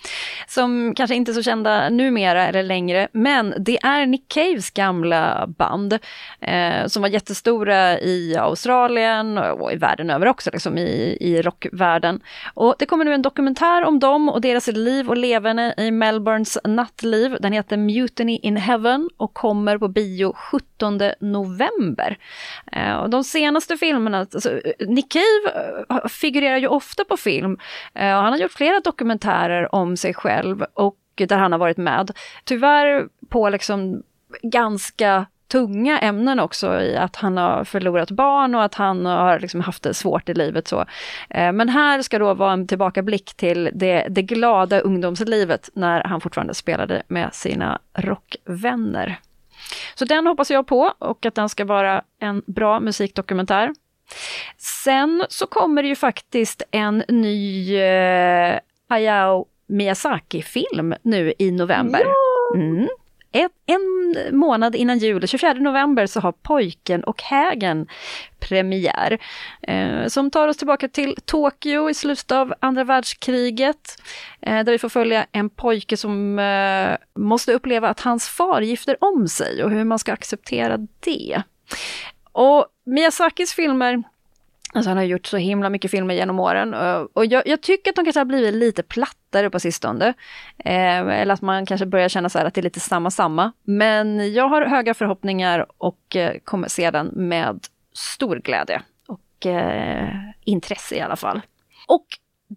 som 0.48 0.94
kanske 0.96 1.16
inte 1.16 1.32
är 1.32 1.34
så 1.34 1.44
kända 1.44 1.90
numera 1.90 2.48
eller 2.48 2.64
längre, 2.64 3.08
men 3.12 3.54
det 3.58 3.78
är 3.84 4.06
Nick 4.06 4.28
Caves 4.28 4.70
gamla 4.70 5.48
band 5.48 6.00
eh, 6.40 6.86
som 6.88 7.02
var 7.02 7.10
jättestora 7.10 8.00
i 8.00 8.36
Australien 8.38 9.38
och 9.38 9.74
i 9.74 9.76
världen 9.76 10.10
över 10.10 10.28
också, 10.28 10.50
liksom 10.54 10.78
i, 10.78 11.18
i 11.22 11.42
rockvärlden. 11.42 12.22
Och 12.54 12.76
det 12.80 12.86
kommer 12.86 13.06
nu 13.06 13.14
en 13.14 13.22
dokumentär 13.22 13.84
om 13.84 14.00
dem 14.00 14.30
och 14.30 14.42
deras 14.42 14.68
liv 14.68 15.10
och 15.10 15.18
leverne 15.18 15.74
i 15.78 15.92
Melbournes 15.92 16.58
nattliv. 16.64 17.38
Den 17.40 17.54
heter 17.54 17.78
Mutiny 17.78 18.40
in 18.42 18.58
Heaven 18.58 19.10
och 19.18 19.34
kommer 19.34 19.78
på 19.78 19.88
bio 19.88 20.34
17 20.34 21.00
november. 21.20 22.18
Eh, 22.72 22.96
och 22.96 23.10
de 23.10 23.24
senaste 23.24 23.78
filmerna, 23.78 24.20
alltså, 24.20 24.60
Nick 24.80 25.12
Cave 25.12 25.61
figurerar 26.10 26.58
ju 26.58 26.68
ofta 26.68 27.06
på 27.06 27.18
film. 27.18 27.58
Eh, 27.94 28.16
och 28.16 28.24
han 28.24 28.34
har 28.34 28.40
gjort 28.40 28.52
flera 28.52 28.80
dokumentärer 28.80 29.76
om 29.76 29.98
sig 29.98 30.14
själv 30.14 30.66
och 30.74 30.98
där 31.16 31.38
han 31.38 31.52
har 31.52 31.60
varit 31.60 31.78
med. 31.78 32.12
Tyvärr 32.44 33.08
på 33.30 33.50
liksom 33.50 34.04
ganska 34.42 35.26
tunga 35.52 36.00
ämnen 36.00 36.40
också 36.40 36.82
i 36.82 36.98
att 36.98 37.16
han 37.16 37.38
har 37.38 37.64
förlorat 37.64 38.12
barn 38.12 38.56
och 38.56 38.64
att 38.64 38.76
han 38.76 39.06
har 39.06 39.40
liksom 39.40 39.62
haft 39.62 39.84
det 39.84 39.94
svårt 39.94 40.30
i 40.30 40.34
livet. 40.34 40.68
så. 40.68 40.86
Eh, 41.30 41.52
men 41.52 41.70
här 41.70 42.02
ska 42.02 42.20
då 42.20 42.34
vara 42.34 42.54
en 42.54 42.68
tillbakablick 42.68 43.34
till 43.34 43.70
det, 43.74 44.08
det 44.10 44.22
glada 44.22 44.80
ungdomslivet 44.80 45.70
när 45.74 46.04
han 46.04 46.22
fortfarande 46.22 46.54
spelade 46.54 47.04
med 47.08 47.34
sina 47.34 47.80
rockvänner. 47.94 49.20
Så 49.96 50.06
den 50.06 50.28
hoppas 50.28 50.52
jag 50.52 50.68
på 50.68 50.94
och 51.00 51.26
att 51.26 51.36
den 51.36 51.50
ska 51.50 51.66
vara 51.66 52.02
en 52.20 52.44
bra 52.46 52.80
musikdokumentär. 52.80 53.74
Sen 54.58 55.26
så 55.30 55.48
kommer 55.48 55.84
det 55.84 55.90
ju 55.90 55.96
faktiskt 55.96 56.64
en 56.72 57.04
ny 57.08 57.76
eh, 57.76 58.60
Hayao 58.90 59.46
Miyazaki-film 59.68 60.96
nu 61.02 61.34
i 61.40 61.52
november. 61.52 62.06
Mm. 62.56 62.88
ett, 63.32 63.52
en 63.66 64.38
månad 64.38 64.76
innan 64.76 64.98
jul, 64.98 65.28
24 65.28 65.54
november, 65.54 66.06
så 66.06 66.20
har 66.20 66.32
Pojken 66.32 67.04
och 67.04 67.22
hägen 67.22 67.88
premiär. 68.40 69.20
Eh, 69.62 70.08
som 70.08 70.32
tar 70.32 70.48
oss 70.48 70.58
tillbaka 70.58 70.88
till 70.88 71.16
Tokyo 71.26 71.90
i 71.90 71.94
slutet 71.94 72.32
av 72.32 72.54
andra 72.60 72.84
världskriget. 72.84 74.02
Eh, 74.42 74.64
där 74.64 74.72
vi 74.72 74.78
får 74.78 74.90
följa 74.90 75.26
en 75.32 75.50
pojke 75.50 75.98
som 75.98 76.40
eh, 76.40 76.98
måste 77.16 77.54
uppleva 77.54 77.90
att 77.90 78.00
hans 78.00 78.28
far 78.28 78.62
gifter 78.62 78.98
om 79.00 79.28
sig 79.28 79.64
och 79.64 79.72
hur 79.72 79.84
man 79.84 80.00
ska 80.00 80.14
acceptera 80.14 80.78
det. 81.00 81.42
Och 82.32 82.66
Miyazakis 82.92 83.54
filmer 83.54 84.04
Alltså 84.74 84.90
han 84.90 84.98
har 84.98 85.04
gjort 85.04 85.28
så 85.28 85.38
himla 85.38 85.70
mycket 85.70 85.92
filmer 85.92 86.14
genom 86.14 86.40
åren 86.40 86.74
eh, 86.74 87.06
och 87.14 87.26
jag, 87.26 87.48
jag 87.48 87.62
tycker 87.62 87.92
att 87.92 87.96
de 87.96 88.06
kanske 88.06 88.20
har 88.20 88.26
blivit 88.26 88.54
lite 88.54 88.84
plattare 88.84 89.50
på 89.50 89.60
sistone. 89.60 90.14
Eh, 90.58 90.98
eller 90.98 91.34
att 91.34 91.42
man 91.42 91.66
kanske 91.66 91.86
börjar 91.86 92.10
känna 92.10 92.30
så 92.30 92.40
här 92.40 92.46
att 92.46 92.54
det 92.54 92.62
är 92.62 92.64
lite 92.64 92.80
samma 92.80 93.12
samma. 93.12 93.52
Men 93.64 94.34
jag 94.34 94.50
har 94.50 94.62
höga 94.62 94.94
förhoppningar 94.94 95.66
och 95.78 96.16
eh, 96.16 96.38
kommer 96.44 96.68
se 96.68 96.92
den 96.92 97.08
med 97.08 97.60
stor 97.94 98.36
glädje 98.36 98.82
och 99.08 99.46
eh, 99.46 100.10
intresse 100.44 100.96
i 100.96 101.02
alla 101.02 101.16
fall. 101.16 101.42
Och 101.88 102.06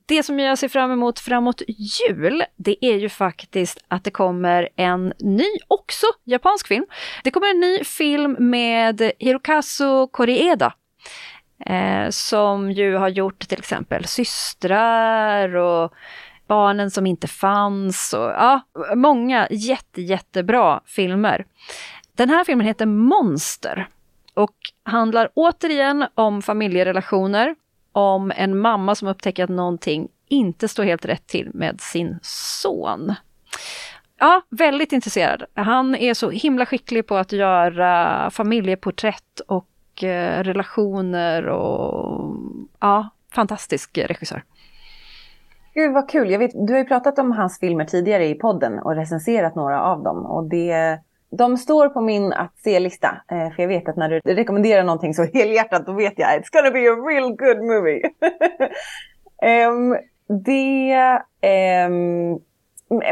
det 0.07 0.23
som 0.23 0.41
jag 0.41 0.59
ser 0.59 0.69
fram 0.69 0.91
emot 0.91 1.21
framåt 1.21 1.63
jul, 1.69 2.45
det 2.57 2.85
är 2.85 2.97
ju 2.97 3.09
faktiskt 3.09 3.85
att 3.89 4.05
det 4.05 4.11
kommer 4.11 4.69
en 4.77 5.13
ny, 5.19 5.49
också 5.69 6.07
japansk 6.25 6.69
film. 6.69 6.87
Det 7.25 7.31
kommer 7.31 7.51
en 7.51 7.61
ny 7.61 7.85
film 7.85 8.37
med 8.39 9.13
Hirokazu 9.19 10.07
Koreeda 10.07 10.75
Eh, 11.67 12.11
som 12.11 12.73
ju 12.73 12.97
har 12.97 13.09
gjort 13.09 13.49
till 13.49 13.59
exempel 13.59 14.05
Systrar 14.05 15.57
och 15.57 15.93
Barnen 16.47 16.91
som 16.91 17.07
inte 17.07 17.29
fanns 17.29 18.13
och 18.13 18.31
ja, 18.31 18.61
många 18.95 19.49
jätte, 19.51 20.03
jättebra 20.03 20.81
filmer. 20.87 21.47
Den 22.15 22.31
här 22.31 22.45
filmen 22.45 22.67
heter 22.67 22.87
Monster 22.87 23.89
och 24.35 24.57
handlar 24.83 25.31
återigen 25.35 26.07
om 26.15 26.43
familjerelationer, 26.43 27.55
om 27.95 28.33
en 28.37 28.59
mamma 28.59 28.95
som 28.95 29.09
upptäcker 29.09 29.45
att 29.45 29.51
någonting 29.51 30.09
inte 30.29 30.69
står 30.69 30.85
helt 30.85 31.05
rätt 31.05 31.27
till 31.27 31.51
med 31.55 31.81
sin 31.81 32.19
son. 32.23 33.15
Ja, 34.19 34.43
väldigt 34.51 34.93
intresserad. 34.93 35.45
Han 35.55 35.95
är 35.95 36.15
så 36.15 36.31
himla 36.31 36.67
skicklig 36.67 37.07
på 37.07 37.17
att 37.17 37.33
göra 37.33 38.31
familjeporträtt 38.31 39.41
och 39.47 40.05
eh, 40.05 40.43
relationer 40.43 41.47
och 41.49 42.37
ja, 42.81 43.09
fantastisk 43.35 43.99
regissör. 43.99 44.45
Gud 45.75 45.93
vad 45.93 46.11
kul. 46.11 46.31
Jag 46.31 46.39
vet, 46.39 46.51
du 46.67 46.73
har 46.73 46.81
ju 46.81 46.85
pratat 46.85 47.19
om 47.19 47.33
hans 47.33 47.61
filmer 47.61 47.85
tidigare 47.85 48.27
i 48.27 48.35
podden 48.35 48.79
och 48.79 48.97
recenserat 48.97 49.55
några 49.55 49.83
av 49.83 50.03
dem. 50.03 50.27
Och 50.27 50.45
det, 50.45 50.99
de 51.39 51.57
står 51.57 51.89
på 51.89 52.01
min 52.01 52.32
att 52.32 52.59
se-lista. 52.64 53.09
Eh, 53.30 53.55
för 53.55 53.62
jag 53.62 53.68
vet 53.68 53.89
att 53.89 53.97
när 53.97 54.09
du 54.09 54.35
rekommenderar 54.35 54.85
någonting 54.85 55.14
så 55.14 55.24
helhjärtat 55.24 55.87
då 55.87 55.93
vet 55.93 56.12
jag 56.16 56.28
it's 56.28 56.53
gonna 56.53 56.70
be 56.70 56.91
a 56.91 56.97
real 57.09 57.37
good 57.37 57.62
movie. 57.62 58.03
um, 59.68 59.97
det, 60.45 61.20
um, 61.87 62.41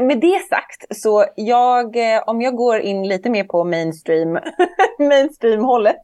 med 0.07 0.21
det 0.21 0.39
sagt 0.49 0.97
så 0.97 1.25
jag, 1.37 1.97
eh, 1.97 2.23
om 2.27 2.43
jag 2.43 2.57
går 2.57 2.79
in 2.79 3.09
lite 3.09 3.31
mer 3.31 3.45
på 3.45 3.65
mainstream, 3.65 4.39
mainstream-hållet 4.99 5.97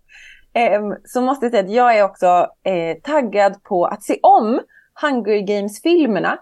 um, 0.78 0.96
så 1.04 1.20
måste 1.20 1.46
jag 1.46 1.52
säga 1.52 1.64
att 1.64 1.70
jag 1.70 1.98
är 1.98 2.04
också 2.04 2.46
eh, 2.62 2.96
taggad 3.02 3.62
på 3.62 3.84
att 3.84 4.02
se 4.02 4.18
om 4.22 4.60
Hunger 5.02 5.38
Games-filmerna 5.38 6.38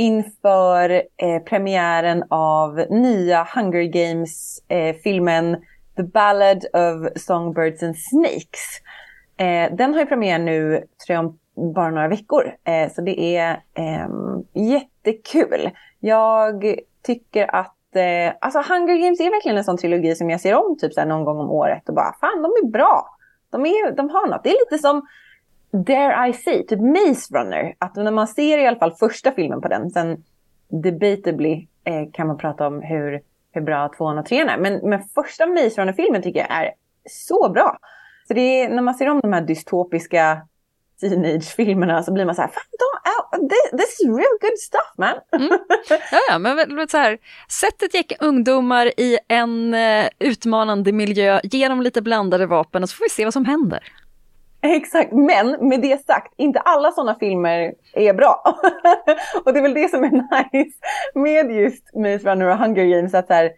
inför 0.00 1.02
eh, 1.16 1.42
premiären 1.44 2.24
av 2.30 2.84
nya 2.90 3.48
Hunger 3.54 3.82
Games-filmen 3.82 5.54
eh, 5.54 5.60
The 5.96 6.02
Ballad 6.02 6.64
of 6.72 7.22
Songbirds 7.22 7.82
and 7.82 7.98
Snakes. 7.98 8.80
Eh, 9.36 9.76
den 9.76 9.94
har 9.94 10.00
ju 10.00 10.06
premiär 10.06 10.38
nu, 10.38 10.84
tror 11.06 11.14
jag, 11.14 11.24
om 11.24 11.38
bara 11.74 11.90
några 11.90 12.08
veckor. 12.08 12.52
Eh, 12.64 12.92
så 12.92 13.00
det 13.00 13.36
är 13.36 13.62
ehm, 13.74 14.44
jättekul. 14.52 15.70
Jag 15.98 16.76
tycker 17.06 17.54
att 17.54 17.96
eh, 17.96 18.34
alltså 18.40 18.58
Hunger 18.72 18.96
Games 18.96 19.20
är 19.20 19.30
verkligen 19.30 19.58
en 19.58 19.64
sån 19.64 19.78
trilogi 19.78 20.14
som 20.14 20.30
jag 20.30 20.40
ser 20.40 20.54
om 20.54 20.76
typ 20.78 20.92
så 20.92 21.04
någon 21.04 21.24
gång 21.24 21.38
om 21.38 21.50
året 21.50 21.88
och 21.88 21.94
bara 21.94 22.14
fan 22.20 22.42
de 22.42 22.66
är 22.66 22.70
bra. 22.70 23.06
De, 23.50 23.66
är, 23.66 23.96
de 23.96 24.10
har 24.10 24.26
något. 24.26 24.44
Det 24.44 24.50
är 24.50 24.70
lite 24.70 24.82
som 24.82 25.06
Dare 25.72 26.28
I 26.28 26.32
say, 26.32 26.66
typ 26.66 26.80
Maze 26.80 27.34
Runner. 27.38 27.74
Att 27.78 27.96
när 27.96 28.10
man 28.10 28.28
ser 28.28 28.58
i 28.58 28.66
alla 28.66 28.78
fall 28.78 28.92
första 28.92 29.32
filmen 29.32 29.60
på 29.60 29.68
den, 29.68 29.90
sen 29.90 30.24
debatably 30.68 31.66
eh, 31.84 32.10
kan 32.12 32.26
man 32.26 32.38
prata 32.38 32.66
om 32.66 32.82
hur, 32.82 33.20
hur 33.52 33.60
bra 33.60 33.88
tvåan 33.96 34.18
och 34.18 34.26
trean 34.26 34.48
är. 34.48 34.58
Men, 34.58 34.88
men 34.88 35.02
första 35.02 35.46
Maze 35.46 35.80
Runner-filmen 35.80 36.22
tycker 36.22 36.40
jag 36.40 36.50
är 36.50 36.72
så 37.10 37.50
bra. 37.50 37.78
Så 38.28 38.34
det 38.34 38.40
är, 38.40 38.68
när 38.68 38.82
man 38.82 38.94
ser 38.94 39.08
om 39.08 39.20
de 39.20 39.32
här 39.32 39.40
dystopiska 39.40 40.42
teenage-filmerna 41.00 42.02
så 42.02 42.12
blir 42.12 42.24
man 42.24 42.34
så 42.34 42.42
här, 42.42 42.48
fan, 42.48 42.62
de, 42.78 43.78
this 43.78 44.00
is 44.00 44.06
real 44.06 44.38
good 44.40 44.58
stuff 44.58 44.92
man. 44.98 45.14
Mm. 45.32 45.58
Ja, 46.10 46.18
ja, 46.28 46.38
men 46.38 46.88
så 46.88 46.96
här, 46.96 47.18
sätt 47.48 47.82
ett 47.82 47.94
gäck 47.94 48.12
ungdomar 48.20 48.86
i 48.86 49.18
en 49.28 49.74
eh, 49.74 50.08
utmanande 50.18 50.92
miljö, 50.92 51.40
ge 51.42 51.68
dem 51.68 51.82
lite 51.82 52.02
blandade 52.02 52.46
vapen 52.46 52.82
och 52.82 52.88
så 52.88 52.96
får 52.96 53.04
vi 53.04 53.10
se 53.10 53.24
vad 53.24 53.32
som 53.32 53.44
händer. 53.44 53.80
Exakt, 54.76 55.12
men 55.12 55.68
med 55.68 55.80
det 55.80 56.06
sagt, 56.06 56.34
inte 56.36 56.60
alla 56.60 56.92
sådana 56.92 57.14
filmer 57.14 57.74
är 57.92 58.14
bra. 58.14 58.42
och 59.44 59.52
det 59.52 59.58
är 59.58 59.62
väl 59.62 59.74
det 59.74 59.88
som 59.88 60.04
är 60.04 60.10
nice 60.52 60.78
med 61.14 61.50
just 61.50 61.94
Maze 61.94 62.30
Runner 62.30 62.46
och 62.46 62.58
Hunger 62.58 62.84
Games, 62.84 63.14
att 63.14 63.26
så 63.26 63.32
här, 63.34 63.52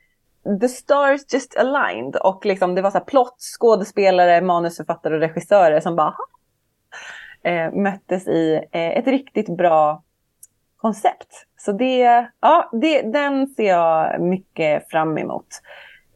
the 0.61 0.69
stars 0.69 1.21
just 1.33 1.57
aligned 1.57 2.17
och 2.17 2.47
liksom 2.47 2.75
det 2.75 2.83
var 2.83 2.91
så 2.91 2.99
här 2.99 3.05
plott, 3.05 3.37
skådespelare, 3.41 4.41
manusförfattare 4.41 5.15
och 5.15 5.21
regissörer 5.21 5.81
som 5.81 5.97
bara 5.97 6.15
eh, 7.43 7.73
möttes 7.73 8.29
i 8.29 8.55
eh, 8.73 8.99
ett 8.99 9.07
riktigt 9.07 9.57
bra 9.57 10.03
koncept. 10.77 11.47
Så 11.57 11.73
det, 11.73 12.27
ja, 12.41 12.71
det, 12.73 13.03
den 13.03 13.47
ser 13.47 13.69
jag 13.69 14.21
mycket 14.21 14.91
fram 14.91 15.19
emot. 15.19 15.47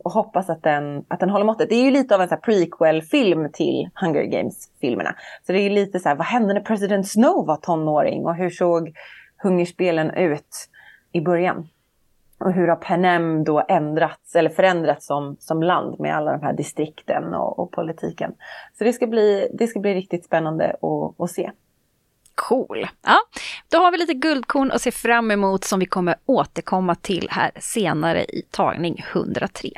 Och 0.06 0.12
hoppas 0.12 0.50
att 0.50 0.62
den, 0.62 1.04
att 1.08 1.20
den 1.20 1.30
håller 1.30 1.44
måttet. 1.44 1.68
Det 1.68 1.74
är 1.74 1.84
ju 1.84 1.90
lite 1.90 2.14
av 2.14 2.20
en 2.20 2.40
prequel-film 2.42 3.52
till 3.52 3.88
Hunger 3.94 4.22
Games-filmerna. 4.22 5.14
Så 5.46 5.52
det 5.52 5.58
är 5.58 5.62
ju 5.62 5.70
lite 5.70 6.00
så 6.00 6.08
här, 6.08 6.16
vad 6.16 6.26
hände 6.26 6.54
när 6.54 6.60
President 6.60 7.08
Snow 7.08 7.46
var 7.46 7.56
tonåring? 7.56 8.26
Och 8.26 8.34
hur 8.34 8.50
såg 8.50 8.92
hungerspelen 9.42 10.10
ut 10.10 10.68
i 11.12 11.20
början? 11.20 11.68
Och 12.38 12.52
hur 12.52 12.68
har 12.68 12.76
Penem 12.76 13.44
då 13.44 13.64
ändrats 13.68 14.36
eller 14.36 14.50
förändrats 14.50 15.06
som, 15.06 15.36
som 15.40 15.62
land 15.62 16.00
med 16.00 16.16
alla 16.16 16.32
de 16.32 16.42
här 16.42 16.52
distrikten 16.52 17.34
och, 17.34 17.58
och 17.58 17.70
politiken. 17.72 18.34
Så 18.78 18.84
det 18.84 18.92
ska 18.92 19.06
bli, 19.06 19.50
det 19.54 19.66
ska 19.66 19.80
bli 19.80 19.94
riktigt 19.94 20.24
spännande 20.24 20.76
att, 20.82 21.20
att 21.20 21.30
se. 21.30 21.50
Cool! 22.34 22.86
Ja, 23.02 23.18
då 23.68 23.78
har 23.78 23.92
vi 23.92 23.98
lite 23.98 24.14
guldkorn 24.14 24.70
att 24.72 24.82
se 24.82 24.90
fram 24.90 25.30
emot 25.30 25.64
som 25.64 25.80
vi 25.80 25.86
kommer 25.86 26.14
återkomma 26.26 26.94
till 26.94 27.28
här 27.30 27.50
senare 27.60 28.24
i 28.24 28.42
tagning 28.50 29.04
103. 29.12 29.70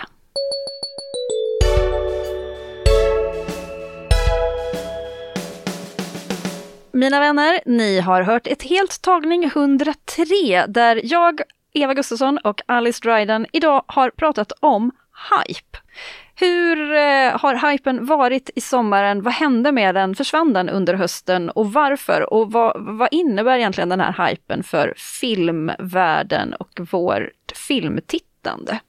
Mina 6.92 7.20
vänner, 7.20 7.60
ni 7.66 8.00
har 8.00 8.22
hört 8.22 8.46
ett 8.46 8.62
helt 8.62 9.02
tagning 9.02 9.44
103 9.44 10.66
där 10.68 11.00
jag 11.04 11.40
Eva 11.72 11.94
Gustafsson 11.94 12.38
och 12.38 12.62
Alice 12.66 13.00
Dryden 13.02 13.46
idag 13.52 13.82
har 13.86 14.10
pratat 14.10 14.52
om 14.60 14.90
hype. 15.30 15.78
Hur 16.34 16.92
eh, 16.92 17.38
har 17.38 17.70
hypen 17.70 18.06
varit 18.06 18.50
i 18.54 18.60
sommaren? 18.60 19.22
Vad 19.22 19.32
hände 19.32 19.72
med 19.72 19.94
den? 19.94 20.14
Försvann 20.14 20.52
den 20.52 20.68
under 20.68 20.94
hösten 20.94 21.50
och 21.50 21.72
varför? 21.72 22.32
Och 22.32 22.52
vad, 22.52 22.76
vad 22.98 23.08
innebär 23.10 23.58
egentligen 23.58 23.88
den 23.88 24.00
här 24.00 24.28
hypen 24.28 24.62
för 24.62 24.94
filmvärlden 24.96 26.54
och 26.54 26.80
vårt 26.90 27.52
filmtittande? 27.68 28.80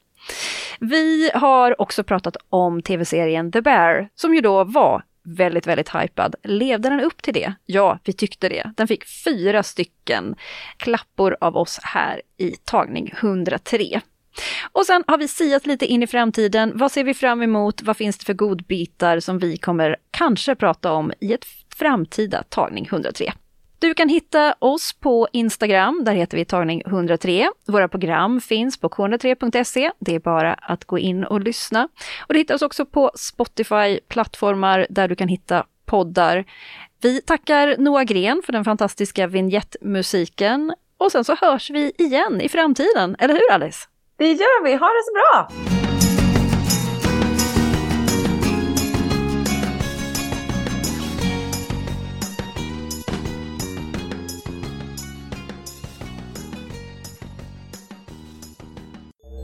Vi 0.79 1.31
har 1.33 1.81
också 1.81 2.03
pratat 2.03 2.37
om 2.49 2.81
tv-serien 2.81 3.51
The 3.51 3.61
Bear, 3.61 4.09
som 4.15 4.35
ju 4.35 4.41
då 4.41 4.63
var 4.63 5.03
väldigt, 5.23 5.67
väldigt 5.67 5.95
hypad. 5.95 6.35
Levde 6.43 6.89
den 6.89 6.99
upp 6.99 7.21
till 7.21 7.33
det? 7.33 7.53
Ja, 7.65 7.99
vi 8.03 8.13
tyckte 8.13 8.49
det. 8.49 8.71
Den 8.77 8.87
fick 8.87 9.05
fyra 9.05 9.63
stycken 9.63 10.35
klappor 10.77 11.37
av 11.41 11.57
oss 11.57 11.79
här 11.83 12.21
i 12.37 12.51
tagning 12.51 13.13
103. 13.19 14.01
Och 14.71 14.85
sen 14.85 15.03
har 15.07 15.17
vi 15.17 15.27
siat 15.27 15.65
lite 15.65 15.85
in 15.85 16.03
i 16.03 16.07
framtiden. 16.07 16.71
Vad 16.75 16.91
ser 16.91 17.03
vi 17.03 17.13
fram 17.13 17.41
emot? 17.41 17.81
Vad 17.81 17.97
finns 17.97 18.17
det 18.17 18.25
för 18.25 18.33
godbitar 18.33 19.19
som 19.19 19.39
vi 19.39 19.57
kommer 19.57 19.95
kanske 20.11 20.55
prata 20.55 20.91
om 20.91 21.13
i 21.19 21.33
ett 21.33 21.45
framtida 21.75 22.43
tagning 22.43 22.85
103? 22.85 23.33
Du 23.81 23.93
kan 23.93 24.09
hitta 24.09 24.55
oss 24.59 24.93
på 24.93 25.27
Instagram, 25.31 26.03
där 26.05 26.13
heter 26.13 26.37
vi 26.37 26.45
tagning 26.45 26.81
103. 26.85 27.49
Våra 27.67 27.87
program 27.87 28.41
finns 28.41 28.77
på 28.77 28.89
k103.se. 28.89 29.91
Det 29.99 30.15
är 30.15 30.19
bara 30.19 30.53
att 30.53 30.85
gå 30.85 30.99
in 30.99 31.23
och 31.23 31.41
lyssna. 31.41 31.87
Och 32.27 32.33
du 32.33 32.39
hittar 32.39 32.55
oss 32.55 32.61
också 32.61 32.85
på 32.85 33.11
Spotify-plattformar 33.15 34.87
där 34.89 35.07
du 35.07 35.15
kan 35.15 35.27
hitta 35.27 35.65
poddar. 35.85 36.45
Vi 37.01 37.21
tackar 37.21 37.75
Noah 37.77 38.03
Gren 38.03 38.41
för 38.45 38.53
den 38.53 38.65
fantastiska 38.65 39.27
vignettmusiken. 39.27 40.73
Och 40.97 41.11
sen 41.11 41.23
så 41.23 41.35
hörs 41.35 41.69
vi 41.69 41.91
igen 41.97 42.41
i 42.41 42.49
framtiden, 42.49 43.15
eller 43.19 43.33
hur 43.33 43.51
Alice? 43.51 43.87
Det 44.17 44.31
gör 44.31 44.63
vi, 44.63 44.71
ha 44.71 44.87
det 44.87 45.03
så 45.05 45.13
bra! 45.13 45.88